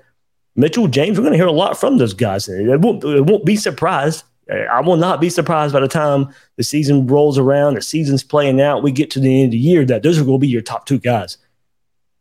Mitchell 0.57 0.89
James. 0.89 1.17
We're 1.17 1.23
going 1.23 1.33
to 1.33 1.39
hear 1.39 1.47
a 1.47 1.53
lot 1.53 1.79
from 1.79 1.99
those 1.99 2.15
guys. 2.15 2.49
It 2.49 2.81
won't, 2.81 3.05
it 3.05 3.25
won't 3.25 3.47
be 3.47 3.57
surprised. 3.57 4.25
I 4.51 4.81
will 4.81 4.97
not 4.97 5.21
be 5.21 5.31
surprised 5.31 5.73
by 5.73 5.81
the 5.81 5.89
time 5.89 6.35
the 6.57 6.65
season 6.65 7.07
rolls 7.07 7.39
around, 7.39 7.75
the 7.75 7.83
season's 7.83 8.25
playing 8.25 8.61
out, 8.61 8.83
we 8.83 8.93
get 8.93 9.11
to 9.13 9.21
the 9.21 9.43
end 9.43 9.49
of 9.49 9.53
the 9.53 9.59
year 9.59 9.85
that 9.85 10.03
those 10.03 10.19
are 10.19 10.25
going 10.25 10.39
to 10.39 10.41
be 10.41 10.49
your 10.49 10.63
top 10.63 10.87
two 10.87 10.99
guys 10.99 11.39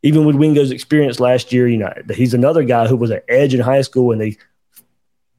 even 0.03 0.25
with 0.25 0.35
Wingo's 0.35 0.71
experience 0.71 1.19
last 1.19 1.51
year, 1.51 1.67
you 1.67 1.77
know, 1.77 1.91
he's 2.13 2.33
another 2.33 2.63
guy 2.63 2.87
who 2.87 2.95
was 2.95 3.09
an 3.09 3.21
edge 3.27 3.53
in 3.53 3.59
high 3.59 3.81
school 3.81 4.11
and 4.11 4.21
they 4.21 4.37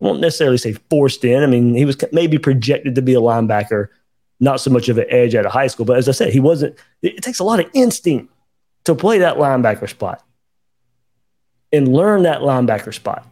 won't 0.00 0.20
necessarily 0.20 0.58
say 0.58 0.74
forced 0.90 1.24
in. 1.24 1.42
I 1.42 1.46
mean, 1.46 1.74
he 1.74 1.84
was 1.84 1.96
maybe 2.12 2.38
projected 2.38 2.94
to 2.94 3.02
be 3.02 3.14
a 3.14 3.20
linebacker, 3.20 3.88
not 4.40 4.60
so 4.60 4.70
much 4.70 4.88
of 4.88 4.98
an 4.98 5.06
edge 5.08 5.34
out 5.34 5.46
of 5.46 5.52
high 5.52 5.66
school. 5.66 5.86
But 5.86 5.98
as 5.98 6.08
I 6.08 6.12
said, 6.12 6.32
he 6.32 6.40
wasn't, 6.40 6.76
it 7.02 7.22
takes 7.22 7.38
a 7.38 7.44
lot 7.44 7.60
of 7.60 7.70
instinct 7.74 8.32
to 8.84 8.94
play 8.94 9.18
that 9.18 9.36
linebacker 9.36 9.88
spot 9.88 10.24
and 11.72 11.92
learn 11.92 12.22
that 12.22 12.40
linebacker 12.40 12.94
spot. 12.94 13.26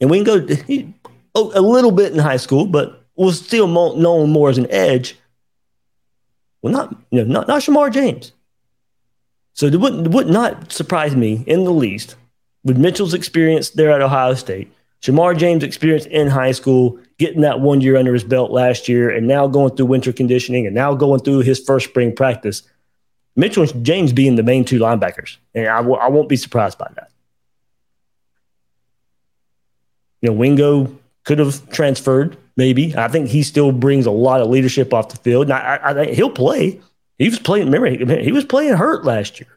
And 0.00 0.10
Wingo, 0.10 0.46
he, 0.46 0.94
oh, 1.34 1.52
a 1.54 1.60
little 1.60 1.92
bit 1.92 2.12
in 2.12 2.18
high 2.18 2.38
school, 2.38 2.66
but 2.66 3.04
was 3.14 3.44
still 3.44 3.68
known 3.68 4.30
more 4.30 4.48
as 4.48 4.58
an 4.58 4.66
edge. 4.70 5.16
Well, 6.62 6.72
not, 6.72 6.96
you 7.10 7.22
know, 7.22 7.32
not, 7.32 7.48
not 7.48 7.62
Shemar 7.62 7.92
James. 7.92 8.32
So 9.52 9.66
it 9.66 9.76
would, 9.76 10.14
would 10.14 10.28
not 10.28 10.72
surprise 10.72 11.14
me 11.14 11.44
in 11.46 11.64
the 11.64 11.70
least 11.70 12.16
with 12.64 12.78
Mitchell's 12.78 13.14
experience 13.14 13.70
there 13.70 13.90
at 13.92 14.00
Ohio 14.00 14.34
State, 14.34 14.72
Shemar 15.02 15.36
James' 15.36 15.62
experience 15.62 16.06
in 16.06 16.28
high 16.28 16.52
school, 16.52 16.98
getting 17.18 17.40
that 17.40 17.60
one 17.60 17.80
year 17.80 17.96
under 17.96 18.12
his 18.12 18.24
belt 18.24 18.50
last 18.50 18.88
year, 18.88 19.10
and 19.10 19.26
now 19.26 19.46
going 19.46 19.74
through 19.74 19.86
winter 19.86 20.12
conditioning 20.12 20.66
and 20.66 20.74
now 20.74 20.94
going 20.94 21.20
through 21.20 21.38
his 21.40 21.58
first 21.58 21.88
spring 21.88 22.14
practice. 22.14 22.62
Mitchell 23.36 23.62
and 23.62 23.86
James 23.86 24.12
being 24.12 24.36
the 24.36 24.42
main 24.42 24.64
two 24.64 24.78
linebackers. 24.78 25.36
And 25.54 25.68
I 25.68 25.78
w- 25.78 25.96
I 25.96 26.08
won't 26.08 26.28
be 26.28 26.36
surprised 26.36 26.76
by 26.76 26.90
that. 26.96 27.10
You 30.20 30.28
know, 30.30 30.34
Wingo 30.34 30.94
could 31.24 31.38
have 31.38 31.70
transferred, 31.70 32.36
maybe. 32.56 32.94
I 32.96 33.08
think 33.08 33.28
he 33.28 33.42
still 33.42 33.72
brings 33.72 34.04
a 34.04 34.10
lot 34.10 34.42
of 34.42 34.48
leadership 34.48 34.92
off 34.92 35.08
the 35.08 35.16
field. 35.16 35.44
And 35.44 35.54
I, 35.54 35.76
I, 35.76 36.00
I 36.00 36.12
he'll 36.12 36.30
play. 36.30 36.80
He 37.18 37.28
was 37.28 37.38
playing, 37.38 37.70
remember, 37.70 38.20
he 38.20 38.32
was 38.32 38.44
playing 38.44 38.74
hurt 38.74 39.04
last 39.04 39.40
year. 39.40 39.48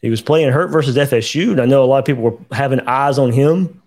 He 0.00 0.10
was 0.10 0.22
playing 0.22 0.52
hurt 0.52 0.68
versus 0.68 0.96
FSU. 0.96 1.52
And 1.52 1.60
I 1.60 1.66
know 1.66 1.84
a 1.84 1.86
lot 1.86 1.98
of 1.98 2.04
people 2.04 2.22
were 2.22 2.38
having 2.52 2.80
eyes 2.80 3.18
on 3.18 3.32
him 3.32 3.82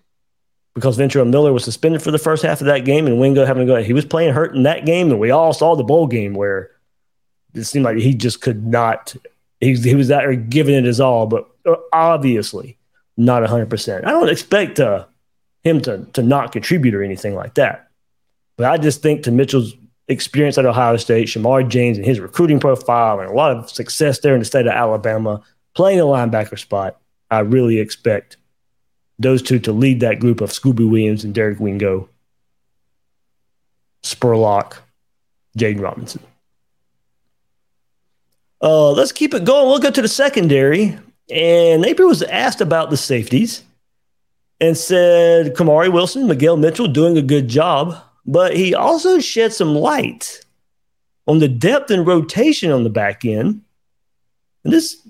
because 0.74 0.98
Ventrell 0.98 1.28
Miller 1.28 1.52
was 1.52 1.64
suspended 1.64 2.02
for 2.02 2.10
the 2.10 2.18
first 2.18 2.42
half 2.42 2.60
of 2.60 2.66
that 2.66 2.84
game 2.84 3.06
and 3.06 3.18
Wingo 3.18 3.44
having 3.44 3.66
to 3.66 3.72
go. 3.72 3.82
He 3.82 3.92
was 3.92 4.04
playing 4.04 4.34
hurt 4.34 4.54
in 4.54 4.62
that 4.64 4.84
game. 4.86 5.10
And 5.10 5.20
we 5.20 5.30
all 5.30 5.52
saw 5.52 5.74
the 5.74 5.84
bowl 5.84 6.06
game 6.06 6.34
where 6.34 6.70
it 7.54 7.64
seemed 7.64 7.84
like 7.84 7.98
he 7.98 8.14
just 8.14 8.40
could 8.40 8.66
not, 8.66 9.14
he, 9.60 9.74
he 9.74 9.94
was 9.94 10.10
out 10.10 10.22
there 10.22 10.34
giving 10.34 10.74
it 10.74 10.84
his 10.84 11.00
all, 11.00 11.26
but 11.26 11.48
uh, 11.66 11.76
obviously 11.92 12.76
not 13.16 13.42
100%. 13.42 14.04
I 14.04 14.10
don't 14.10 14.30
expect 14.30 14.80
uh, 14.80 15.06
him 15.62 15.80
to, 15.82 16.04
to 16.12 16.22
not 16.22 16.52
contribute 16.52 16.94
or 16.94 17.02
anything 17.02 17.34
like 17.34 17.54
that. 17.54 17.88
But 18.56 18.70
I 18.70 18.78
just 18.78 19.02
think 19.02 19.22
to 19.24 19.30
Mitchell's 19.30 19.74
experience 20.08 20.58
at 20.58 20.66
Ohio 20.66 20.96
State, 20.96 21.28
Shemar 21.28 21.66
James 21.68 21.96
and 21.96 22.06
his 22.06 22.20
recruiting 22.20 22.60
profile, 22.60 23.20
and 23.20 23.30
a 23.30 23.34
lot 23.34 23.56
of 23.56 23.70
success 23.70 24.20
there 24.20 24.34
in 24.34 24.40
the 24.40 24.44
state 24.44 24.66
of 24.66 24.72
Alabama, 24.72 25.42
playing 25.74 26.00
a 26.00 26.04
linebacker 26.04 26.58
spot, 26.58 26.98
I 27.30 27.40
really 27.40 27.78
expect 27.78 28.36
those 29.18 29.42
two 29.42 29.58
to 29.60 29.72
lead 29.72 30.00
that 30.00 30.20
group 30.20 30.40
of 30.40 30.50
Scooby 30.50 30.88
Williams 30.88 31.24
and 31.24 31.34
Derek 31.34 31.60
Wingo, 31.60 32.08
Spurlock, 34.02 34.78
Jaden 35.56 35.80
Robinson. 35.80 36.22
Uh, 38.60 38.90
let's 38.92 39.12
keep 39.12 39.34
it 39.34 39.44
going. 39.44 39.68
We'll 39.68 39.78
go 39.78 39.90
to 39.90 40.02
the 40.02 40.08
secondary. 40.08 40.98
And 41.30 41.82
Napier 41.82 42.06
was 42.06 42.22
asked 42.22 42.60
about 42.60 42.90
the 42.90 42.96
safeties 42.96 43.62
and 44.60 44.76
said 44.76 45.54
Kamari 45.54 45.92
Wilson, 45.92 46.26
Miguel 46.26 46.56
Mitchell 46.56 46.88
doing 46.88 47.16
a 47.16 47.22
good 47.22 47.48
job 47.48 47.96
but 48.26 48.56
he 48.56 48.74
also 48.74 49.18
shed 49.18 49.52
some 49.52 49.74
light 49.74 50.40
on 51.26 51.38
the 51.38 51.48
depth 51.48 51.90
and 51.90 52.06
rotation 52.06 52.70
on 52.70 52.84
the 52.84 52.90
back 52.90 53.24
end. 53.24 53.62
And 54.64 54.72
this 54.72 55.01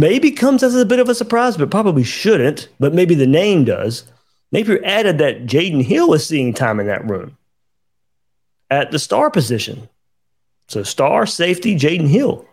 maybe 0.00 0.30
comes 0.30 0.62
as 0.62 0.74
a 0.74 0.84
bit 0.84 0.98
of 0.98 1.08
a 1.08 1.14
surprise, 1.14 1.56
but 1.56 1.70
probably 1.70 2.04
shouldn't, 2.04 2.68
but 2.80 2.94
maybe 2.94 3.14
the 3.14 3.26
name 3.26 3.64
does. 3.64 4.04
Napier 4.52 4.80
added 4.84 5.18
that 5.18 5.46
Jaydon 5.46 5.82
Hill 5.82 6.08
was 6.08 6.26
seeing 6.26 6.52
time 6.52 6.80
in 6.80 6.86
that 6.86 7.08
room 7.08 7.36
at 8.70 8.90
the 8.90 8.98
star 8.98 9.30
position. 9.30 9.88
So, 10.68 10.82
star 10.82 11.26
safety, 11.26 11.76
Jaydon 11.76 12.08
Hill. 12.08 12.46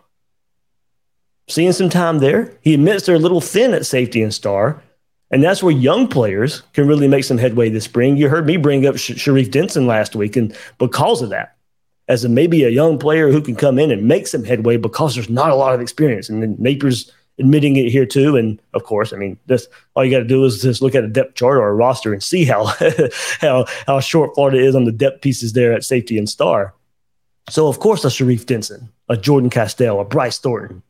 Seeing 1.48 1.72
some 1.72 1.88
time 1.88 2.18
there. 2.18 2.52
He 2.60 2.74
admits 2.74 3.06
they're 3.06 3.16
a 3.16 3.20
little 3.20 3.40
thin 3.40 3.72
at 3.74 3.86
safety 3.86 4.22
and 4.22 4.32
star, 4.32 4.82
and 5.30 5.42
that's 5.42 5.62
where 5.62 5.72
young 5.72 6.06
players 6.08 6.62
can 6.72 6.86
really 6.86 7.08
make 7.08 7.24
some 7.24 7.38
headway 7.38 7.68
this 7.68 7.84
spring. 7.84 8.16
You 8.16 8.28
heard 8.28 8.46
me 8.46 8.56
bring 8.56 8.86
up 8.86 8.96
Sh- 8.96 9.16
Sharif 9.16 9.50
Denson 9.50 9.86
last 9.86 10.14
week, 10.14 10.36
and 10.36 10.56
because 10.78 11.22
of 11.22 11.30
that, 11.30 11.56
as 12.08 12.24
a, 12.24 12.28
maybe 12.28 12.64
a 12.64 12.68
young 12.68 12.98
player 12.98 13.30
who 13.30 13.40
can 13.40 13.56
come 13.56 13.78
in 13.78 13.90
and 13.90 14.06
make 14.06 14.26
some 14.26 14.44
headway 14.44 14.76
because 14.76 15.14
there's 15.14 15.30
not 15.30 15.50
a 15.50 15.54
lot 15.54 15.74
of 15.74 15.80
experience. 15.80 16.28
And 16.28 16.42
then 16.42 16.56
Napier's 16.58 17.10
admitting 17.38 17.76
it 17.76 17.90
here 17.90 18.06
too. 18.06 18.36
And 18.36 18.60
of 18.74 18.84
course, 18.84 19.12
I 19.12 19.16
mean, 19.16 19.38
this 19.46 19.68
all 19.94 20.04
you 20.04 20.10
got 20.10 20.18
to 20.18 20.24
do 20.24 20.44
is 20.44 20.62
just 20.62 20.82
look 20.82 20.94
at 20.94 21.04
a 21.04 21.08
depth 21.08 21.34
chart 21.34 21.58
or 21.58 21.68
a 21.68 21.74
roster 21.74 22.12
and 22.12 22.22
see 22.22 22.44
how 22.44 22.66
how 23.40 23.66
how 23.86 24.00
short 24.00 24.34
Florida 24.34 24.58
is 24.58 24.74
on 24.74 24.84
the 24.84 24.92
depth 24.92 25.22
pieces 25.22 25.52
there 25.52 25.72
at 25.72 25.84
safety 25.84 26.18
and 26.18 26.28
star. 26.28 26.74
So 27.50 27.68
of 27.68 27.80
course, 27.80 28.04
a 28.04 28.10
Sharif 28.10 28.46
Denson, 28.46 28.90
a 29.08 29.16
Jordan 29.16 29.50
Castell, 29.50 30.00
a 30.00 30.04
Bryce 30.04 30.38
Thornton, 30.38 30.82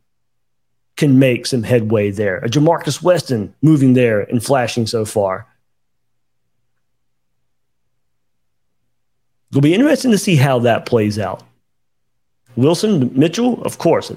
can 0.95 1.17
make 1.17 1.45
some 1.45 1.63
headway 1.63 2.11
there. 2.11 2.37
A 2.37 2.49
Ja'Markis 2.49 3.01
Weston 3.01 3.53
moving 3.61 3.93
there 3.93 4.21
and 4.21 4.43
flashing 4.43 4.85
so 4.85 5.05
far. 5.05 5.47
It'll 9.49 9.61
be 9.61 9.73
interesting 9.73 10.11
to 10.11 10.17
see 10.17 10.35
how 10.35 10.59
that 10.59 10.85
plays 10.85 11.19
out. 11.19 11.43
Wilson, 12.55 13.11
Mitchell, 13.17 13.61
of 13.63 13.77
course, 13.77 14.11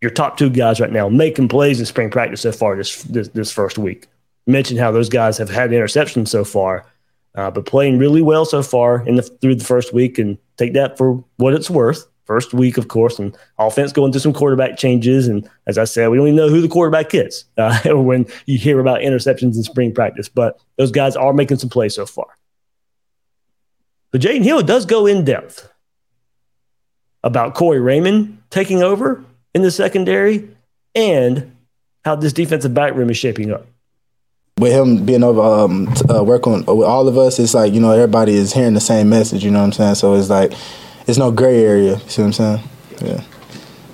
your 0.00 0.10
top 0.10 0.36
two 0.36 0.50
guys 0.50 0.80
right 0.80 0.92
now 0.92 1.08
making 1.08 1.48
plays 1.48 1.78
in 1.78 1.86
spring 1.86 2.10
practice 2.10 2.40
so 2.40 2.52
far 2.52 2.76
this 2.76 3.02
this, 3.04 3.28
this 3.28 3.52
first 3.52 3.78
week. 3.78 4.06
mentioned 4.46 4.80
how 4.80 4.90
those 4.90 5.08
guys 5.08 5.38
have 5.38 5.50
had 5.50 5.70
interceptions 5.70 6.28
so 6.28 6.44
far, 6.44 6.86
uh, 7.34 7.50
but 7.50 7.66
playing 7.66 7.98
really 7.98 8.22
well 8.22 8.44
so 8.44 8.62
far 8.62 9.06
in 9.06 9.16
the 9.16 9.22
through 9.22 9.54
the 9.54 9.64
first 9.64 9.92
week, 9.92 10.18
and 10.18 10.38
take 10.56 10.72
that 10.74 10.96
for 10.96 11.22
what 11.36 11.54
it's 11.54 11.70
worth 11.70 12.06
first 12.30 12.54
week, 12.54 12.78
of 12.78 12.86
course, 12.86 13.18
and 13.18 13.36
offense 13.58 13.92
going 13.92 14.12
through 14.12 14.20
some 14.20 14.32
quarterback 14.32 14.78
changes. 14.78 15.26
And 15.26 15.50
as 15.66 15.78
I 15.78 15.82
said, 15.82 16.10
we 16.10 16.16
don't 16.16 16.28
even 16.28 16.36
know 16.36 16.48
who 16.48 16.60
the 16.60 16.68
quarterback 16.68 17.12
is 17.12 17.44
uh, 17.58 17.76
when 17.86 18.24
you 18.46 18.56
hear 18.56 18.78
about 18.78 19.00
interceptions 19.00 19.56
in 19.56 19.64
spring 19.64 19.92
practice. 19.92 20.28
But 20.28 20.56
those 20.76 20.92
guys 20.92 21.16
are 21.16 21.32
making 21.32 21.58
some 21.58 21.70
plays 21.70 21.96
so 21.96 22.06
far. 22.06 22.28
But 24.12 24.20
Jaydon 24.20 24.44
Hill 24.44 24.62
does 24.62 24.86
go 24.86 25.06
in 25.06 25.24
depth 25.24 25.68
about 27.24 27.54
Corey 27.54 27.80
Raymond 27.80 28.40
taking 28.50 28.80
over 28.80 29.24
in 29.54 29.62
the 29.62 29.70
secondary 29.70 30.48
and 30.94 31.54
how 32.04 32.16
this 32.16 32.32
defensive 32.32 32.74
back 32.74 32.94
room 32.94 33.10
is 33.10 33.16
shaping 33.16 33.52
up 33.52 33.66
with 34.60 34.72
him 34.72 35.06
being 35.06 35.24
over 35.24 35.40
um, 35.40 35.88
uh, 36.10 36.22
work 36.22 36.46
on 36.46 36.60
with 36.66 36.86
all 36.86 37.08
of 37.08 37.16
us, 37.16 37.38
it's 37.38 37.54
like 37.54 37.72
you 37.72 37.80
know 37.80 37.92
everybody 37.92 38.34
is 38.34 38.52
hearing 38.52 38.74
the 38.74 38.80
same 38.80 39.08
message. 39.08 39.42
You 39.42 39.50
know 39.50 39.60
what 39.60 39.66
I'm 39.66 39.72
saying? 39.72 39.94
So 39.96 40.14
it's 40.14 40.28
like 40.28 40.52
it's 41.06 41.18
no 41.18 41.32
gray 41.32 41.64
area. 41.64 41.94
You 41.94 42.08
see 42.08 42.22
what 42.22 42.26
I'm 42.26 42.32
saying? 42.32 42.68
Yeah. 43.02 43.24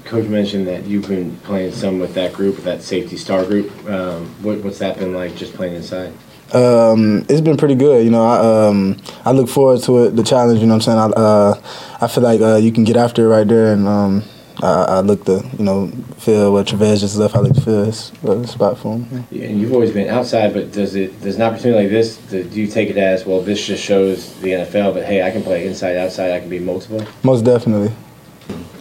Coach 0.05 0.27
mentioned 0.27 0.67
that 0.67 0.85
you've 0.85 1.09
been 1.09 1.37
playing 1.39 1.73
some 1.73 1.99
with 1.99 2.15
that 2.15 2.33
group, 2.33 2.57
with 2.57 2.65
that 2.65 2.83
safety 2.83 3.17
star 3.17 3.45
group. 3.45 3.71
Um, 3.89 4.27
what, 4.43 4.63
what's 4.63 4.79
that 4.79 4.99
been 4.99 5.13
like, 5.13 5.35
just 5.35 5.55
playing 5.55 5.75
inside? 5.75 6.13
Um, 6.53 7.27
it's 7.29 7.41
been 7.41 7.57
pretty 7.57 7.75
good. 7.75 8.05
You 8.05 8.11
know, 8.11 8.25
I 8.25 8.69
um, 8.69 8.97
I 9.25 9.33
look 9.33 9.49
forward 9.49 9.83
to 9.85 10.05
it, 10.05 10.17
the 10.17 10.23
challenge. 10.23 10.61
You 10.61 10.67
know 10.67 10.75
what 10.75 10.89
I'm 10.89 11.13
saying? 11.13 11.15
I 11.17 11.21
uh, 11.21 11.61
I 12.01 12.07
feel 12.09 12.23
like 12.25 12.41
uh, 12.41 12.57
you 12.57 12.73
can 12.73 12.85
get 12.85 12.97
after 12.97 13.25
it 13.25 13.29
right 13.29 13.47
there, 13.47 13.73
and 13.73 13.87
um, 13.87 14.25
I, 14.63 14.85
I 14.85 15.01
look 15.01 15.25
to 15.27 15.45
you 15.59 15.65
know 15.65 15.89
feel 16.19 16.53
what 16.53 16.67
Travez 16.67 17.01
just 17.01 17.17
left. 17.17 17.37
I 17.37 17.41
look 17.41 17.55
to 17.55 17.61
feel 17.61 17.85
his 17.85 18.13
uh, 18.25 18.47
spot 18.47 18.79
for 18.79 18.99
him. 18.99 19.27
Yeah. 19.31 19.45
and 19.45 19.61
you've 19.61 19.73
always 19.73 19.93
been 19.93 20.09
outside, 20.09 20.55
but 20.55 20.73
does 20.73 20.95
it 20.95 21.21
does 21.21 21.37
an 21.37 21.43
opportunity 21.43 21.83
like 21.83 21.91
this? 21.91 22.17
Do 22.31 22.39
you 22.43 22.67
take 22.67 22.91
it 22.91 22.97
as 22.97 23.27
well? 23.27 23.41
This 23.41 23.67
just 23.67 23.85
shows 23.85 24.35
the 24.41 24.53
NFL 24.53 24.95
but 24.95 25.05
hey, 25.05 25.23
I 25.23 25.31
can 25.31 25.43
play 25.43 25.67
inside, 25.67 25.97
outside. 25.97 26.33
I 26.33 26.41
can 26.41 26.49
be 26.49 26.59
multiple. 26.59 27.07
Most 27.23 27.45
definitely. 27.45 27.93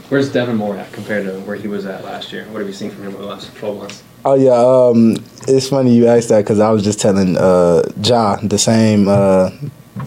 Where's 0.10 0.32
Devin 0.32 0.56
Moore 0.56 0.78
at 0.78 0.92
compared 0.94 1.26
to 1.26 1.40
where 1.42 1.56
he 1.56 1.68
was 1.68 1.86
at 1.88 2.04
last 2.04 2.32
year? 2.32 2.46
What 2.52 2.60
have 2.60 2.68
you 2.68 2.74
seen 2.74 2.92
from 2.92 3.04
him 3.04 3.16
over 3.16 3.24
the 3.24 3.28
last 3.28 3.56
12 3.56 3.78
months? 3.78 4.04
Oh 4.24 4.36
yeah, 4.36 4.54
um, 4.54 5.18
it's 5.48 5.70
funny 5.70 5.96
you 5.96 6.08
asked 6.08 6.30
that 6.30 6.44
because 6.44 6.60
I 6.60 6.70
was 6.70 6.84
just 6.84 7.00
telling 7.00 7.38
uh, 7.38 7.82
Ja 8.04 8.38
the 8.38 8.58
same 8.58 9.08
uh, 9.08 9.50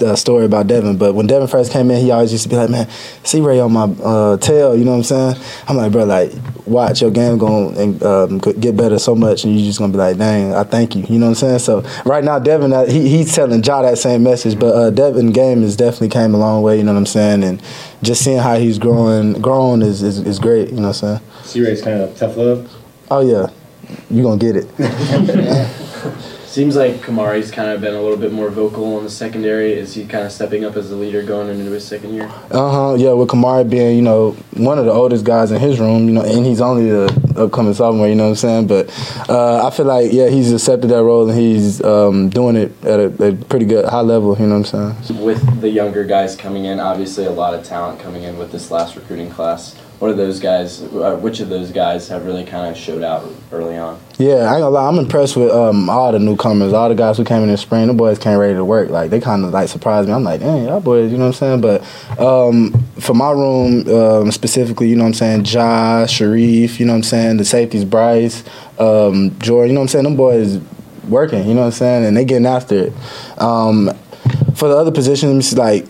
uh, 0.02 0.14
story 0.14 0.44
about 0.44 0.66
Devin, 0.66 0.98
but 0.98 1.14
when 1.14 1.26
Devin 1.26 1.48
first 1.48 1.72
came 1.72 1.90
in, 1.90 2.02
he 2.02 2.10
always 2.10 2.30
used 2.30 2.44
to 2.44 2.48
be 2.48 2.56
like, 2.56 2.70
"Man, 2.70 2.88
see 3.24 3.40
Ray 3.40 3.58
on 3.60 3.72
my 3.72 3.84
uh, 4.02 4.36
tail." 4.36 4.76
You 4.76 4.84
know 4.84 4.92
what 4.92 4.98
I'm 4.98 5.02
saying? 5.04 5.36
I'm 5.66 5.76
like, 5.76 5.92
bro, 5.92 6.04
like, 6.04 6.32
watch 6.66 7.00
your 7.00 7.10
game 7.10 7.38
going 7.38 8.02
um, 8.04 8.38
get 8.38 8.76
better 8.76 8.98
so 8.98 9.14
much, 9.14 9.44
and 9.44 9.54
you're 9.54 9.66
just 9.66 9.78
gonna 9.78 9.92
be 9.92 9.98
like, 9.98 10.18
"Dang, 10.18 10.54
I 10.54 10.64
thank 10.64 10.94
you." 10.94 11.04
You 11.08 11.18
know 11.18 11.26
what 11.26 11.42
I'm 11.42 11.58
saying? 11.58 11.58
So 11.60 11.80
right 12.04 12.22
now, 12.22 12.38
Devin, 12.38 12.72
uh, 12.72 12.86
he, 12.86 13.08
he's 13.08 13.34
telling 13.34 13.62
Ja 13.62 13.82
that 13.82 13.98
same 13.98 14.22
message, 14.22 14.58
but 14.58 14.74
uh, 14.74 14.90
Devin 14.90 15.32
game 15.32 15.62
has 15.62 15.76
definitely 15.76 16.10
came 16.10 16.34
a 16.34 16.38
long 16.38 16.62
way. 16.62 16.76
You 16.76 16.84
know 16.84 16.92
what 16.92 16.98
I'm 16.98 17.06
saying? 17.06 17.42
And 17.42 17.62
just 18.02 18.22
seeing 18.22 18.38
how 18.38 18.56
he's 18.56 18.78
growing, 18.78 19.40
growing 19.40 19.82
is, 19.82 20.02
is, 20.02 20.20
is 20.20 20.38
great. 20.38 20.68
You 20.68 20.76
know 20.76 20.88
what 20.88 21.02
I'm 21.02 21.18
saying? 21.18 21.20
See 21.44 21.62
Ray's 21.62 21.82
kind 21.82 22.00
of 22.02 22.16
tough 22.16 22.36
love. 22.36 22.70
Oh 23.10 23.20
yeah, 23.20 23.48
you 24.10 24.22
gonna 24.22 24.38
get 24.38 24.56
it. 24.56 25.78
Seems 26.48 26.76
like 26.76 27.02
Kamari's 27.02 27.50
kind 27.50 27.68
of 27.68 27.82
been 27.82 27.92
a 27.92 28.00
little 28.00 28.16
bit 28.16 28.32
more 28.32 28.48
vocal 28.48 28.96
in 28.96 29.04
the 29.04 29.10
secondary. 29.10 29.74
Is 29.74 29.94
he 29.94 30.06
kind 30.06 30.24
of 30.24 30.32
stepping 30.32 30.64
up 30.64 30.76
as 30.76 30.90
a 30.90 30.96
leader 30.96 31.22
going 31.22 31.50
into 31.50 31.70
his 31.70 31.86
second 31.86 32.14
year? 32.14 32.24
Uh 32.50 32.70
huh. 32.70 32.96
Yeah, 32.98 33.12
with 33.12 33.28
Kamari 33.28 33.68
being 33.68 33.96
you 33.96 34.02
know 34.02 34.30
one 34.54 34.78
of 34.78 34.86
the 34.86 34.90
oldest 34.90 35.26
guys 35.26 35.50
in 35.50 35.60
his 35.60 35.78
room, 35.78 36.06
you 36.06 36.14
know, 36.14 36.22
and 36.22 36.46
he's 36.46 36.62
only 36.62 36.88
the 36.88 37.34
upcoming 37.36 37.74
sophomore. 37.74 38.08
You 38.08 38.14
know 38.14 38.30
what 38.30 38.42
I'm 38.42 38.66
saying? 38.66 38.66
But 38.66 38.88
uh, 39.28 39.66
I 39.66 39.70
feel 39.70 39.84
like 39.84 40.10
yeah, 40.10 40.30
he's 40.30 40.50
accepted 40.50 40.88
that 40.88 41.02
role 41.02 41.28
and 41.28 41.38
he's 41.38 41.84
um, 41.84 42.30
doing 42.30 42.56
it 42.56 42.72
at 42.82 42.98
a, 42.98 43.26
a, 43.26 43.32
pretty 43.34 43.66
good 43.66 43.84
high 43.84 44.00
level. 44.00 44.34
You 44.38 44.46
know 44.46 44.58
what 44.58 44.74
I'm 44.74 45.04
saying? 45.04 45.22
With 45.22 45.60
the 45.60 45.68
younger 45.68 46.04
guys 46.04 46.34
coming 46.34 46.64
in, 46.64 46.80
obviously 46.80 47.26
a 47.26 47.30
lot 47.30 47.52
of 47.52 47.62
talent 47.62 48.00
coming 48.00 48.22
in 48.22 48.38
with 48.38 48.52
this 48.52 48.70
last 48.70 48.96
recruiting 48.96 49.28
class 49.28 49.76
what 49.98 50.10
are 50.12 50.14
those 50.14 50.38
guys? 50.38 50.80
Uh, 50.82 51.16
which 51.20 51.40
of 51.40 51.48
those 51.48 51.72
guys 51.72 52.08
have 52.08 52.24
really 52.24 52.44
kind 52.44 52.70
of 52.70 52.76
showed 52.76 53.02
out 53.02 53.28
early 53.50 53.76
on? 53.76 53.98
Yeah, 54.16 54.34
I 54.34 54.54
ain't 54.54 54.62
gonna 54.62 54.70
lie. 54.70 54.88
I'm 54.88 54.98
impressed 54.98 55.36
with 55.36 55.50
um, 55.50 55.90
all 55.90 56.12
the 56.12 56.20
newcomers, 56.20 56.72
all 56.72 56.88
the 56.88 56.94
guys 56.94 57.16
who 57.16 57.24
came 57.24 57.42
in 57.42 57.48
the 57.48 57.56
spring. 57.56 57.88
The 57.88 57.94
boys 57.94 58.18
came 58.18 58.38
ready 58.38 58.54
to 58.54 58.64
work. 58.64 58.90
Like 58.90 59.10
they 59.10 59.18
kind 59.20 59.44
of 59.44 59.52
like 59.52 59.68
surprised 59.68 60.08
me. 60.08 60.14
I'm 60.14 60.22
like, 60.22 60.40
dang, 60.40 60.66
y'all 60.66 60.80
boys, 60.80 61.10
you 61.10 61.18
know 61.18 61.26
what 61.26 61.42
I'm 61.42 61.60
saying? 61.60 61.60
But 61.60 62.20
um, 62.20 62.72
for 63.00 63.14
my 63.14 63.32
room 63.32 63.88
um, 63.88 64.30
specifically, 64.30 64.88
you 64.88 64.94
know 64.94 65.02
what 65.02 65.08
I'm 65.08 65.14
saying? 65.14 65.44
Josh, 65.44 66.12
Sharif, 66.12 66.78
you 66.78 66.86
know 66.86 66.92
what 66.92 66.98
I'm 66.98 67.02
saying? 67.02 67.36
The 67.38 67.44
safeties, 67.44 67.84
Bryce, 67.84 68.44
um, 68.78 69.36
Jordan, 69.40 69.70
you 69.70 69.74
know 69.74 69.80
what 69.80 69.84
I'm 69.84 69.88
saying? 69.88 70.04
Them 70.04 70.16
boys 70.16 70.58
working, 71.08 71.48
you 71.48 71.54
know 71.54 71.62
what 71.62 71.66
I'm 71.66 71.72
saying? 71.72 72.04
And 72.04 72.16
they 72.16 72.24
getting 72.24 72.46
after 72.46 72.86
it. 72.86 72.92
Um, 73.40 73.90
for 74.54 74.68
the 74.68 74.76
other 74.76 74.92
positions, 74.92 75.56
like 75.56 75.86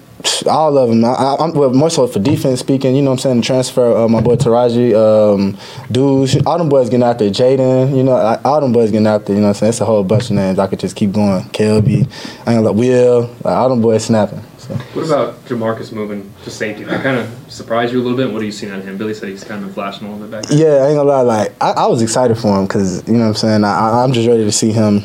all 0.47 0.77
of 0.77 0.89
them. 0.89 1.05
I, 1.05 1.37
am 1.39 1.53
well, 1.53 1.73
more 1.73 1.91
so 1.91 2.07
for 2.07 2.19
defense 2.19 2.61
speaking. 2.61 2.97
You 2.97 3.03
know, 3.03 3.11
what 3.11 3.15
I'm 3.15 3.19
saying 3.19 3.37
the 3.39 3.43
transfer. 3.43 3.97
Uh, 3.97 4.09
my 4.09 4.21
boy 4.21 4.37
Teradja, 4.37 5.35
um, 5.35 5.59
dudes, 5.91 6.37
all 6.45 6.59
them 6.59 6.69
boys 6.69 6.89
getting 6.89 7.05
out 7.05 7.19
there. 7.19 7.31
Jaden, 7.31 7.97
you 7.97 8.03
know, 8.03 8.17
all 8.45 8.61
them 8.61 8.73
boys 8.73 8.91
getting 8.91 9.07
out 9.07 9.27
there. 9.27 9.37
You 9.37 9.43
know, 9.43 9.49
what 9.49 9.57
I'm 9.57 9.61
saying 9.61 9.71
it's 9.71 9.81
a 9.81 9.85
whole 9.85 10.05
bunch 10.05 10.31
of 10.31 10.37
names. 10.37 10.59
I 10.59 10.67
could 10.67 10.81
just 10.81 10.97
keep 10.97 11.13
going. 11.13 11.45
Kelby, 11.45 12.11
I 12.47 12.55
ain't 12.55 12.65
like 12.65 12.75
Will, 12.75 13.23
like, 13.45 13.47
all 13.47 13.69
them 13.69 13.81
boys 13.81 14.05
snapping. 14.05 14.43
So. 14.59 14.75
What 14.75 15.07
about 15.07 15.45
Ja'Markis 15.47 15.93
moving 15.93 16.31
to 16.45 16.51
safety? 16.51 16.85
That 16.85 17.03
kind 17.03 17.17
of 17.17 17.53
surprised 17.53 17.93
you 17.93 18.01
a 18.01 18.03
little 18.03 18.19
bit. 18.19 18.33
What 18.33 18.43
are 18.43 18.45
you 18.45 18.53
seeing 18.53 18.73
on 18.73 18.83
him? 18.83 18.99
Billy 18.99 19.15
said 19.15 19.29
he's 19.29 19.45
kind 19.45 19.61
of 19.61 19.69
been 19.69 19.75
flashing 19.75 20.07
a 20.07 20.11
little 20.11 20.27
bit 20.27 20.31
back. 20.33 20.51
There. 20.51 20.59
Yeah, 20.59 20.85
I 20.85 20.89
ain't 20.89 20.97
gonna 20.97 21.09
lie. 21.09 21.23
Like 21.23 21.55
I, 21.61 21.71
I 21.71 21.87
was 21.87 22.03
excited 22.03 22.37
for 22.37 22.59
him 22.59 22.67
because 22.67 23.07
you 23.07 23.15
know 23.15 23.21
what 23.21 23.27
I'm 23.29 23.35
saying. 23.35 23.65
I, 23.65 24.03
I'm 24.03 24.13
just 24.13 24.29
ready 24.29 24.45
to 24.45 24.53
see 24.53 24.73
him 24.73 25.03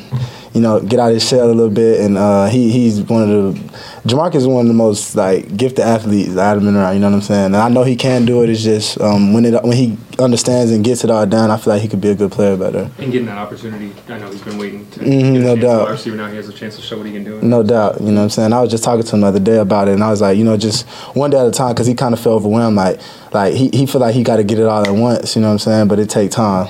you 0.54 0.62
know, 0.62 0.80
get 0.80 1.00
out 1.00 1.10
of 1.10 1.16
his 1.16 1.28
shell 1.28 1.46
a 1.46 1.52
little 1.52 1.70
bit. 1.70 2.02
And 2.02 2.18
uh, 2.18 2.46
he 2.46 2.72
he's 2.72 3.02
one 3.02 3.24
of 3.24 3.30
the 3.30 3.74
Ja'Markis 4.06 4.36
is 4.36 4.48
one 4.48 4.66
of 4.66 4.68
the 4.68 4.74
most 4.74 5.16
like 5.16 5.56
gifted 5.56 5.86
athletes 5.86 6.36
I've 6.36 6.60
been 6.60 6.76
around. 6.76 6.96
You 6.96 7.00
know 7.00 7.10
what 7.10 7.16
I'm 7.16 7.22
saying? 7.22 7.46
And 7.46 7.56
I 7.56 7.70
know 7.70 7.84
he 7.84 7.96
can 7.96 8.26
do 8.26 8.44
it. 8.44 8.50
It's 8.50 8.62
just 8.62 9.00
um, 9.00 9.34
when 9.34 9.46
it 9.46 9.64
when 9.64 9.78
he 9.78 9.98
understands 10.20 10.72
and 10.72 10.84
gets 10.84 11.06
it 11.06 11.10
all 11.10 11.26
done, 11.26 11.50
I 11.50 11.56
feel 11.56 11.72
like 11.72 11.82
he 11.82 11.88
could 11.88 12.02
be 12.02 12.10
a 12.10 12.16
good 12.16 12.30
player 12.30 12.58
better. 12.58 12.92
And 12.98 13.14
getting 13.14 13.28
that 13.28 13.38
opportunity, 13.38 13.94
I 14.10 14.20
know 14.20 14.30
he's 14.30 14.42
been 14.42 14.58
waiting 14.58 14.90
to 14.92 15.00
mm-hmm, 15.00 15.42
no 15.42 15.56
doubt. 15.56 15.90
receiver 15.90 16.18
now 16.18 16.28
he 16.28 16.36
has 16.36 16.50
a 16.50 16.54
chance 16.54 16.76
to 16.76 16.82
show 16.82 16.98
what 16.98 17.06
he 17.06 17.14
can 17.14 17.24
do. 17.24 17.42
No 17.42 17.64
doubt. 17.64 18.02
You 18.02 18.08
know 18.08 18.16
what 18.16 18.24
I'm 18.24 18.30
saying? 18.30 18.52
I 18.52 18.60
was 18.60 18.72
just 18.72 18.84
talking 18.84 19.06
to 19.06 19.16
him 19.16 19.22
the 19.22 19.28
other 19.28 19.40
day 19.40 19.58
about 19.58 19.88
it, 19.88 19.94
and 19.94 20.04
I 20.04 20.10
was 20.10 20.20
like, 20.20 20.38
you 20.38 20.44
know, 20.44 20.58
just 20.58 20.86
one 21.16 21.30
day 21.30 21.40
at 21.40 21.48
a 21.48 21.52
time 21.52 21.74
because 21.74 21.88
he 21.88 21.96
kind 21.96 22.14
of 22.14 22.20
felt 22.20 22.36
overwhelmed. 22.36 22.76
Like 22.76 23.00
like 23.32 23.54
he 23.54 23.70
he 23.70 23.86
feel 23.86 24.02
like 24.02 24.16
he 24.16 24.24
got 24.24 24.36
to 24.36 24.44
get 24.44 24.60
it 24.60 24.66
all 24.66 24.86
at 24.86 24.94
once. 24.94 25.38
You 25.38 25.44
know 25.44 25.48
what 25.48 25.54
I'm 25.54 25.60
saying? 25.60 25.88
But 25.88 26.00
it 26.00 26.10
take 26.10 26.30
time. 26.30 26.68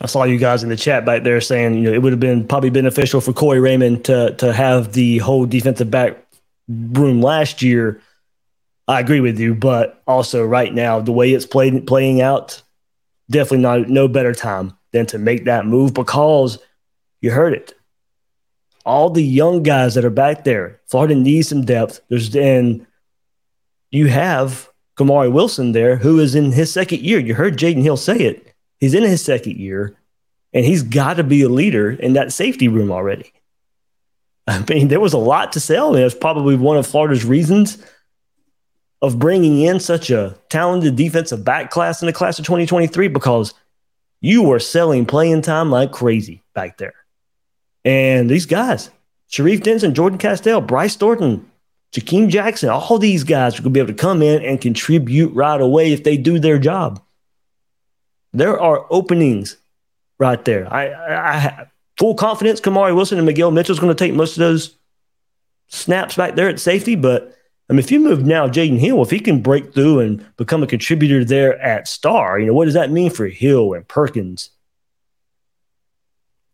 I 0.00 0.06
saw 0.06 0.24
you 0.24 0.36
guys 0.36 0.62
in 0.62 0.68
the 0.68 0.76
chat 0.76 1.06
back 1.06 1.22
there 1.22 1.40
saying, 1.40 1.74
you 1.74 1.82
know, 1.82 1.92
it 1.92 2.02
would 2.02 2.12
have 2.12 2.20
been 2.20 2.46
probably 2.46 2.70
beneficial 2.70 3.20
for 3.20 3.32
Corey 3.32 3.60
Raymond 3.60 4.04
to 4.06 4.34
to 4.36 4.52
have 4.52 4.92
the 4.92 5.18
whole 5.18 5.46
defensive 5.46 5.90
back 5.90 6.18
room 6.68 7.22
last 7.22 7.62
year. 7.62 8.02
I 8.88 9.00
agree 9.00 9.20
with 9.20 9.40
you, 9.40 9.54
but 9.54 10.02
also 10.06 10.44
right 10.44 10.72
now, 10.72 11.00
the 11.00 11.12
way 11.12 11.32
it's 11.32 11.46
played 11.46 11.86
playing 11.86 12.20
out, 12.20 12.62
definitely 13.30 13.58
not 13.58 13.88
no 13.88 14.06
better 14.06 14.34
time 14.34 14.76
than 14.92 15.06
to 15.06 15.18
make 15.18 15.46
that 15.46 15.66
move 15.66 15.94
because 15.94 16.58
you 17.20 17.30
heard 17.30 17.54
it. 17.54 17.74
All 18.84 19.10
the 19.10 19.24
young 19.24 19.62
guys 19.62 19.94
that 19.94 20.04
are 20.04 20.10
back 20.10 20.44
there, 20.44 20.80
Florida 20.86 21.14
needs 21.14 21.48
some 21.48 21.64
depth. 21.64 22.00
There's 22.08 22.36
and 22.36 22.86
you 23.90 24.08
have 24.08 24.68
Kamari 24.96 25.32
Wilson 25.32 25.72
there, 25.72 25.96
who 25.96 26.20
is 26.20 26.34
in 26.34 26.52
his 26.52 26.70
second 26.70 27.00
year. 27.00 27.18
You 27.18 27.34
heard 27.34 27.56
Jaydon 27.56 27.82
Hill 27.82 27.96
say 27.96 28.18
it 28.18 28.45
He's 28.80 28.94
in 28.94 29.02
his 29.02 29.24
second 29.24 29.56
year, 29.56 29.96
and 30.52 30.64
he's 30.64 30.82
got 30.82 31.14
to 31.14 31.24
be 31.24 31.42
a 31.42 31.48
leader 31.48 31.90
in 31.90 32.14
that 32.14 32.32
safety 32.32 32.68
room 32.68 32.90
already. 32.90 33.32
I 34.46 34.64
mean, 34.68 34.88
there 34.88 35.00
was 35.00 35.12
a 35.12 35.18
lot 35.18 35.52
to 35.52 35.60
sell. 35.60 35.94
And 35.94 36.04
it's 36.04 36.14
probably 36.14 36.56
one 36.56 36.76
of 36.76 36.86
Florida's 36.86 37.24
reasons 37.24 37.78
of 39.02 39.18
bringing 39.18 39.60
in 39.60 39.80
such 39.80 40.10
a 40.10 40.36
talented 40.48 40.96
defensive 40.96 41.44
back 41.44 41.70
class 41.70 42.00
in 42.02 42.06
the 42.06 42.12
class 42.12 42.38
of 42.38 42.46
2023 42.46 43.08
because 43.08 43.54
you 44.20 44.42
were 44.42 44.58
selling 44.58 45.04
playing 45.04 45.42
time 45.42 45.70
like 45.70 45.92
crazy 45.92 46.42
back 46.54 46.78
there. 46.78 46.94
And 47.84 48.30
these 48.30 48.46
guys, 48.46 48.90
Sharif 49.28 49.62
Denson, 49.62 49.94
Jordan 49.94 50.18
Castell, 50.18 50.60
Bryce 50.60 50.96
Thornton, 50.96 51.48
Jakeem 51.92 52.28
Jackson, 52.28 52.68
all 52.68 52.98
these 52.98 53.22
guys 53.22 53.54
are 53.54 53.62
going 53.62 53.72
to 53.72 53.78
be 53.78 53.80
able 53.80 53.88
to 53.88 53.94
come 53.94 54.22
in 54.22 54.42
and 54.42 54.60
contribute 54.60 55.32
right 55.34 55.60
away 55.60 55.92
if 55.92 56.02
they 56.02 56.16
do 56.16 56.38
their 56.38 56.58
job. 56.58 57.00
There 58.36 58.60
are 58.60 58.86
openings 58.90 59.56
right 60.18 60.44
there. 60.44 60.72
I, 60.72 60.88
I, 60.88 61.30
I 61.30 61.36
have 61.38 61.70
full 61.98 62.14
confidence 62.14 62.60
Kamari 62.60 62.94
Wilson 62.94 63.18
and 63.18 63.26
Miguel 63.26 63.50
Mitchell 63.50 63.72
is 63.72 63.80
going 63.80 63.94
to 63.94 64.04
take 64.04 64.14
most 64.14 64.32
of 64.32 64.40
those 64.40 64.76
snaps 65.68 66.16
back 66.16 66.34
there 66.34 66.48
at 66.48 66.60
safety. 66.60 66.96
But 66.96 67.34
I 67.70 67.72
mean, 67.72 67.78
if 67.78 67.90
you 67.90 67.98
move 67.98 68.26
now, 68.26 68.46
Jaydon 68.46 68.78
Hill, 68.78 69.02
if 69.02 69.10
he 69.10 69.20
can 69.20 69.40
break 69.40 69.72
through 69.72 70.00
and 70.00 70.36
become 70.36 70.62
a 70.62 70.66
contributor 70.66 71.24
there 71.24 71.58
at 71.62 71.88
Star, 71.88 72.38
you 72.38 72.46
know, 72.46 72.52
what 72.52 72.66
does 72.66 72.74
that 72.74 72.90
mean 72.90 73.10
for 73.10 73.26
Hill 73.26 73.72
and 73.72 73.88
Perkins? 73.88 74.50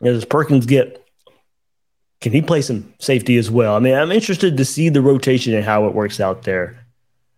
Does 0.01 0.25
Perkins 0.25 0.67
get 0.67 1.01
can 2.21 2.31
he 2.31 2.41
play 2.41 2.63
some 2.63 2.95
safety 3.01 3.37
as 3.37 3.51
well? 3.51 3.75
I 3.75 3.81
mean, 3.81 3.95
I'm 3.95 4.13
interested 4.13 4.57
to 4.57 4.65
see 4.65 4.89
the 4.89 5.03
rotation 5.03 5.55
and 5.55 5.65
how 5.65 5.89
it 5.89 5.95
works 5.95 6.21
out 6.21 6.43
there. 6.43 6.87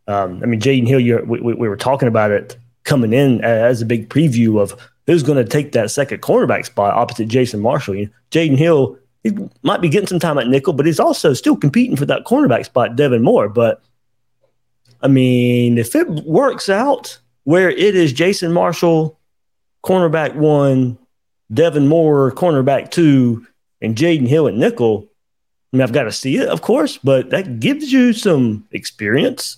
Um, 0.06 0.42
I 0.42 0.46
mean, 0.46 0.60
Jaydon 0.60 0.86
Hill, 0.86 1.24
we, 1.24 1.40
we, 1.40 1.54
we, 1.54 1.68
were 1.68 1.78
talking 1.78 2.06
about 2.06 2.30
it 2.30 2.58
coming 2.84 3.12
in 3.12 3.42
as 3.42 3.82
a 3.82 3.86
big 3.86 4.08
preview 4.08 4.60
of 4.60 4.74
who's 5.06 5.22
going 5.22 5.42
to 5.42 5.50
take 5.50 5.72
that 5.72 5.90
second 5.90 6.22
cornerback 6.22 6.64
spot 6.64 6.94
opposite 6.94 7.28
Jason 7.28 7.60
Marshall. 7.60 7.94
You 7.94 8.06
know, 8.06 8.12
Jaydon 8.30 8.56
Hill 8.56 8.98
he 9.24 9.32
might 9.62 9.80
be 9.80 9.88
getting 9.88 10.06
some 10.06 10.20
time 10.20 10.38
at 10.38 10.48
nickel, 10.48 10.74
but 10.74 10.84
he's 10.84 11.00
also 11.00 11.32
still 11.32 11.56
competing 11.56 11.96
for 11.96 12.04
that 12.04 12.24
cornerback 12.24 12.66
spot, 12.66 12.94
Devin 12.94 13.22
Moore. 13.22 13.48
But 13.48 13.82
I 15.00 15.08
mean, 15.08 15.78
if 15.78 15.96
it 15.96 16.08
works 16.08 16.68
out 16.68 17.18
where 17.44 17.70
it 17.70 17.96
is 17.96 18.12
Jason 18.12 18.52
Marshall, 18.52 19.18
cornerback 19.82 20.34
one, 20.34 20.98
Devin 21.52 21.88
Moore, 21.88 22.32
cornerback 22.32 22.90
two, 22.90 23.46
and 23.80 23.96
Jaydon 23.96 24.28
Hill 24.28 24.46
at 24.46 24.54
nickel, 24.54 25.08
I 25.72 25.76
mean, 25.78 25.82
I've 25.82 25.92
got 25.92 26.04
to 26.04 26.12
see 26.12 26.36
it, 26.36 26.48
of 26.48 26.60
course, 26.60 26.98
but 26.98 27.30
that 27.30 27.60
gives 27.60 27.90
you 27.90 28.12
some 28.12 28.68
experience 28.72 29.56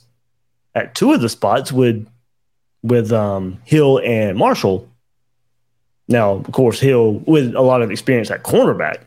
at 0.77 0.95
two 0.95 1.13
of 1.13 1.21
the 1.21 1.29
spots 1.29 1.73
with 1.73 2.07
with 2.89 3.13
um, 3.13 3.61
Hill 3.65 4.01
and 4.05 4.37
Marshall. 4.37 4.89
Now, 6.09 6.33
of 6.33 6.53
course, 6.53 6.79
Hill 6.81 7.15
with 7.27 7.55
a 7.55 7.61
lot 7.63 7.83
of 7.83 7.91
experience 7.91 8.31
at 8.31 8.45
cornerback, 8.45 8.99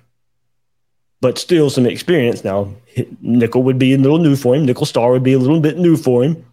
but 1.21 1.37
still 1.37 1.69
some 1.69 1.85
experience. 1.85 2.43
Now, 2.43 2.73
Nickel 3.21 3.63
would 3.63 3.79
be 3.79 3.93
a 3.93 3.97
little 3.97 4.17
new 4.17 4.35
for 4.35 4.55
him. 4.55 4.65
Nickel 4.65 4.85
Star 4.85 5.11
would 5.11 5.23
be 5.23 5.33
a 5.33 5.39
little 5.39 5.61
bit 5.61 5.77
new 5.77 5.95
for 5.95 6.23
him. 6.23 6.45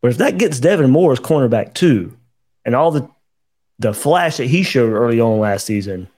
But 0.00 0.12
if 0.12 0.18
that 0.18 0.38
gets 0.38 0.60
Devin 0.60 0.90
Moore 0.90 1.12
as 1.12 1.20
cornerback 1.20 1.74
too, 1.74 2.16
and 2.64 2.74
all 2.74 2.90
the 2.90 3.08
the 3.80 3.94
flash 3.94 4.38
that 4.38 4.46
he 4.46 4.62
showed 4.62 4.92
early 4.92 5.20
on 5.20 5.38
last 5.38 5.66
season, 5.66 6.08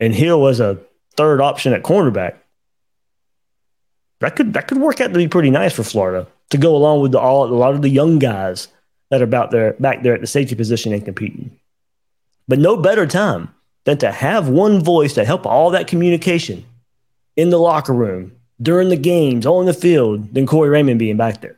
and 0.00 0.14
Hill 0.14 0.40
was 0.40 0.60
a 0.60 0.78
third 1.16 1.40
option 1.40 1.72
at 1.72 1.82
cornerback, 1.82 2.34
that 4.20 4.36
could 4.36 4.52
that 4.54 4.68
could 4.68 4.78
work 4.78 5.00
out 5.00 5.08
to 5.08 5.18
be 5.18 5.28
pretty 5.28 5.50
nice 5.50 5.72
for 5.72 5.84
Florida 5.84 6.26
to 6.50 6.58
go 6.58 6.76
along 6.76 7.00
with 7.00 7.12
the, 7.12 7.18
all, 7.18 7.44
a 7.44 7.54
lot 7.54 7.74
of 7.74 7.82
the 7.82 7.88
young 7.88 8.18
guys 8.18 8.68
that 9.14 9.20
are 9.20 9.24
about 9.24 9.52
there 9.52 9.74
back 9.78 10.02
there 10.02 10.14
at 10.14 10.20
the 10.20 10.26
safety 10.26 10.56
position 10.56 10.92
and 10.92 11.04
competing. 11.04 11.56
But 12.48 12.58
no 12.58 12.76
better 12.76 13.06
time 13.06 13.54
than 13.84 13.96
to 13.98 14.10
have 14.10 14.48
one 14.48 14.82
voice 14.82 15.14
to 15.14 15.24
help 15.24 15.46
all 15.46 15.70
that 15.70 15.86
communication 15.86 16.64
in 17.36 17.50
the 17.50 17.58
locker 17.58 17.92
room, 17.92 18.32
during 18.60 18.88
the 18.88 18.96
games, 18.96 19.46
on 19.46 19.66
the 19.66 19.72
field, 19.72 20.34
than 20.34 20.46
Corey 20.46 20.68
Raymond 20.68 20.98
being 20.98 21.16
back 21.16 21.40
there. 21.40 21.56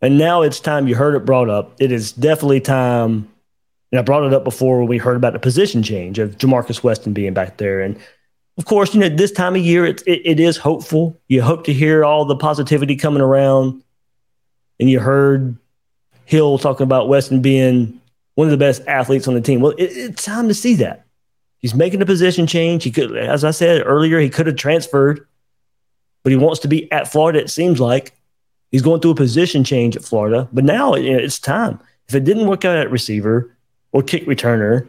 And 0.00 0.18
now 0.18 0.42
it's 0.42 0.60
time, 0.60 0.86
you 0.86 0.94
heard 0.94 1.16
it 1.16 1.24
brought 1.24 1.50
up. 1.50 1.74
It 1.80 1.90
is 1.90 2.12
definitely 2.12 2.60
time 2.60 3.28
And 3.90 3.98
I 3.98 4.02
brought 4.02 4.24
it 4.24 4.34
up 4.34 4.44
before 4.44 4.78
when 4.78 4.88
we 4.88 4.98
heard 4.98 5.16
about 5.16 5.32
the 5.32 5.38
position 5.38 5.82
change 5.82 6.18
of 6.18 6.36
Ja'Markis 6.36 6.82
Weston 6.82 7.12
being 7.12 7.32
back 7.32 7.56
there. 7.56 7.80
And 7.80 7.98
of 8.58 8.64
course, 8.64 8.92
you 8.92 9.00
know, 9.00 9.08
this 9.08 9.30
time 9.30 9.54
of 9.54 9.62
year, 9.62 9.86
it, 9.86 10.02
it, 10.04 10.20
it 10.24 10.40
is 10.40 10.56
hopeful. 10.56 11.16
You 11.28 11.42
hope 11.42 11.64
to 11.64 11.72
hear 11.72 12.04
all 12.04 12.24
the 12.24 12.36
positivity 12.36 12.96
coming 12.96 13.22
around. 13.22 13.82
And 14.80 14.90
you 14.90 14.98
heard 14.98 15.56
Hill 16.24 16.58
talking 16.58 16.84
about 16.84 17.08
Weston 17.08 17.40
being 17.40 18.00
one 18.34 18.48
of 18.48 18.50
the 18.50 18.56
best 18.56 18.82
athletes 18.86 19.28
on 19.28 19.34
the 19.34 19.40
team. 19.40 19.60
Well, 19.60 19.72
it, 19.72 19.84
it's 19.84 20.24
time 20.24 20.48
to 20.48 20.54
see 20.54 20.74
that. 20.76 21.06
He's 21.58 21.74
making 21.74 22.02
a 22.02 22.06
position 22.06 22.46
change. 22.48 22.82
He 22.82 22.90
could, 22.90 23.16
as 23.16 23.44
I 23.44 23.52
said 23.52 23.82
earlier, 23.84 24.18
he 24.18 24.28
could 24.28 24.46
have 24.46 24.56
transferred, 24.56 25.26
but 26.22 26.30
he 26.30 26.36
wants 26.36 26.60
to 26.60 26.68
be 26.68 26.90
at 26.92 27.10
Florida, 27.10 27.40
it 27.40 27.50
seems 27.50 27.80
like. 27.80 28.12
He's 28.70 28.82
going 28.82 29.00
through 29.00 29.12
a 29.12 29.16
position 29.16 29.64
change 29.64 29.96
at 29.96 30.04
Florida, 30.04 30.48
but 30.52 30.62
now 30.62 30.94
you 30.94 31.12
know, 31.12 31.18
it's 31.18 31.38
time. 31.38 31.80
If 32.06 32.14
it 32.14 32.24
didn't 32.24 32.46
work 32.46 32.64
out 32.64 32.76
at 32.76 32.90
receiver 32.90 33.56
or 33.92 34.02
kick 34.02 34.26
returner, 34.26 34.88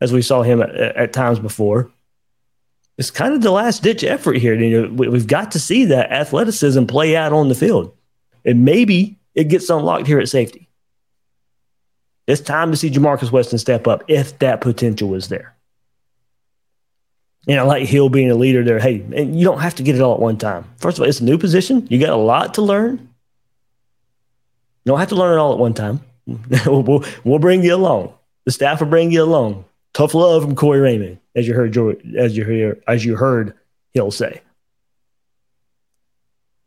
as 0.00 0.12
we 0.12 0.22
saw 0.22 0.42
him 0.42 0.62
at, 0.62 0.70
at 0.74 1.12
times 1.12 1.38
before, 1.38 1.90
it's 2.98 3.10
kind 3.10 3.34
of 3.34 3.42
the 3.42 3.50
last 3.50 3.82
ditch 3.82 4.04
effort 4.04 4.38
here. 4.38 4.54
You 4.54 4.88
know, 4.88 5.08
we've 5.08 5.26
got 5.26 5.52
to 5.52 5.60
see 5.60 5.86
that 5.86 6.10
athleticism 6.12 6.84
play 6.86 7.16
out 7.16 7.32
on 7.32 7.48
the 7.48 7.54
field, 7.54 7.94
and 8.44 8.64
maybe 8.64 9.18
it 9.34 9.44
gets 9.44 9.68
unlocked 9.68 10.06
here 10.06 10.18
at 10.18 10.28
safety. 10.28 10.68
It's 12.26 12.40
time 12.40 12.70
to 12.72 12.76
see 12.76 12.90
Ja'Markis 12.90 13.30
Weston 13.30 13.58
step 13.58 13.86
up 13.86 14.02
if 14.08 14.38
that 14.40 14.60
potential 14.60 15.14
is 15.14 15.28
there. 15.28 15.54
And 17.46 17.60
I 17.60 17.62
like 17.62 17.86
Hill 17.86 18.08
being 18.08 18.30
a 18.30 18.34
leader 18.34 18.64
there. 18.64 18.80
Hey, 18.80 19.04
you 19.14 19.44
don't 19.44 19.60
have 19.60 19.76
to 19.76 19.84
get 19.84 19.94
it 19.94 20.00
all 20.00 20.14
at 20.14 20.20
one 20.20 20.36
time. 20.36 20.64
First 20.78 20.98
of 20.98 21.02
all, 21.02 21.08
it's 21.08 21.20
a 21.20 21.24
new 21.24 21.38
position. 21.38 21.86
You 21.88 22.00
got 22.00 22.08
a 22.08 22.16
lot 22.16 22.54
to 22.54 22.62
learn. 22.62 22.96
You 24.84 24.92
don't 24.92 24.98
have 24.98 25.10
to 25.10 25.14
learn 25.14 25.34
it 25.34 25.40
all 25.40 25.52
at 25.52 25.58
one 25.58 25.74
time. 25.74 26.00
we'll, 26.66 27.04
we'll, 27.22 27.38
bring 27.38 27.62
you 27.62 27.74
along. 27.74 28.12
The 28.46 28.50
staff 28.50 28.80
will 28.80 28.88
bring 28.88 29.12
you 29.12 29.22
along. 29.22 29.64
Tough 29.96 30.12
love 30.12 30.42
from 30.42 30.54
Corey 30.54 30.80
Raymond, 30.80 31.18
as 31.34 31.48
you 31.48 31.54
heard 31.54 31.74
as 32.18 32.36
you 32.36 32.44
heard 32.44 32.82
as 32.86 33.02
you 33.02 33.16
heard 33.16 33.54
Hill 33.94 34.10
say. 34.10 34.42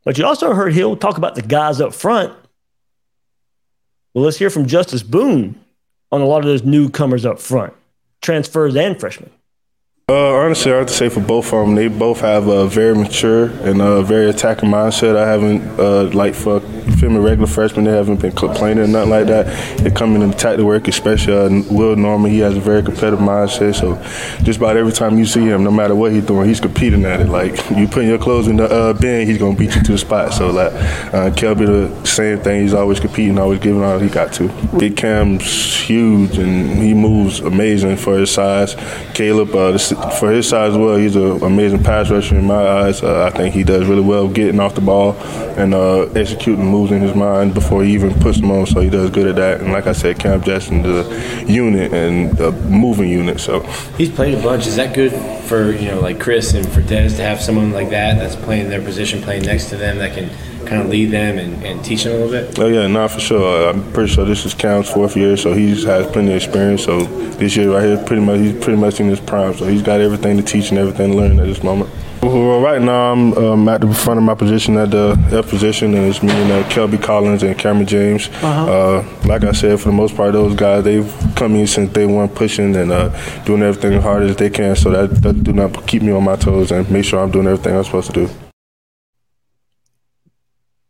But 0.04 0.18
you 0.18 0.26
also 0.26 0.56
heard 0.56 0.74
Hill 0.74 0.98
talk 0.98 1.20
about 1.20 1.36
the 1.36 1.44
guys 1.44 1.80
up 1.80 1.94
front. 1.94 2.34
Well, 4.16 4.24
let's 4.24 4.38
hear 4.38 4.50
from 4.50 4.66
Justus 4.66 5.04
Boone 5.04 5.64
on 6.12 6.22
a 6.22 6.26
lot 6.26 6.40
of 6.40 6.46
those 6.46 6.64
newcomers 6.64 7.24
up 7.24 7.40
front, 7.40 7.74
transfers 8.20 8.76
and 8.76 9.00
freshmen. 9.00 9.30
Uh, 10.10 10.34
honestly, 10.34 10.74
I 10.74 10.78
have 10.78 10.88
to 10.88 10.94
say 10.94 11.08
for 11.08 11.20
both 11.20 11.54
of 11.54 11.68
them, 11.68 11.76
they 11.76 11.88
both 11.88 12.22
have 12.22 12.48
a 12.48 12.68
very 12.68 12.96
mature 12.96 13.46
and 13.62 13.80
a 13.80 14.02
very 14.02 14.28
attacking 14.28 14.68
mindset. 14.68 15.16
I 15.16 15.28
haven't, 15.28 15.80
uh, 15.80 16.06
like 16.06 16.34
for 16.34 16.62
filming 16.98 17.22
regular 17.22 17.46
freshmen, 17.46 17.86
they 17.86 17.92
haven't 17.92 18.20
been 18.20 18.32
complaining 18.32 18.86
or 18.86 18.88
nothing 18.88 19.12
like 19.12 19.28
that. 19.28 19.78
They 19.78 19.92
come 19.92 20.16
in 20.16 20.24
and 20.24 20.34
attack 20.34 20.58
the 20.58 20.66
work, 20.66 20.88
especially 20.88 21.34
uh, 21.34 21.62
Will 21.72 21.96
Norman. 21.96 22.32
He 22.32 22.40
has 22.40 22.58
a 22.58 22.60
very 22.60 22.82
competitive 22.82 23.20
mindset. 23.20 23.76
So 23.76 24.02
just 24.44 24.58
about 24.58 24.78
every 24.78 24.94
time 24.94 25.20
you 25.20 25.28
see 25.28 25.42
him, 25.42 25.64
no 25.64 25.70
matter 25.70 25.94
what 25.94 26.12
he's 26.12 26.26
doing, 26.26 26.48
he's 26.48 26.60
competing 26.60 27.06
at 27.06 27.20
it. 27.22 27.30
Like 27.30 27.52
you 27.70 27.88
putting 27.88 28.10
your 28.10 28.18
clothes 28.18 28.48
in 28.48 28.58
the 28.58 28.66
uh, 28.66 28.94
bin, 28.94 29.28
he's 29.28 29.38
gonna 29.38 29.56
beat 29.56 29.76
you 29.76 29.84
to 29.84 29.92
the 29.92 29.98
spot. 30.00 30.34
So 30.34 30.50
like 30.50 30.74
uh, 30.74 31.30
Kelby, 31.36 31.68
the 31.68 32.08
same 32.08 32.40
thing. 32.40 32.64
He's 32.64 32.74
always 32.74 33.00
competing, 33.00 33.38
always 33.38 33.60
giving 33.60 33.84
all 33.84 34.00
he 34.00 34.10
got 34.10 34.34
to. 34.34 34.48
Big 34.80 34.98
Cam's 34.98 35.78
huge 35.78 36.40
and 36.40 36.82
he 36.82 36.96
moves 36.96 37.42
amazing 37.42 37.98
for 37.98 38.18
his 38.18 38.32
size. 38.32 38.76
Caleb, 39.14 39.54
uh, 39.54 39.72
the 39.72 39.99
for 40.20 40.32
his 40.32 40.48
size 40.48 40.72
as 40.72 40.78
well, 40.78 40.96
he's 40.96 41.16
an 41.16 41.44
amazing 41.44 41.84
pass 41.84 42.10
rusher 42.10 42.38
in 42.38 42.46
my 42.46 42.56
eyes. 42.56 43.04
Uh, 43.04 43.26
I 43.26 43.38
think 43.38 43.54
he 43.54 43.64
does 43.64 43.88
really 43.88 44.02
well 44.02 44.28
getting 44.28 44.60
off 44.60 44.76
the 44.76 44.82
ball 44.82 45.14
and 45.58 45.74
uh, 45.74 46.04
executing 46.12 46.66
moves 46.66 46.92
in 46.92 47.02
his 47.02 47.16
mind 47.16 47.54
before 47.54 47.84
he 47.84 47.94
even 47.94 48.14
puts 48.20 48.40
them 48.40 48.52
on. 48.52 48.66
So 48.66 48.82
he 48.82 48.90
does 48.90 49.10
good 49.10 49.28
at 49.28 49.36
that. 49.36 49.62
And 49.62 49.72
like 49.72 49.88
I 49.88 49.94
said, 49.94 50.20
Cam 50.20 50.42
Jackson, 50.42 50.82
the 50.82 51.46
unit 51.48 51.94
and 51.94 52.36
the 52.38 52.52
moving 52.52 53.10
unit. 53.10 53.40
So 53.40 53.62
he's 53.98 54.10
played 54.10 54.38
a 54.38 54.42
bunch. 54.42 54.68
Is 54.68 54.76
that 54.78 54.96
good 54.96 55.12
for 55.44 55.72
you 55.72 55.90
know 55.90 56.00
like 56.00 56.20
Chris 56.20 56.54
and 56.54 56.68
for 56.68 56.82
Dez 56.82 57.16
to 57.18 57.24
have 57.24 57.42
someone 57.42 57.72
like 57.72 57.90
that 57.90 58.18
that's 58.18 58.36
playing 58.36 58.70
their 58.70 58.82
position, 58.82 59.22
playing 59.22 59.44
next 59.44 59.70
to 59.70 59.78
them 59.78 59.98
that 59.98 60.14
can 60.14 60.30
kind 60.66 60.82
of 60.82 60.90
lead 60.90 61.12
them 61.12 61.38
and, 61.38 61.64
and 61.64 61.84
teach 61.84 62.04
them 62.04 62.14
a 62.14 62.26
little 62.26 62.32
bit? 62.32 62.60
Oh 62.60 62.68
yeah, 62.68 62.88
not 62.88 63.12
for 63.12 63.20
sure. 63.20 63.68
Uh, 63.68 63.72
I'm 63.72 63.92
pretty 63.94 64.12
sure 64.14 64.26
this 64.26 64.46
is 64.46 64.54
Cam's 64.54 64.90
fourth 64.90 65.16
year, 65.16 65.38
so 65.38 65.54
he 65.54 65.70
has 65.86 66.06
plenty 66.12 66.32
of 66.32 66.38
experience. 66.38 66.84
So 66.84 67.04
this 67.34 67.56
year 67.56 67.74
right 67.74 67.84
here, 67.84 68.04
pretty 68.06 68.22
much 68.22 68.40
he's 68.40 68.64
pretty 68.64 68.80
much 68.80 69.00
in 69.00 69.08
his 69.08 69.20
prime. 69.20 69.54
So 69.56 69.66
he's 69.66 69.82
got 69.82 70.02
everything 70.02 70.38
to 70.38 70.44
teach 70.44 70.70
and 70.70 70.78
everything 70.80 71.12
to 71.12 71.18
learn 71.18 71.40
at 71.40 71.46
this 71.46 71.64
moment. 71.64 71.90
Well, 72.22 72.60
right 72.60 72.82
now 72.82 73.14
I'm 73.14 73.34
um, 73.38 73.70
at 73.70 73.80
the 73.80 73.94
front 73.94 74.18
of 74.18 74.26
my 74.26 74.36
position 74.36 74.76
at 74.76 74.92
the 74.92 75.18
F 75.32 75.48
position, 75.50 75.94
and 75.94 76.06
it's 76.06 76.22
me 76.22 76.32
and 76.32 76.52
uh, 76.52 76.68
Kelby 76.70 77.02
Collins 77.02 77.44
and 77.44 77.58
Cameron 77.58 77.88
James. 77.88 78.28
Uh-huh. 78.28 78.72
Uh, 78.72 79.26
like 79.26 79.46
I 79.46 79.54
said, 79.54 79.80
for 79.80 79.88
the 79.88 79.96
most 79.96 80.18
part, 80.18 80.34
those 80.34 80.54
guys 80.54 80.84
they've 80.84 81.10
come 81.38 81.56
in 81.56 81.66
since 81.66 81.94
day 81.94 82.06
one, 82.06 82.28
pushing 82.28 82.76
and 82.76 82.92
uh, 82.92 83.44
doing 83.46 83.62
everything 83.62 83.94
as 83.94 84.04
hard 84.04 84.24
as 84.24 84.36
they 84.36 84.50
can, 84.50 84.76
so 84.76 84.90
that, 84.90 85.22
that 85.22 85.44
do 85.44 85.54
not 85.54 85.88
keep 85.88 86.02
me 86.02 86.12
on 86.12 86.26
my 86.26 86.36
toes 86.36 86.74
and 86.74 86.92
make 86.92 87.06
sure 87.06 87.24
I'm 87.24 87.32
doing 87.32 87.48
everything 87.48 87.78
I'm 87.78 87.86
supposed 87.86 88.14
to 88.14 88.28
do. 88.28 88.49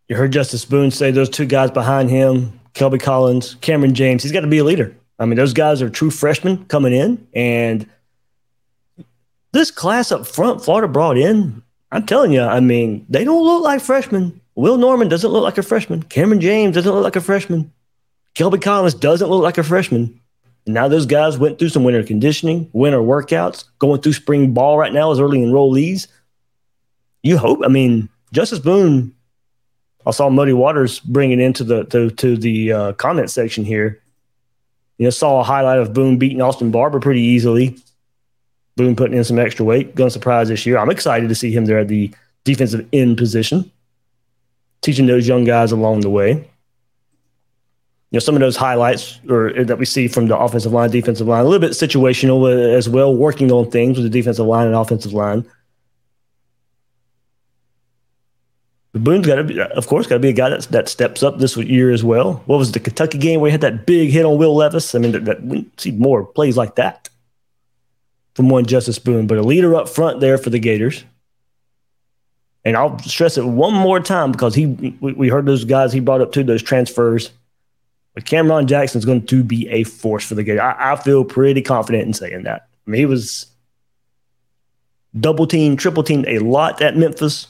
You 0.10 0.16
heard 0.16 0.34
Justus 0.34 0.66
Boone 0.66 0.90
say 0.90 1.12
those 1.12 1.30
two 1.30 1.46
guys 1.46 1.70
behind 1.70 2.10
him, 2.10 2.60
Kelby 2.74 3.00
Collins, 3.00 3.56
Cameron 3.62 3.94
James. 3.94 4.24
He's 4.24 4.32
got 4.32 4.42
to 4.42 4.48
be 4.48 4.58
a 4.58 4.64
leader. 4.64 4.96
I 5.20 5.26
mean, 5.26 5.38
those 5.38 5.54
guys 5.54 5.84
are 5.84 5.90
true 5.90 6.10
freshmen 6.10 6.66
coming 6.66 6.94
in, 6.94 7.28
and 7.36 7.88
this 9.52 9.70
class 9.70 10.12
up 10.12 10.26
front, 10.26 10.64
Florida 10.64 10.88
brought 10.88 11.18
in. 11.18 11.62
I'm 11.92 12.08
telling 12.08 12.32
you, 12.32 12.42
I 12.42 12.60
mean, 12.60 13.06
they 13.08 13.24
don't 13.24 13.44
look 13.44 13.64
like 13.64 13.82
freshmen. 13.82 14.42
Will 14.56 14.78
Norman 14.78 15.10
doesn't 15.10 15.30
look 15.30 15.44
like 15.44 15.58
a 15.60 15.64
freshman. 15.64 16.04
Cameron 16.04 16.42
James 16.42 16.74
doesn't 16.76 16.92
look 16.92 17.04
like 17.04 17.16
a 17.16 17.22
freshman. 17.22 17.72
Kelby 18.36 18.62
Collins 18.62 18.96
doesn't 18.96 19.30
look 19.30 19.44
like 19.44 19.58
a 19.58 19.64
freshman. 19.64 20.20
Now 20.66 20.88
those 20.88 21.06
guys 21.06 21.38
went 21.38 21.60
through 21.60 21.70
some 21.70 21.84
winter 21.84 22.04
conditioning, 22.04 22.70
winter 22.74 23.00
workouts, 23.00 23.66
going 23.78 24.02
through 24.02 24.14
spring 24.14 24.54
ball 24.54 24.78
right 24.78 24.94
now 24.94 25.12
as 25.12 25.20
early 25.20 25.40
enrollees. 25.40 26.08
You 27.22 27.38
hope. 27.38 27.62
I 27.64 27.68
mean, 27.68 28.10
Justus 28.32 28.60
Boone 28.60 29.14
I 30.06 30.12
saw 30.12 30.30
Muddy 30.30 30.54
Waters 30.54 31.00
bring 31.00 31.32
it 31.32 31.40
into 31.40 31.64
the 31.64 31.84
to, 31.86 32.10
to 32.10 32.38
the 32.38 32.72
uh, 32.72 32.94
comment 32.94 33.30
section 33.30 33.66
here. 33.66 34.02
You 34.98 35.06
know, 35.06 35.10
saw 35.12 35.40
a 35.40 35.44
highlight 35.44 35.80
of 35.80 35.94
Boone 35.94 36.18
beating 36.18 36.42
Austin 36.42 36.72
Barber 36.72 37.00
pretty 37.00 37.22
easily. 37.22 37.78
Boone 38.76 38.96
putting 38.96 39.18
in 39.18 39.24
some 39.24 39.40
extra 39.40 39.66
weight, 39.66 39.96
to 39.96 40.10
surprise 40.10 40.48
this 40.48 40.66
year. 40.66 40.78
I'm 40.78 40.90
excited 40.90 41.28
to 41.30 41.36
see 41.36 41.52
him 41.52 41.66
there 41.66 41.80
at 41.80 41.90
the 41.90 42.14
defensive 42.46 42.88
end 42.94 43.18
position, 43.18 43.70
teaching 44.82 45.06
those 45.06 45.28
young 45.28 45.44
guys 45.44 45.72
along 45.72 46.02
the 46.02 46.10
way. 46.10 46.32
You 48.12 48.16
know, 48.16 48.20
some 48.20 48.36
of 48.36 48.42
those 48.42 48.56
highlights 48.56 49.20
or 49.30 49.64
that 49.66 49.78
we 49.78 49.86
see 49.86 50.08
from 50.08 50.28
the 50.28 50.38
offensive 50.38 50.72
line, 50.72 50.90
defensive 50.90 51.28
line, 51.28 51.42
a 51.42 51.48
little 51.48 51.60
bit 51.60 51.72
situational 51.72 52.74
as 52.76 52.90
well, 52.90 53.16
working 53.16 53.52
on 53.52 53.70
things 53.70 53.98
with 53.98 54.06
the 54.06 54.10
defensive 54.10 54.46
line 54.46 54.66
and 54.66 54.76
offensive 54.76 55.14
line. 55.14 55.46
Boone's 58.94 59.28
got 59.28 59.36
to 59.36 59.44
be, 59.44 59.62
of 59.62 59.86
course, 59.86 60.08
got 60.08 60.16
to 60.16 60.20
be 60.20 60.30
a 60.30 60.34
guy 60.34 60.50
that, 60.50 60.64
that 60.64 60.90
steps 60.90 61.22
up 61.22 61.38
this 61.38 61.56
year 61.56 61.92
as 61.92 62.04
well. 62.04 62.42
What 62.48 62.58
was 62.58 62.72
the 62.72 62.80
Kentucky 62.80 63.20
game 63.20 63.40
where 63.40 63.50
he 63.50 63.52
had 63.52 63.62
that 63.62 63.86
big 63.86 64.10
hit 64.10 64.26
on 64.26 64.38
Will 64.38 64.56
Levis? 64.56 64.96
I 64.96 65.00
mean, 65.00 65.12
that, 65.12 65.26
that 65.26 65.44
we 65.44 65.70
see 65.78 65.92
more 65.92 66.26
plays 66.26 66.58
like 66.58 66.76
that 66.76 67.08
from 68.34 68.50
one 68.50 68.66
Justus 68.66 68.98
Boone, 68.98 69.28
but 69.28 69.38
a 69.38 69.44
leader 69.44 69.76
up 69.76 69.90
front 69.90 70.22
there 70.22 70.40
for 70.40 70.50
the 70.50 70.60
Gators. 70.60 71.04
And 72.66 72.76
I'll 72.76 72.98
stress 73.00 73.38
it 73.38 73.46
one 73.46 73.74
more 73.74 74.00
time 74.00 74.32
because 74.32 74.56
he 74.56 74.66
we, 74.66 75.14
we 75.14 75.30
heard 75.30 75.46
those 75.46 75.66
guys 75.66 75.94
he 75.94 76.00
brought 76.00 76.22
up 76.22 76.32
too, 76.32 76.44
those 76.44 76.64
transfers. 76.64 77.32
But 78.16 78.26
Cameron 78.26 78.68
Jackson 78.68 79.00
is 79.00 79.06
going 79.06 79.28
to 79.28 79.44
be 79.44 79.70
a 79.70 79.84
force 79.84 80.26
for 80.26 80.36
the 80.36 80.44
Gators. 80.44 80.62
I, 80.62 80.94
I 80.94 80.96
feel 80.96 81.24
pretty 81.24 81.62
confident 81.62 82.08
in 82.08 82.14
saying 82.14 82.44
that. 82.44 82.68
I 82.88 82.90
mean, 82.90 83.00
he 83.00 83.06
was 83.06 83.46
double 85.18 85.46
team, 85.46 85.78
triple 85.78 86.04
teamed 86.04 86.28
a 86.28 86.40
lot 86.40 86.82
at 86.82 86.98
Memphis 86.98 87.48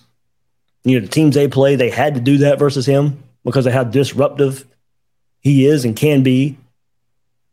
you 0.83 0.99
know, 0.99 1.05
the 1.05 1.11
teams 1.11 1.35
they 1.35 1.47
play, 1.47 1.75
they 1.75 1.89
had 1.89 2.15
to 2.15 2.21
do 2.21 2.37
that 2.39 2.59
versus 2.59 2.85
him 2.85 3.23
because 3.43 3.65
of 3.65 3.73
how 3.73 3.83
disruptive 3.83 4.65
he 5.41 5.65
is 5.65 5.85
and 5.85 5.95
can 5.95 6.23
be. 6.23 6.57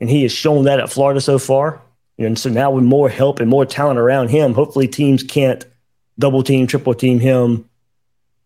And 0.01 0.11
he 0.11 0.23
has 0.23 0.33
shown 0.33 0.65
that 0.65 0.81
at 0.81 0.91
Florida 0.91 1.21
so 1.21 1.39
far. 1.39 1.81
And 2.19 2.39
so 2.39 2.51
now 2.51 2.71
with 2.71 2.85
more 2.85 3.09
help 3.09 3.41
and 3.41 3.51
more 3.51 3.67
talent 3.67 3.99
around 3.99 4.29
him, 4.29 4.55
hopefully 4.55 4.89
teams 4.89 5.23
can't 5.23 5.65
double 6.19 6.43
team, 6.43 6.67
triple 6.67 6.95
team 6.95 7.19
him 7.19 7.69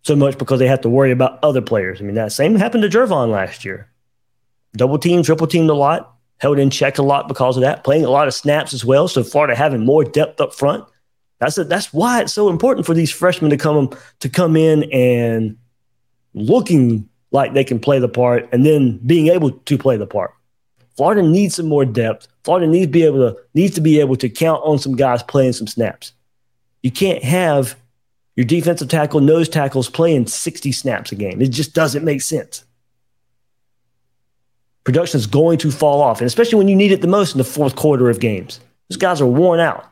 so 0.03 0.17
much 0.17 0.39
because 0.39 0.59
they 0.59 0.67
have 0.67 0.81
to 0.81 0.89
worry 0.89 1.13
about 1.13 1.39
other 1.43 1.61
players. 1.61 2.01
I 2.01 2.05
mean, 2.05 2.15
that 2.15 2.33
same 2.33 2.55
happened 2.57 2.83
to 2.83 2.89
Gervon 2.89 3.31
last 3.31 3.65
year. 3.65 3.89
Double 4.75 4.99
team, 4.99 5.23
triple 5.23 5.47
teamed 5.47 5.71
a 5.71 5.75
lot, 5.75 6.15
held 6.39 6.59
in 6.59 6.71
check 6.71 6.99
a 6.99 7.03
lot 7.03 7.29
because 7.29 7.57
of 7.57 7.63
that, 7.63 7.85
playing 7.85 8.05
a 8.05 8.11
lot 8.11 8.29
of 8.29 8.35
snaps 8.35 8.73
as 8.73 8.85
well. 8.85 9.09
So 9.09 9.23
Florida 9.23 9.55
having 9.55 9.85
more 9.85 10.05
depth 10.05 10.41
up 10.41 10.55
front 10.55 10.85
that's 11.41 11.57
a, 11.59 11.65
that's 11.65 11.93
why 11.93 12.21
it's 12.21 12.33
so 12.33 12.49
important 12.51 12.87
for 12.87 12.95
these 12.95 13.11
freshmen 13.11 13.51
to 13.51 13.57
come 13.57 13.91
to 14.21 14.29
come 14.29 14.57
in 14.57 14.85
and 14.93 15.57
looking 16.35 17.09
like 17.33 17.55
they 17.55 17.65
can 17.65 17.81
play 17.81 17.99
the 17.99 18.09
part 18.09 18.49
and 18.53 18.65
then 18.65 18.99
being 19.07 19.29
able 19.29 19.51
to 19.51 19.79
play 19.79 19.97
the 19.97 20.07
part. 20.07 20.33
Florida 20.97 21.23
needs 21.23 21.55
some 21.55 21.67
more 21.67 21.87
depth. 21.87 22.29
Florida 22.45 22.67
needs 22.67 22.87
to 22.87 22.93
be 22.93 23.05
able 23.05 23.19
to 23.19 23.41
needs 23.55 23.75
to 23.75 23.81
be 23.81 24.01
able 24.01 24.17
to 24.17 24.29
count 24.29 24.61
on 24.65 24.79
some 24.79 24.95
guys 24.95 25.23
playing 25.23 25.55
some 25.55 25.67
snaps. 25.67 26.13
You 26.83 26.91
can't 26.91 27.25
have 27.25 27.75
your 28.37 28.45
defensive 28.45 28.89
tackle, 28.89 29.21
nose 29.21 29.49
tackles 29.49 29.89
playing 29.89 30.27
60 30.27 30.73
snaps 30.73 31.13
a 31.13 31.15
game. 31.15 31.41
It 31.41 31.49
just 31.49 31.75
doesn't 31.75 32.05
make 32.05 32.23
sense. 32.23 32.65
production 34.85 35.19
is 35.19 35.27
going 35.27 35.59
to 35.59 35.71
fall 35.71 36.03
off, 36.03 36.21
and 36.21 36.27
especially 36.27 36.59
when 36.59 36.69
you 36.69 36.77
need 36.77 36.93
it 36.93 37.01
the 37.01 37.07
most 37.07 37.33
in 37.33 37.39
the 37.39 37.45
fourth 37.45 37.77
quarter 37.77 38.11
of 38.11 38.21
games. 38.21 38.61
These 38.89 38.97
guys 38.99 39.21
are 39.21 39.27
worn 39.27 39.61
out. 39.61 39.90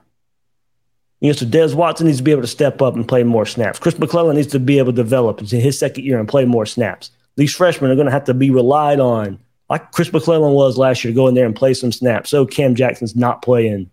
You 1.21 1.29
know, 1.29 1.33
so 1.33 1.47
Des 1.47 1.75
Watson 1.75 2.07
needs 2.07 2.19
to 2.19 2.25
be 2.25 2.31
able 2.31 2.43
to 2.43 2.49
step 2.49 2.81
up 2.81 2.95
and 2.95 3.07
play 3.07 3.25
more 3.25 3.45
snaps. 3.45 3.79
Chris 3.79 3.99
McClellan 3.99 4.37
needs 4.37 4.53
to 4.53 4.61
be 4.61 4.79
able 4.79 4.93
to 4.93 4.97
develop 4.97 5.41
into 5.41 5.57
his 5.57 5.79
second 5.79 6.05
year 6.05 6.19
and 6.19 6.29
play 6.29 6.45
more 6.45 6.67
snaps. 6.67 7.11
These 7.37 7.55
freshmen 7.55 7.91
are 7.91 7.97
going 7.97 8.07
to 8.07 8.13
have 8.13 8.25
to 8.25 8.35
be 8.35 8.51
relied 8.51 9.01
on, 9.01 9.39
like 9.69 9.91
Chris 9.93 10.13
McClellan 10.13 10.55
was 10.55 10.79
last 10.79 11.03
year, 11.03 11.13
to 11.13 11.17
go 11.17 11.27
in 11.27 11.35
there 11.35 11.47
and 11.47 11.57
play 11.57 11.75
some 11.75 11.93
snaps. 11.93 12.31
So 12.31 12.47
Cam 12.47 12.75
Jackson's 12.75 13.17
not 13.17 13.43
playing 13.43 13.91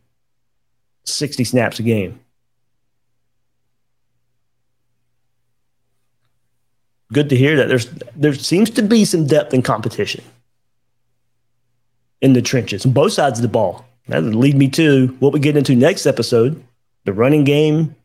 60 1.05 1.43
snaps 1.43 1.79
a 1.79 1.83
game. 1.83 2.19
Good 7.13 7.29
to 7.29 7.37
hear 7.37 7.55
that 7.57 7.67
there's 7.67 7.87
there 8.15 8.33
seems 8.33 8.69
to 8.71 8.81
be 8.81 9.05
some 9.05 9.27
depth 9.27 9.53
and 9.53 9.63
competition 9.63 10.23
in 12.19 12.33
the 12.33 12.41
trenches 12.41 12.85
both 12.85 13.13
sides 13.13 13.39
of 13.39 13.43
the 13.43 13.47
ball. 13.47 13.85
That 14.07 14.23
would 14.23 14.35
lead 14.35 14.55
me 14.55 14.67
to 14.69 15.07
what 15.19 15.31
we 15.31 15.39
get 15.39 15.55
into 15.55 15.75
next 15.75 16.07
episode 16.07 16.63
the 17.05 17.13
running 17.13 17.43
game 17.43 17.95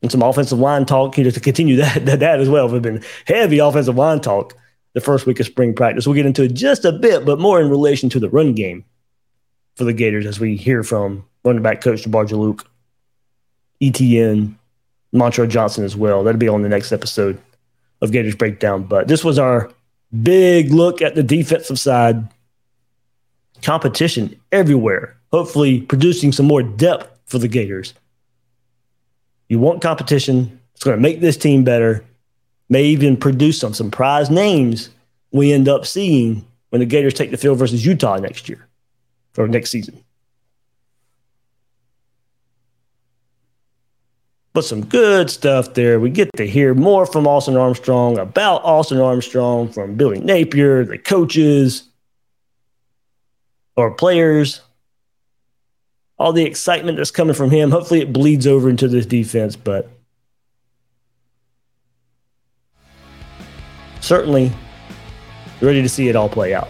and 0.00 0.10
some 0.10 0.22
offensive 0.22 0.58
line 0.58 0.84
talk 0.84 1.16
you 1.16 1.24
know, 1.24 1.30
to 1.30 1.40
continue 1.40 1.76
that, 1.76 2.04
that, 2.06 2.20
that 2.20 2.40
as 2.40 2.48
well. 2.48 2.68
We've 2.68 2.82
been 2.82 3.04
heavy 3.26 3.58
offensive 3.58 3.96
line 3.96 4.20
talk 4.20 4.56
the 4.94 5.00
first 5.00 5.26
week 5.26 5.40
of 5.40 5.46
spring 5.46 5.74
practice. 5.74 6.06
We'll 6.06 6.16
get 6.16 6.26
into 6.26 6.42
it 6.42 6.54
just 6.54 6.84
a 6.84 6.92
bit, 6.92 7.24
but 7.24 7.38
more 7.38 7.60
in 7.60 7.70
relation 7.70 8.08
to 8.10 8.20
the 8.20 8.28
run 8.28 8.54
game 8.54 8.84
for 9.76 9.84
the 9.84 9.92
Gators 9.92 10.26
as 10.26 10.38
we 10.38 10.56
hear 10.56 10.82
from 10.82 11.24
running 11.44 11.62
back 11.62 11.80
coach 11.80 12.04
Jabbar 12.04 12.28
Juluke, 12.28 12.64
ETN, 13.80 14.54
Montrell 15.14 15.48
Johnson 15.48 15.84
as 15.84 15.96
well. 15.96 16.22
That'll 16.24 16.38
be 16.38 16.48
on 16.48 16.62
the 16.62 16.68
next 16.68 16.92
episode 16.92 17.38
of 18.00 18.12
Gators 18.12 18.34
Breakdown. 18.34 18.84
But 18.84 19.08
this 19.08 19.24
was 19.24 19.38
our 19.38 19.72
big 20.22 20.72
look 20.72 21.00
at 21.00 21.14
the 21.14 21.22
defensive 21.22 21.78
side. 21.78 22.28
Competition 23.62 24.38
everywhere, 24.50 25.16
hopefully 25.30 25.82
producing 25.82 26.32
some 26.32 26.46
more 26.46 26.62
depth 26.62 27.16
for 27.26 27.38
the 27.38 27.48
Gators. 27.48 27.94
You 29.48 29.58
want 29.58 29.82
competition. 29.82 30.60
It's 30.74 30.84
going 30.84 30.96
to 30.96 31.02
make 31.02 31.20
this 31.20 31.36
team 31.36 31.64
better. 31.64 32.04
May 32.68 32.84
even 32.84 33.16
produce 33.16 33.58
some 33.58 33.74
surprise 33.74 34.30
names 34.30 34.90
we 35.32 35.52
end 35.52 35.68
up 35.68 35.86
seeing 35.86 36.44
when 36.70 36.80
the 36.80 36.86
Gators 36.86 37.14
take 37.14 37.30
the 37.30 37.36
field 37.36 37.58
versus 37.58 37.84
Utah 37.84 38.18
next 38.18 38.48
year 38.48 38.66
or 39.36 39.48
next 39.48 39.70
season. 39.70 40.02
But 44.54 44.66
some 44.66 44.84
good 44.84 45.30
stuff 45.30 45.72
there. 45.72 45.98
We 45.98 46.10
get 46.10 46.30
to 46.36 46.46
hear 46.46 46.74
more 46.74 47.06
from 47.06 47.26
Austin 47.26 47.56
Armstrong 47.56 48.18
about 48.18 48.62
Austin 48.64 48.98
Armstrong 48.98 49.72
from 49.72 49.94
Billy 49.94 50.20
Napier, 50.20 50.84
the 50.84 50.98
coaches 50.98 51.88
or 53.76 53.92
players 53.92 54.60
all 56.22 56.32
the 56.32 56.44
excitement 56.44 56.96
that's 56.96 57.10
coming 57.10 57.34
from 57.34 57.50
him. 57.50 57.72
Hopefully, 57.72 58.00
it 58.00 58.12
bleeds 58.12 58.46
over 58.46 58.70
into 58.70 58.86
this 58.86 59.04
defense, 59.04 59.56
but 59.56 59.90
certainly 64.00 64.52
ready 65.60 65.82
to 65.82 65.88
see 65.88 66.08
it 66.08 66.14
all 66.14 66.28
play 66.28 66.54
out. 66.54 66.68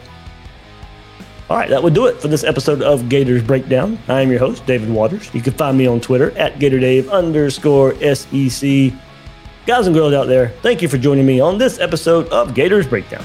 All 1.50 1.58
right, 1.58 1.68
that 1.68 1.82
would 1.82 1.92
do 1.92 2.06
it 2.06 2.18
for 2.18 2.28
this 2.28 2.44
episode 2.44 2.80
of 2.80 3.10
Gators 3.10 3.42
Breakdown. 3.42 3.98
I 4.08 4.22
am 4.22 4.30
your 4.30 4.38
host, 4.38 4.64
David 4.64 4.88
Waters. 4.88 5.28
You 5.34 5.42
can 5.42 5.52
find 5.52 5.76
me 5.76 5.86
on 5.86 6.00
Twitter 6.00 6.30
at 6.38 6.58
GatorDave 6.58 7.10
underscore 7.10 7.94
SEC. 7.96 8.92
Guys 9.66 9.86
and 9.86 9.94
girls 9.94 10.14
out 10.14 10.28
there, 10.28 10.48
thank 10.62 10.80
you 10.80 10.88
for 10.88 10.96
joining 10.96 11.26
me 11.26 11.40
on 11.40 11.58
this 11.58 11.78
episode 11.78 12.26
of 12.28 12.54
Gators 12.54 12.86
Breakdown. 12.86 13.24